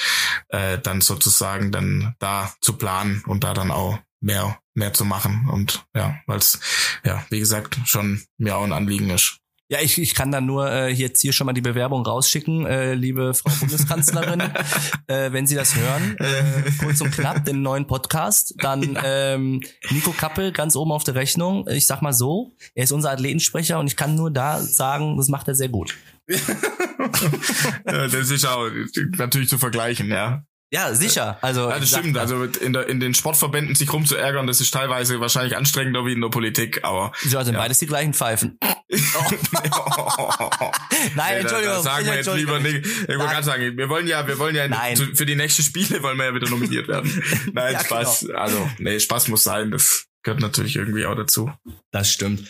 äh, 0.48 0.78
dann 0.78 1.00
sozusagen 1.00 1.72
dann 1.72 2.14
da 2.18 2.54
zu 2.60 2.78
planen 2.78 3.22
und 3.26 3.44
da 3.44 3.52
dann 3.52 3.70
auch 3.70 3.98
mehr, 4.20 4.58
mehr 4.74 4.92
zu 4.92 5.04
machen. 5.04 5.48
Und 5.50 5.84
ja, 5.94 6.16
weil 6.26 6.38
es, 6.38 6.60
ja, 7.04 7.24
wie 7.30 7.38
gesagt, 7.38 7.78
schon 7.84 8.22
mir 8.38 8.56
auch 8.56 8.64
ein 8.64 8.72
Anliegen 8.72 9.10
ist. 9.10 9.40
Ja, 9.72 9.78
ich, 9.80 9.98
ich 9.98 10.16
kann 10.16 10.32
dann 10.32 10.46
nur 10.46 10.68
äh, 10.68 10.88
jetzt 10.92 11.20
hier 11.20 11.32
schon 11.32 11.46
mal 11.46 11.52
die 11.52 11.60
Bewerbung 11.60 12.04
rausschicken, 12.04 12.66
äh, 12.66 12.94
liebe 12.94 13.34
Frau 13.34 13.52
Bundeskanzlerin, 13.60 14.40
äh, 15.06 15.30
wenn 15.30 15.46
Sie 15.46 15.54
das 15.54 15.76
hören, 15.76 16.16
äh, 16.18 16.72
kurz 16.80 17.00
und 17.00 17.12
knapp, 17.12 17.44
den 17.44 17.62
neuen 17.62 17.86
Podcast, 17.86 18.54
dann 18.58 18.98
ähm, 19.04 19.60
Nico 19.90 20.10
Kappel 20.10 20.50
ganz 20.50 20.74
oben 20.74 20.90
auf 20.90 21.04
der 21.04 21.14
Rechnung. 21.14 21.68
Ich 21.68 21.86
sag 21.86 22.02
mal 22.02 22.12
so, 22.12 22.56
er 22.74 22.82
ist 22.82 22.90
unser 22.90 23.12
Athletensprecher 23.12 23.78
und 23.78 23.86
ich 23.86 23.94
kann 23.94 24.16
nur 24.16 24.32
da 24.32 24.60
sagen, 24.60 25.16
das 25.16 25.28
macht 25.28 25.46
er 25.46 25.54
sehr 25.54 25.68
gut. 25.68 25.96
das 27.84 28.12
ist 28.12 28.46
auch 28.46 28.68
natürlich 29.18 29.48
zu 29.48 29.58
vergleichen, 29.58 30.08
ja. 30.08 30.42
Ja, 30.72 30.94
sicher. 30.94 31.36
Also 31.40 31.68
ja, 31.68 31.80
das 31.80 31.88
stimmt. 31.88 32.16
Also 32.16 32.44
in, 32.44 32.72
der, 32.72 32.88
in 32.88 33.00
den 33.00 33.12
Sportverbänden 33.12 33.74
sich 33.74 33.92
rumzuärgern, 33.92 34.46
das 34.46 34.60
ist 34.60 34.72
teilweise 34.72 35.20
wahrscheinlich 35.20 35.56
anstrengender 35.56 36.06
wie 36.06 36.12
in 36.12 36.20
der 36.20 36.28
Politik. 36.28 36.84
Aber 36.84 37.10
ja, 37.28 37.42
sind 37.44 37.54
ja. 37.54 37.60
beides 37.60 37.78
die 37.78 37.86
gleichen 37.86 38.14
Pfeifen. 38.14 38.56
Nein, 41.16 41.38
Entschuldigung. 41.38 41.74
Da, 41.74 41.82
sagen 41.82 42.06
wir 42.06 42.14
jetzt 42.14 42.32
lieber 42.34 42.60
nicht. 42.60 42.86
Ich 42.86 43.08
wollte 43.08 43.32
gerade 43.32 43.42
sagen, 43.42 43.76
wir 43.76 43.88
wollen 43.88 44.06
ja, 44.06 44.26
wir 44.28 44.38
wollen 44.38 44.54
ja 44.54 44.68
Nein. 44.68 44.96
für 44.96 45.26
die 45.26 45.34
nächsten 45.34 45.62
Spiele 45.62 46.02
wollen 46.04 46.16
wir 46.18 46.26
ja 46.26 46.34
wieder 46.34 46.48
nominiert 46.48 46.86
werden. 46.86 47.20
Nein, 47.52 47.72
ja, 47.72 47.84
Spaß. 47.84 48.20
Genau. 48.26 48.38
Also 48.38 48.70
nee, 48.78 49.00
Spaß 49.00 49.26
muss 49.28 49.42
sein. 49.42 49.72
Das 49.72 50.06
gehört 50.22 50.40
natürlich 50.40 50.76
irgendwie 50.76 51.06
auch 51.06 51.14
dazu. 51.14 51.50
Das 51.90 52.10
stimmt. 52.10 52.48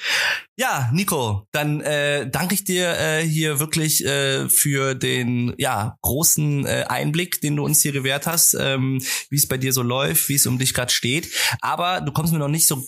Ja, 0.57 0.91
Nico, 0.93 1.47
dann 1.53 1.81
äh, 1.81 2.29
danke 2.29 2.55
ich 2.55 2.65
dir 2.65 2.99
äh, 2.99 3.23
hier 3.23 3.61
wirklich 3.61 4.05
äh, 4.05 4.49
für 4.49 4.95
den 4.95 5.55
ja 5.57 5.97
großen 6.03 6.67
äh, 6.67 6.85
Einblick, 6.89 7.41
den 7.41 7.57
du 7.57 7.65
uns 7.65 7.81
hier 7.81 7.93
gewährt 7.93 8.27
hast, 8.27 8.55
ähm, 8.55 9.03
wie 9.31 9.37
es 9.37 9.47
bei 9.47 9.57
dir 9.57 9.73
so 9.73 9.83
läuft, 9.83 10.29
wie 10.29 10.35
es 10.35 10.47
um 10.47 10.59
dich 10.59 10.75
gerade 10.75 10.93
steht. 10.93 11.31
Aber 11.61 12.01
du 12.01 12.13
kommst 12.13 12.33
mir 12.33 12.39
noch 12.39 12.49
nicht 12.49 12.67
so 12.67 12.85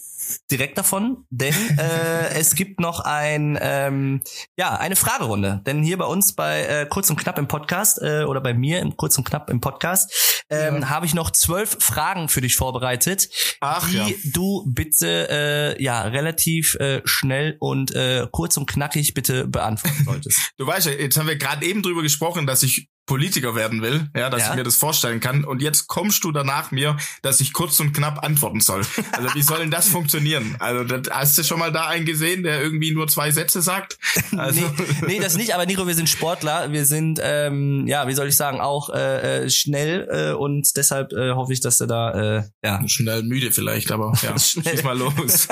direkt 0.51 0.78
davon, 0.78 1.24
denn 1.30 1.55
äh, 1.78 2.28
es 2.35 2.55
gibt 2.55 2.80
noch 2.80 3.01
ein 3.01 3.59
ähm, 3.61 4.22
ja 4.57 4.76
eine 4.76 4.97
Fragerunde. 4.97 5.62
Denn 5.66 5.83
hier 5.83 5.99
bei 5.99 6.05
uns 6.05 6.35
bei 6.35 6.64
äh, 6.64 6.87
kurz 6.89 7.11
und 7.11 7.16
knapp 7.16 7.39
im 7.39 7.49
Podcast 7.49 8.01
äh, 8.03 8.24
oder 8.24 8.41
bei 8.41 8.55
mir 8.55 8.80
im 8.80 8.97
kurz 8.97 9.18
und 9.18 9.24
knapp 9.24 9.51
im 9.51 9.61
Podcast 9.61 10.45
ähm, 10.51 10.83
ja. 10.83 10.89
habe 10.91 11.07
ich 11.07 11.14
noch 11.14 11.30
zwölf 11.30 11.76
Fragen 11.80 12.28
für 12.28 12.41
dich 12.41 12.57
vorbereitet, 12.57 13.28
Ach, 13.61 13.89
die 13.89 13.97
ja. 13.97 14.07
du 14.33 14.64
bitte 14.66 15.28
äh, 15.30 15.83
ja 15.83 16.03
relativ 16.03 16.74
äh, 16.76 17.03
schnell 17.05 17.57
und 17.61 17.95
äh, 17.95 18.26
kurz 18.30 18.57
und 18.57 18.66
knackig 18.66 19.14
bitte 19.14 19.47
beantworten 19.47 20.05
solltest. 20.05 20.53
du 20.57 20.66
weißt 20.66 20.87
ja, 20.87 20.93
jetzt 20.93 21.16
haben 21.16 21.28
wir 21.28 21.37
gerade 21.37 21.66
eben 21.66 21.83
drüber 21.83 22.03
gesprochen, 22.03 22.47
dass 22.47 22.62
ich 22.62 22.89
Politiker 23.07 23.57
werden 23.57 23.83
will, 23.83 24.09
ja, 24.15 24.31
dass 24.31 24.43
ja. 24.43 24.51
ich 24.51 24.57
mir 24.57 24.63
das 24.63 24.77
vorstellen 24.77 25.19
kann. 25.19 25.45
Und 25.45 25.61
jetzt 25.61 25.89
kommst 25.89 26.23
du 26.23 26.31
danach 26.31 26.71
mir, 26.71 26.97
dass 27.23 27.41
ich 27.41 27.53
kurz 27.53 27.81
und 27.81 27.93
knapp 27.93 28.23
antworten 28.25 28.61
soll. 28.61 28.83
Also 29.11 29.35
wie 29.35 29.43
soll 29.43 29.59
denn 29.59 29.73
das 29.73 29.89
funktionieren? 29.89 30.57
Also 30.61 30.85
das, 30.85 31.13
hast 31.13 31.37
du 31.37 31.43
schon 31.43 31.59
mal 31.59 31.73
da 31.73 31.89
einen 31.89 32.07
gesehen, 32.07 32.45
der 32.45 32.63
irgendwie 32.63 32.93
nur 32.93 33.09
zwei 33.09 33.31
Sätze 33.31 33.63
sagt? 33.63 33.99
Also. 34.37 34.61
nee, 34.61 34.85
nee, 35.07 35.21
das 35.21 35.37
nicht. 35.37 35.55
Aber 35.55 35.67
Nico, 35.67 35.87
wir 35.87 35.95
sind 35.95 36.09
Sportler. 36.09 36.73
Wir 36.73 36.87
sind, 36.87 37.21
ähm, 37.23 37.87
ja, 37.87 38.09
wie 38.09 38.15
soll 38.15 38.29
ich 38.29 38.37
sagen, 38.37 38.61
auch 38.61 38.89
äh, 38.89 39.45
äh 39.45 39.51
schnell 39.51 40.09
äh, 40.11 40.33
und 40.33 40.77
deshalb 40.77 41.13
äh, 41.13 41.33
hoffe 41.33 41.53
ich, 41.53 41.61
dass 41.61 41.79
du 41.79 41.87
da, 41.87 42.39
äh, 42.39 42.43
ja. 42.65 42.89
Schnell 42.89 43.23
müde 43.23 43.53
vielleicht, 43.53 43.93
aber 43.93 44.13
ja, 44.23 44.39
schnell. 44.39 44.75
schieß 44.75 44.85
mal 44.85 44.99
los. 44.99 45.49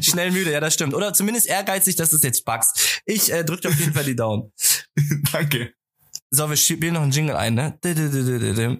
schnell 0.00 0.30
müde, 0.30 0.52
ja, 0.52 0.60
das 0.60 0.74
stimmt. 0.74 0.94
Oder 0.94 1.12
zumindest 1.14 1.46
ehrgeizig, 1.46 1.96
dass 1.96 2.10
du 2.10 2.16
es 2.16 2.22
jetzt 2.22 2.44
packst. 2.44 3.00
Ich 3.06 3.32
äh, 3.32 3.44
drücke 3.44 3.62
dir 3.62 3.68
auf 3.70 3.80
jeden 3.80 3.94
Fall 3.94 4.04
die 4.04 4.16
Daumen. 4.16 4.52
Danke. 5.32 5.72
So, 6.34 6.50
wir 6.50 6.56
spielen 6.56 6.94
noch 6.94 7.02
einen 7.02 7.12
Jingle 7.12 7.36
ein, 7.36 7.54
ne? 7.54 7.78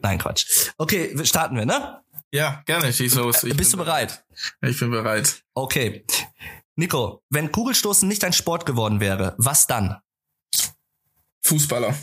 Nein, 0.02 0.18
Quatsch. 0.18 0.72
Okay, 0.76 1.16
starten 1.24 1.57
wir, 1.57 1.64
ne? 1.64 2.00
Ja, 2.32 2.64
gerne, 2.66 2.92
schieß 2.92 3.14
los. 3.14 3.44
Ich 3.44 3.57
Bist 3.57 3.72
du 3.72 3.76
bereit? 3.76 4.24
Ich 4.61 4.80
bin 4.80 4.90
bereit. 4.90 5.44
Okay. 5.55 6.05
Nico, 6.74 7.22
wenn 7.30 7.52
Kugelstoßen 7.52 8.09
nicht 8.09 8.24
ein 8.24 8.32
Sport 8.32 8.66
geworden 8.66 8.98
wäre, 8.98 9.36
was 9.38 9.68
dann? 9.68 10.00
Fußballer. 11.44 11.96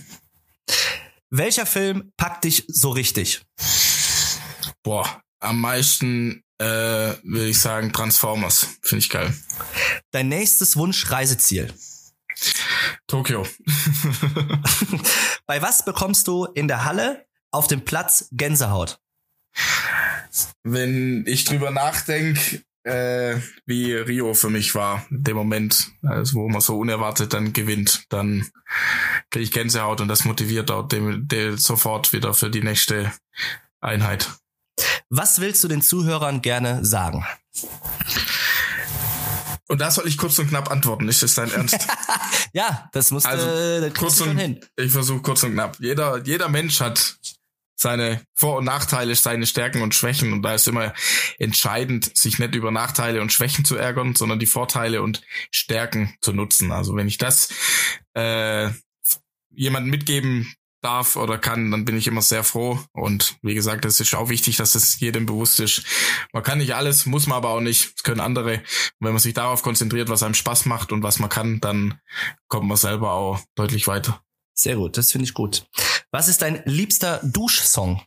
Welcher 1.29 1.65
Film 1.65 2.13
packt 2.15 2.45
dich 2.45 2.63
so 2.69 2.91
richtig? 2.91 3.41
Boah, 4.83 5.21
am 5.41 5.59
meisten 5.59 6.45
äh, 6.59 6.63
würde 6.65 7.49
ich 7.49 7.59
sagen 7.59 7.91
Transformers. 7.91 8.67
Finde 8.83 9.03
ich 9.03 9.09
geil. 9.09 9.35
Dein 10.11 10.29
nächstes 10.29 10.77
Wunsch-Reiseziel? 10.77 11.73
Tokio. 13.07 13.45
Bei 15.45 15.61
was 15.61 15.85
bekommst 15.85 16.27
du 16.27 16.45
in 16.45 16.67
der 16.67 16.85
Halle 16.85 17.25
auf 17.51 17.67
dem 17.67 17.83
Platz 17.83 18.27
Gänsehaut? 18.31 18.99
Wenn 20.63 21.25
ich 21.27 21.43
drüber 21.43 21.71
nachdenke, 21.71 22.63
äh, 22.83 23.35
wie 23.65 23.93
Rio 23.93 24.33
für 24.33 24.49
mich 24.49 24.73
war, 24.75 25.05
dem 25.09 25.35
Moment, 25.35 25.91
also 26.03 26.39
wo 26.39 26.49
man 26.49 26.61
so 26.61 26.77
unerwartet 26.77 27.33
dann 27.33 27.53
gewinnt, 27.53 28.05
dann 28.09 28.49
kriege 29.29 29.43
ich 29.43 29.51
Gänsehaut 29.51 30.01
und 30.01 30.07
das 30.07 30.25
motiviert 30.25 30.71
auch 30.71 30.87
dem, 30.87 31.27
dem 31.27 31.57
sofort 31.57 32.13
wieder 32.13 32.33
für 32.33 32.49
die 32.49 32.63
nächste 32.63 33.11
Einheit. 33.81 34.29
Was 35.09 35.41
willst 35.41 35.63
du 35.63 35.67
den 35.67 35.81
Zuhörern 35.81 36.41
gerne 36.41 36.83
sagen? 36.85 37.25
Und 39.72 39.80
da 39.80 39.89
soll 39.89 40.05
ich 40.05 40.17
kurz 40.17 40.38
und 40.38 40.49
knapp 40.49 40.69
antworten, 40.69 41.07
ist 41.07 41.24
das 41.24 41.36
dein 41.36 41.49
Ernst? 41.49 41.88
ja, 42.53 42.89
das 42.91 43.09
muss 43.11 43.26
also, 43.26 43.47
äh, 43.47 43.89
kurz 43.97 44.19
und, 44.19 44.38
hin. 44.38 44.59
Ich 44.76 44.91
versuche 44.91 45.22
kurz 45.22 45.43
und 45.43 45.53
knapp. 45.53 45.78
Jeder, 45.80 46.22
jeder 46.26 46.49
Mensch 46.49 46.82
hat 46.82 47.15
seine 47.78 48.22
Vor- 48.34 48.57
und 48.57 48.65
Nachteile, 48.65 49.15
seine 49.15 49.45
Stärken 49.45 49.82
und 49.82 49.95
Schwächen. 49.95 50.34
Und 50.34 50.41
da 50.41 50.55
ist 50.55 50.67
immer 50.67 50.93
entscheidend, 51.39 52.17
sich 52.17 52.38
nicht 52.38 52.53
über 52.53 52.69
Nachteile 52.72 53.22
und 53.22 53.32
Schwächen 53.32 53.63
zu 53.63 53.78
ärgern, 53.78 54.13
sondern 54.13 54.39
die 54.39 54.45
Vorteile 54.45 55.01
und 55.01 55.22
Stärken 55.51 56.15
zu 56.19 56.34
nutzen. 56.34 56.74
Also 56.74 56.97
wenn 56.97 57.07
ich 57.07 57.17
das 57.17 57.47
äh, 58.13 58.72
jemandem 59.51 59.89
mitgeben 59.89 60.53
darf 60.82 61.15
oder 61.15 61.38
kann, 61.38 61.71
dann 61.71 61.86
bin 61.86 61.97
ich 61.97 62.07
immer 62.07 62.21
sehr 62.21 62.43
froh. 62.43 62.79
Und 62.93 63.38
wie 63.41 63.53
gesagt, 63.53 63.86
es 63.86 63.99
ist 63.99 64.13
auch 64.15 64.29
wichtig, 64.29 64.57
dass 64.57 64.75
es 64.75 64.99
jedem 64.99 65.25
bewusst 65.25 65.59
ist. 65.59 65.84
Man 66.34 66.43
kann 66.43 66.57
nicht 66.57 66.75
alles, 66.75 67.05
muss 67.05 67.27
man 67.27 67.38
aber 67.38 67.49
auch 67.49 67.61
nicht. 67.61 67.93
Das 67.95 68.03
können 68.03 68.19
andere. 68.19 68.55
Und 68.55 68.61
wenn 69.05 69.13
man 69.13 69.19
sich 69.19 69.34
darauf 69.34 69.63
konzentriert, 69.63 70.09
was 70.09 70.23
einem 70.23 70.34
Spaß 70.34 70.65
macht 70.65 70.91
und 70.91 71.03
was 71.03 71.19
man 71.19 71.29
kann, 71.29 71.59
dann 71.59 71.99
kommt 72.47 72.67
man 72.67 72.77
selber 72.77 73.13
auch 73.13 73.39
deutlich 73.55 73.88
weiter. 73.88 74.21
Sehr 74.53 74.75
gut, 74.75 74.97
das 74.97 75.11
finde 75.11 75.25
ich 75.25 75.34
gut. 75.34 75.65
Was 76.11 76.27
ist 76.27 76.41
dein 76.41 76.61
liebster 76.65 77.21
Duschsong? 77.23 78.01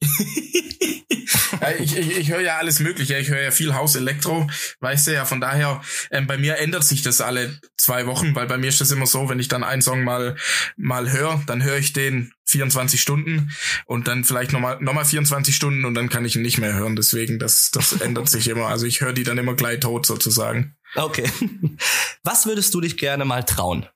ich, 1.78 1.96
ich, 1.96 2.16
ich 2.18 2.30
höre 2.30 2.40
ja 2.40 2.58
alles 2.58 2.80
Mögliche. 2.80 3.16
Ich 3.18 3.28
höre 3.28 3.42
ja 3.42 3.50
viel 3.50 3.74
Haus 3.74 3.94
Elektro, 3.94 4.46
weißt 4.80 5.06
du 5.06 5.14
ja. 5.14 5.24
Von 5.24 5.40
daher, 5.40 5.80
ähm, 6.10 6.26
bei 6.26 6.36
mir 6.36 6.58
ändert 6.58 6.84
sich 6.84 7.02
das 7.02 7.20
alle 7.20 7.58
zwei 7.76 8.06
Wochen, 8.06 8.34
weil 8.34 8.46
bei 8.46 8.58
mir 8.58 8.68
ist 8.68 8.80
das 8.80 8.90
immer 8.90 9.06
so, 9.06 9.28
wenn 9.28 9.40
ich 9.40 9.48
dann 9.48 9.64
einen 9.64 9.82
Song 9.82 10.04
mal 10.04 10.36
mal 10.76 11.10
höre, 11.10 11.42
dann 11.46 11.62
höre 11.62 11.78
ich 11.78 11.92
den 11.92 12.32
24 12.44 13.00
Stunden 13.00 13.50
und 13.86 14.06
dann 14.06 14.24
vielleicht 14.24 14.52
nochmal 14.52 14.78
noch 14.80 14.92
mal 14.92 15.04
24 15.04 15.54
Stunden 15.54 15.84
und 15.84 15.94
dann 15.94 16.08
kann 16.08 16.24
ich 16.24 16.36
ihn 16.36 16.42
nicht 16.42 16.58
mehr 16.58 16.74
hören. 16.74 16.96
Deswegen, 16.96 17.38
das, 17.38 17.70
das 17.72 17.92
ändert 18.00 18.28
sich 18.28 18.48
immer. 18.48 18.66
Also 18.66 18.86
ich 18.86 19.00
höre 19.00 19.12
die 19.12 19.24
dann 19.24 19.38
immer 19.38 19.54
gleich 19.54 19.80
tot 19.80 20.06
sozusagen. 20.06 20.76
Okay. 20.94 21.30
Was 22.22 22.46
würdest 22.46 22.74
du 22.74 22.80
dich 22.80 22.96
gerne 22.96 23.24
mal 23.24 23.44
trauen? 23.44 23.86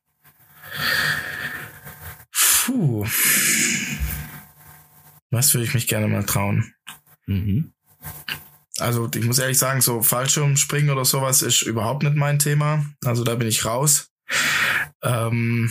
Puh. 2.32 3.06
Was 5.30 5.54
würde 5.54 5.64
ich 5.64 5.74
mich 5.74 5.86
gerne 5.86 6.08
mal 6.08 6.24
trauen? 6.24 6.74
Mhm. 7.26 7.72
Also 8.78 9.08
ich 9.14 9.24
muss 9.24 9.38
ehrlich 9.38 9.58
sagen, 9.58 9.80
so 9.80 10.02
Fallschirmspringen 10.02 10.90
oder 10.90 11.04
sowas 11.04 11.42
ist 11.42 11.62
überhaupt 11.62 12.02
nicht 12.02 12.16
mein 12.16 12.38
Thema. 12.38 12.84
Also 13.04 13.24
da 13.24 13.34
bin 13.34 13.46
ich 13.46 13.64
raus. 13.64 14.10
Ähm, 15.02 15.70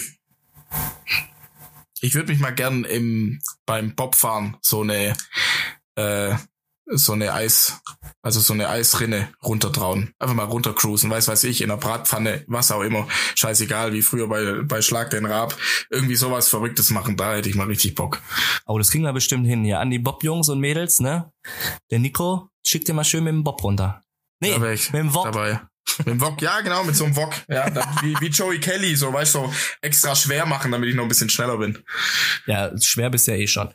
ich 2.01 2.13
würde 2.13 2.31
mich 2.31 2.39
mal 2.39 2.53
gern 2.53 2.85
im 2.85 3.41
beim 3.65 3.95
Bobfahren 3.95 4.57
so 4.61 4.81
eine 4.81 5.15
äh, 5.95 6.35
so 6.91 7.13
eine 7.13 7.33
Eis, 7.33 7.81
also 8.21 8.39
so 8.39 8.53
eine 8.53 8.69
Eisrinne 8.69 9.29
runtertrauen. 9.43 10.13
Einfach 10.19 10.35
mal 10.35 10.45
runtercruisen, 10.45 11.09
weiß 11.09 11.27
weiß 11.27 11.43
ich, 11.45 11.61
in 11.61 11.69
der 11.69 11.77
Bratpfanne, 11.77 12.43
was 12.47 12.71
auch 12.71 12.81
immer. 12.81 13.07
Scheißegal, 13.35 13.93
wie 13.93 14.01
früher 14.01 14.27
bei, 14.27 14.61
bei 14.63 14.81
Schlag 14.81 15.11
den 15.11 15.25
Rab. 15.25 15.55
Irgendwie 15.89 16.15
sowas 16.15 16.49
Verrücktes 16.49 16.89
machen, 16.89 17.17
da 17.17 17.35
hätte 17.35 17.49
ich 17.49 17.55
mal 17.55 17.67
richtig 17.67 17.95
Bock. 17.95 18.21
Oh, 18.65 18.77
das 18.77 18.91
kriegen 18.91 19.03
wir 19.03 19.13
bestimmt 19.13 19.45
hin 19.45 19.63
hier. 19.63 19.79
An 19.79 19.89
die 19.89 19.99
Bob-Jungs 19.99 20.49
und 20.49 20.59
Mädels, 20.59 20.99
ne? 20.99 21.31
Der 21.91 21.99
Nico 21.99 22.49
schickt 22.65 22.87
dir 22.87 22.93
mal 22.93 23.03
schön 23.03 23.23
mit 23.23 23.33
dem 23.33 23.43
Bob 23.43 23.63
runter. 23.63 24.01
Nee, 24.41 24.57
mit 24.57 24.93
dem 24.93 25.13
Wok. 25.13 25.25
Dabei. 25.25 25.61
Mit 25.99 26.07
dem 26.07 26.21
Wok, 26.21 26.41
ja, 26.41 26.61
genau, 26.61 26.83
mit 26.83 26.95
so 26.95 27.05
einem 27.05 27.15
Wok. 27.15 27.33
Ja, 27.47 27.73
wie, 28.01 28.15
wie 28.19 28.27
Joey 28.27 28.59
Kelly, 28.59 28.95
so, 28.95 29.11
weißt 29.13 29.35
du, 29.35 29.39
so 29.39 29.53
extra 29.81 30.15
schwer 30.15 30.45
machen, 30.45 30.71
damit 30.71 30.89
ich 30.89 30.95
noch 30.95 31.03
ein 31.03 31.09
bisschen 31.09 31.29
schneller 31.29 31.57
bin. 31.57 31.77
Ja, 32.45 32.71
schwer 32.81 33.09
bist 33.09 33.27
ja 33.27 33.35
eh 33.35 33.47
schon. 33.47 33.73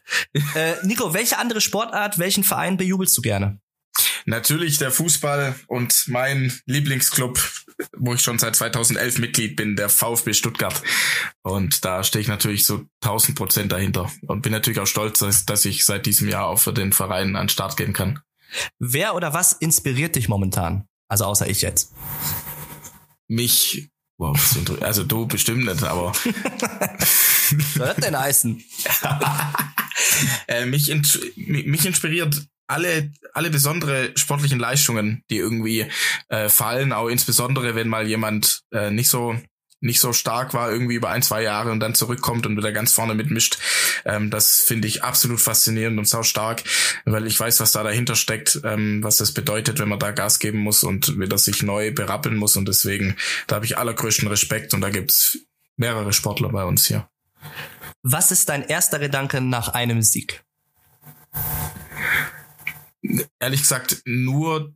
äh, 0.55 0.75
Nico, 0.83 1.15
welche 1.15 1.39
andere 1.39 1.61
Sportart, 1.61 2.19
welchen 2.19 2.45
Verein 2.45 2.77
bejubelst 2.77 3.17
du 3.17 3.23
gerne? 3.23 3.59
Natürlich 4.27 4.79
der 4.79 4.91
Fußball 4.91 5.55
und 5.67 6.05
mein 6.09 6.53
Lieblingsclub, 6.67 7.39
wo 7.97 8.15
ich 8.15 8.23
schon 8.23 8.39
seit 8.39 8.57
2011 8.57 9.19
Mitglied 9.19 9.57
bin, 9.57 9.77
der 9.77 9.89
VfB 9.89 10.33
Stuttgart. 10.33 10.83
Und 11.43 11.85
da 11.85 12.03
stehe 12.03 12.23
ich 12.23 12.29
natürlich 12.29 12.65
so 12.65 12.87
1000 13.03 13.37
Prozent 13.37 13.73
dahinter 13.73 14.11
und 14.27 14.43
bin 14.43 14.53
natürlich 14.53 14.81
auch 14.81 14.87
stolz, 14.87 15.19
dass, 15.19 15.45
dass 15.45 15.65
ich 15.65 15.85
seit 15.85 16.07
diesem 16.07 16.29
Jahr 16.29 16.47
auch 16.47 16.59
für 16.59 16.73
den 16.73 16.93
Verein 16.93 17.37
an 17.37 17.45
den 17.45 17.49
Start 17.51 17.77
gehen 17.77 17.93
kann. 17.93 18.21
Wer 18.79 19.15
oder 19.15 19.35
was 19.35 19.53
inspiriert 19.53 20.17
dich 20.17 20.29
momentan? 20.29 20.89
Also 21.15 21.27
außer 21.27 21.49
ich 21.49 21.63
jetzt. 21.63 21.93
Mich, 23.29 23.89
wow, 24.19 24.37
also 24.81 25.05
du 25.05 25.29
bestimmt 25.29 25.65
nicht, 25.65 25.85
aber. 25.85 26.07
Was 26.11 27.75
soll 27.75 27.87
das 27.87 27.97
denn 27.99 28.19
heißen? 28.19 28.65
äh, 30.49 30.67
mich, 30.67 30.93
mich 31.37 31.87
inspiriert 31.87 32.43
alle, 32.67 33.13
alle 33.33 33.51
besondere 33.51 34.11
sportlichen 34.17 34.59
Leistungen, 34.59 35.23
die 35.31 35.37
irgendwie 35.37 35.87
äh, 36.31 36.49
fallen, 36.49 36.93
auch 36.93 37.07
insbesondere 37.07 37.77
wenn 37.77 37.87
mal 37.87 38.09
jemand 38.09 38.63
äh, 38.73 38.91
nicht 38.91 39.09
so 39.09 39.39
nicht 39.85 40.01
so 40.01 40.13
stark 40.13 40.55
war, 40.55 40.73
irgendwie 40.73 40.95
über 40.95 41.11
ein, 41.11 41.23
zwei 41.23 41.43
Jahre 41.43 41.71
und 41.71 41.81
dann 41.81 41.95
zurückkommt 41.95 42.47
und 42.47 42.57
wieder 42.57 42.73
ganz 42.73 42.93
vorne 42.93 43.15
mitmischt. 43.15 43.59
Ähm, 44.05 44.31
das 44.31 44.57
finde 44.57 44.89
ich 44.89 45.05
absolut 45.05 45.41
faszinierend 45.41 45.99
und 45.99 46.09
sau 46.09 46.23
stark, 46.23 46.65
weil 47.05 47.27
ich 47.27 47.39
weiß, 47.39 47.61
was 47.61 47.73
da 47.73 47.83
dahinter 47.83 48.17
steckt, 48.17 48.61
ähm, 48.65 49.05
was 49.05 49.19
das 49.19 49.33
bedeutet, 49.33 49.79
wenn 49.79 49.89
man 49.89 49.99
da 49.99 50.11
Gas 50.11 50.39
geben 50.39 50.59
muss 50.59 50.83
und 50.83 51.19
wieder 51.21 51.39
sich 51.39 51.63
neu 51.63 51.93
berappeln 51.93 52.37
muss. 52.37 52.57
Und 52.57 52.67
deswegen, 52.67 53.17
da 53.47 53.57
habe 53.57 53.67
ich 53.67 53.79
allergrößten 53.79 54.27
Respekt 54.27 54.75
und 54.75 54.81
da 54.81 54.91
gibt's 54.91 55.39
mehrere 55.77 56.13
Sportler 56.13 56.49
bei 56.49 56.65
uns 56.65 56.87
hier. 56.87 57.09
Was 58.03 58.31
ist 58.31 58.49
dein 58.49 58.63
erster 58.63 58.99
Gedanke 58.99 59.41
nach 59.41 59.69
einem 59.69 60.03
Sieg? 60.03 60.43
Ehrlich 63.39 63.61
gesagt, 63.61 64.03
nur, 64.07 64.73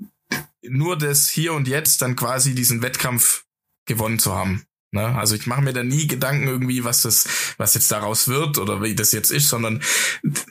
nur 0.63 0.99
das 0.99 1.31
hier 1.31 1.55
und 1.55 1.67
jetzt 1.67 2.03
dann 2.03 2.15
quasi 2.15 2.55
diesen 2.55 2.83
Wettkampf 2.83 3.45
gewonnen 3.87 4.19
zu 4.19 4.35
haben. 4.35 4.68
Ne? 4.91 5.05
Also 5.05 5.35
ich 5.35 5.47
mache 5.47 5.61
mir 5.61 5.73
da 5.73 5.83
nie 5.83 6.07
Gedanken 6.07 6.49
irgendwie, 6.49 6.83
was 6.85 7.03
das, 7.03 7.55
was 7.59 7.75
jetzt 7.75 7.91
daraus 7.91 8.29
wird 8.29 8.59
oder 8.59 8.83
wie 8.83 8.95
das 8.95 9.13
jetzt 9.13 9.31
ist, 9.31 9.49
sondern 9.49 9.83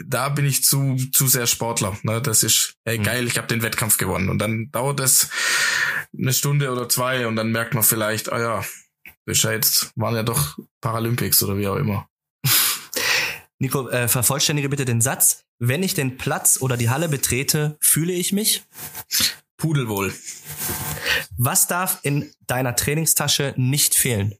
da 0.05 0.29
bin 0.29 0.45
ich 0.45 0.63
zu 0.63 0.95
zu 1.11 1.27
sehr 1.27 1.47
Sportler. 1.47 1.97
Ne? 2.03 2.21
Das 2.21 2.43
ist, 2.43 2.75
ey 2.85 2.99
mhm. 2.99 3.03
geil, 3.03 3.27
ich 3.27 3.37
habe 3.37 3.47
den 3.47 3.63
Wettkampf 3.63 3.97
gewonnen 3.97 4.29
und 4.29 4.37
dann 4.39 4.69
dauert 4.71 4.99
es 4.99 5.29
eine 6.17 6.33
Stunde 6.33 6.71
oder 6.71 6.87
zwei 6.87 7.27
und 7.27 7.35
dann 7.35 7.51
merkt 7.51 7.73
man 7.73 7.83
vielleicht, 7.83 8.31
ah 8.31 8.39
ja, 8.39 8.65
ja 9.25 9.51
jetzt 9.51 9.91
waren 9.95 10.15
ja 10.15 10.23
doch 10.23 10.57
Paralympics 10.81 11.41
oder 11.41 11.57
wie 11.57 11.67
auch 11.67 11.77
immer. 11.77 12.07
Nico, 13.59 13.89
äh, 13.89 14.07
vervollständige 14.07 14.69
bitte 14.69 14.85
den 14.85 15.01
Satz. 15.01 15.45
Wenn 15.57 15.81
ich 15.81 15.95
den 15.95 16.17
Platz 16.17 16.59
oder 16.61 16.77
die 16.77 16.91
Halle 16.91 17.09
betrete, 17.09 17.77
fühle 17.81 18.13
ich 18.13 18.31
mich? 18.31 18.63
Pudelwohl. 19.57 20.13
Was 21.37 21.67
darf 21.67 21.99
in 22.03 22.31
deiner 22.45 22.75
Trainingstasche 22.75 23.53
nicht 23.57 23.95
fehlen? 23.95 24.35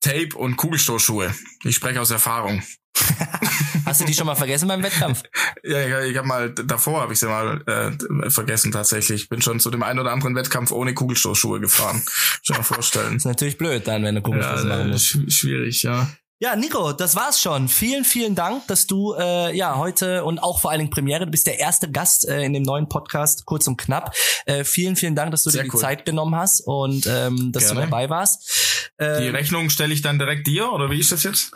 Tape 0.00 0.36
und 0.36 0.56
Kugelstoßschuhe. 0.56 1.34
Ich 1.64 1.74
spreche 1.74 2.00
aus 2.00 2.10
Erfahrung. 2.10 2.62
Hast 3.84 4.00
du 4.00 4.04
die 4.04 4.14
schon 4.14 4.26
mal 4.26 4.34
vergessen 4.34 4.68
beim 4.68 4.82
Wettkampf? 4.82 5.22
ja, 5.64 6.02
ich, 6.02 6.10
ich 6.10 6.16
habe 6.16 6.26
mal 6.26 6.50
davor 6.50 7.02
habe 7.02 7.12
ich 7.12 7.18
sie 7.18 7.26
mal 7.26 7.62
äh, 7.66 8.30
vergessen 8.30 8.72
tatsächlich. 8.72 9.28
Bin 9.28 9.42
schon 9.42 9.60
zu 9.60 9.70
dem 9.70 9.82
einen 9.82 9.98
oder 9.98 10.12
anderen 10.12 10.34
Wettkampf 10.34 10.70
ohne 10.72 10.94
Kugelstoßschuhe 10.94 11.60
gefahren. 11.60 12.02
Schon 12.42 12.56
mal 12.56 12.62
vorstellen. 12.62 13.14
Das 13.14 13.16
ist 13.16 13.24
natürlich 13.26 13.58
blöd 13.58 13.86
dann, 13.86 14.02
wenn 14.04 14.14
du 14.14 14.22
Kugelstoß 14.22 14.62
ja, 14.62 14.68
machen 14.68 14.90
musst. 14.90 15.32
Schwierig, 15.32 15.82
ja. 15.82 16.08
Ja, 16.38 16.54
Nico, 16.54 16.92
das 16.92 17.16
war's 17.16 17.40
schon. 17.40 17.66
Vielen, 17.66 18.04
vielen 18.04 18.34
Dank, 18.34 18.66
dass 18.66 18.86
du 18.86 19.14
äh, 19.14 19.56
ja 19.56 19.76
heute 19.78 20.22
und 20.22 20.38
auch 20.38 20.60
vor 20.60 20.70
allen 20.70 20.80
Dingen 20.80 20.90
Premiere, 20.90 21.24
du 21.24 21.30
bist 21.30 21.46
der 21.46 21.58
erste 21.58 21.90
Gast 21.90 22.28
äh, 22.28 22.42
in 22.42 22.52
dem 22.52 22.62
neuen 22.62 22.90
Podcast, 22.90 23.46
kurz 23.46 23.66
und 23.66 23.78
knapp. 23.78 24.14
Äh, 24.44 24.64
vielen, 24.64 24.96
vielen 24.96 25.14
Dank, 25.14 25.30
dass 25.30 25.44
du 25.44 25.50
Sehr 25.50 25.62
dir 25.62 25.70
die 25.70 25.74
cool. 25.74 25.80
Zeit 25.80 26.04
genommen 26.04 26.34
hast 26.34 26.60
und 26.60 27.06
ähm, 27.06 27.52
dass 27.52 27.64
Gerne. 27.64 27.80
du 27.80 27.86
dabei 27.86 28.10
warst. 28.10 28.92
Ähm, 28.98 29.22
die 29.22 29.28
Rechnung 29.28 29.70
stelle 29.70 29.94
ich 29.94 30.02
dann 30.02 30.18
direkt 30.18 30.46
dir 30.46 30.70
oder 30.72 30.90
wie 30.90 31.00
ist 31.00 31.10
das 31.10 31.22
jetzt? 31.22 31.52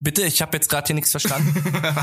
Bitte, 0.00 0.22
ich 0.22 0.42
habe 0.42 0.56
jetzt 0.56 0.68
gerade 0.68 0.88
hier 0.88 0.94
nichts 0.96 1.12
verstanden. 1.12 1.54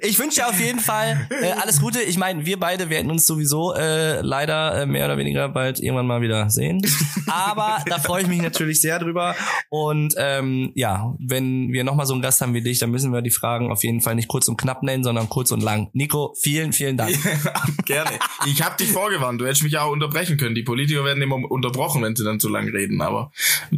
ich 0.00 0.18
wünsche 0.18 0.40
dir 0.40 0.48
auf 0.48 0.60
jeden 0.60 0.80
Fall 0.80 1.28
äh, 1.30 1.52
alles 1.52 1.80
Gute. 1.80 2.00
Ich 2.02 2.18
meine, 2.18 2.46
wir 2.46 2.58
beide 2.58 2.90
werden 2.90 3.10
uns 3.10 3.26
sowieso 3.26 3.74
äh, 3.74 4.20
leider 4.20 4.82
äh, 4.82 4.86
mehr 4.86 5.06
oder 5.06 5.16
weniger 5.16 5.48
bald 5.48 5.80
irgendwann 5.80 6.06
mal 6.06 6.20
wieder 6.22 6.50
sehen. 6.50 6.80
Aber 7.26 7.82
da 7.86 7.98
freue 7.98 8.22
ich 8.22 8.28
mich 8.28 8.42
natürlich 8.42 8.80
sehr 8.80 8.98
drüber. 8.98 9.34
Und 9.68 10.14
ähm, 10.18 10.72
ja, 10.74 11.14
wenn 11.18 11.72
wir 11.72 11.84
nochmal 11.84 12.06
so 12.06 12.12
einen 12.12 12.22
Gast 12.22 12.40
haben 12.40 12.54
wie 12.54 12.62
dich, 12.62 12.78
dann 12.78 12.90
müssen 12.90 13.12
wir 13.12 13.22
die 13.22 13.30
Fragen 13.30 13.70
auf 13.70 13.82
jeden 13.82 14.00
Fall 14.00 14.14
nicht 14.14 14.28
kurz 14.28 14.48
und 14.48 14.56
knapp 14.56 14.82
nennen, 14.82 15.04
sondern 15.04 15.28
kurz 15.28 15.50
und 15.50 15.62
lang. 15.62 15.88
Nico, 15.92 16.34
vielen, 16.40 16.72
vielen 16.72 16.96
Dank. 16.96 17.16
Gerne. 17.84 18.10
Ich 18.46 18.62
habe 18.62 18.76
dich 18.76 18.90
vorgewarnt. 18.90 19.40
Du 19.40 19.46
hättest 19.46 19.62
mich 19.62 19.78
auch 19.78 19.90
unterbrechen 19.90 20.36
können. 20.36 20.54
Die 20.54 20.62
Politiker 20.62 21.04
werden 21.04 21.22
immer 21.22 21.36
unterbrochen, 21.50 22.02
wenn 22.02 22.16
sie 22.16 22.24
dann 22.24 22.40
zu 22.40 22.48
lang 22.48 22.68
reden. 22.68 23.00
Aber 23.00 23.32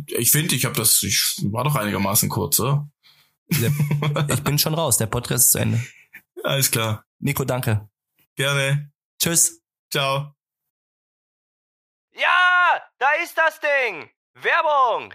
ich 0.07 0.31
finde, 0.31 0.55
ich 0.55 0.65
habe 0.65 0.77
das, 0.77 1.03
ich 1.03 1.37
war 1.45 1.65
doch 1.65 1.77
einigermaßen 1.77 2.29
kurz, 2.29 2.61
oder? 2.61 2.89
ich 4.29 4.43
bin 4.45 4.59
schon 4.59 4.75
raus. 4.75 4.97
Der 4.97 5.07
Podcast 5.07 5.47
ist 5.47 5.53
zu 5.53 5.59
Ende. 5.59 5.81
Alles 6.43 6.71
klar. 6.71 7.05
Nico, 7.19 7.45
danke. 7.45 7.89
Gerne. 8.37 8.91
Tschüss. 9.21 9.63
Ciao. 9.91 10.35
Ja, 12.15 12.83
da 12.99 13.07
ist 13.23 13.37
das 13.37 13.61
Ding. 13.61 14.11
Werbung. 14.35 15.15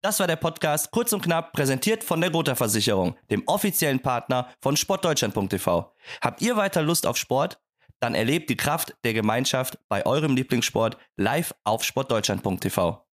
Das 0.00 0.20
war 0.20 0.28
der 0.28 0.36
Podcast 0.36 0.90
kurz 0.92 1.12
und 1.12 1.22
knapp 1.22 1.52
präsentiert 1.52 2.04
von 2.04 2.20
der 2.20 2.30
Gotha 2.30 2.54
Versicherung, 2.54 3.16
dem 3.30 3.42
offiziellen 3.46 4.00
Partner 4.00 4.48
von 4.60 4.76
sportdeutschland.tv. 4.76 5.92
Habt 6.20 6.40
ihr 6.40 6.56
weiter 6.56 6.82
Lust 6.82 7.06
auf 7.06 7.16
Sport? 7.16 7.60
Dann 8.00 8.14
erlebt 8.14 8.48
die 8.48 8.56
Kraft 8.56 8.96
der 9.02 9.12
Gemeinschaft 9.12 9.78
bei 9.88 10.06
eurem 10.06 10.36
Lieblingssport 10.36 10.96
live 11.16 11.52
auf 11.64 11.82
sportdeutschland.tv. 11.82 13.07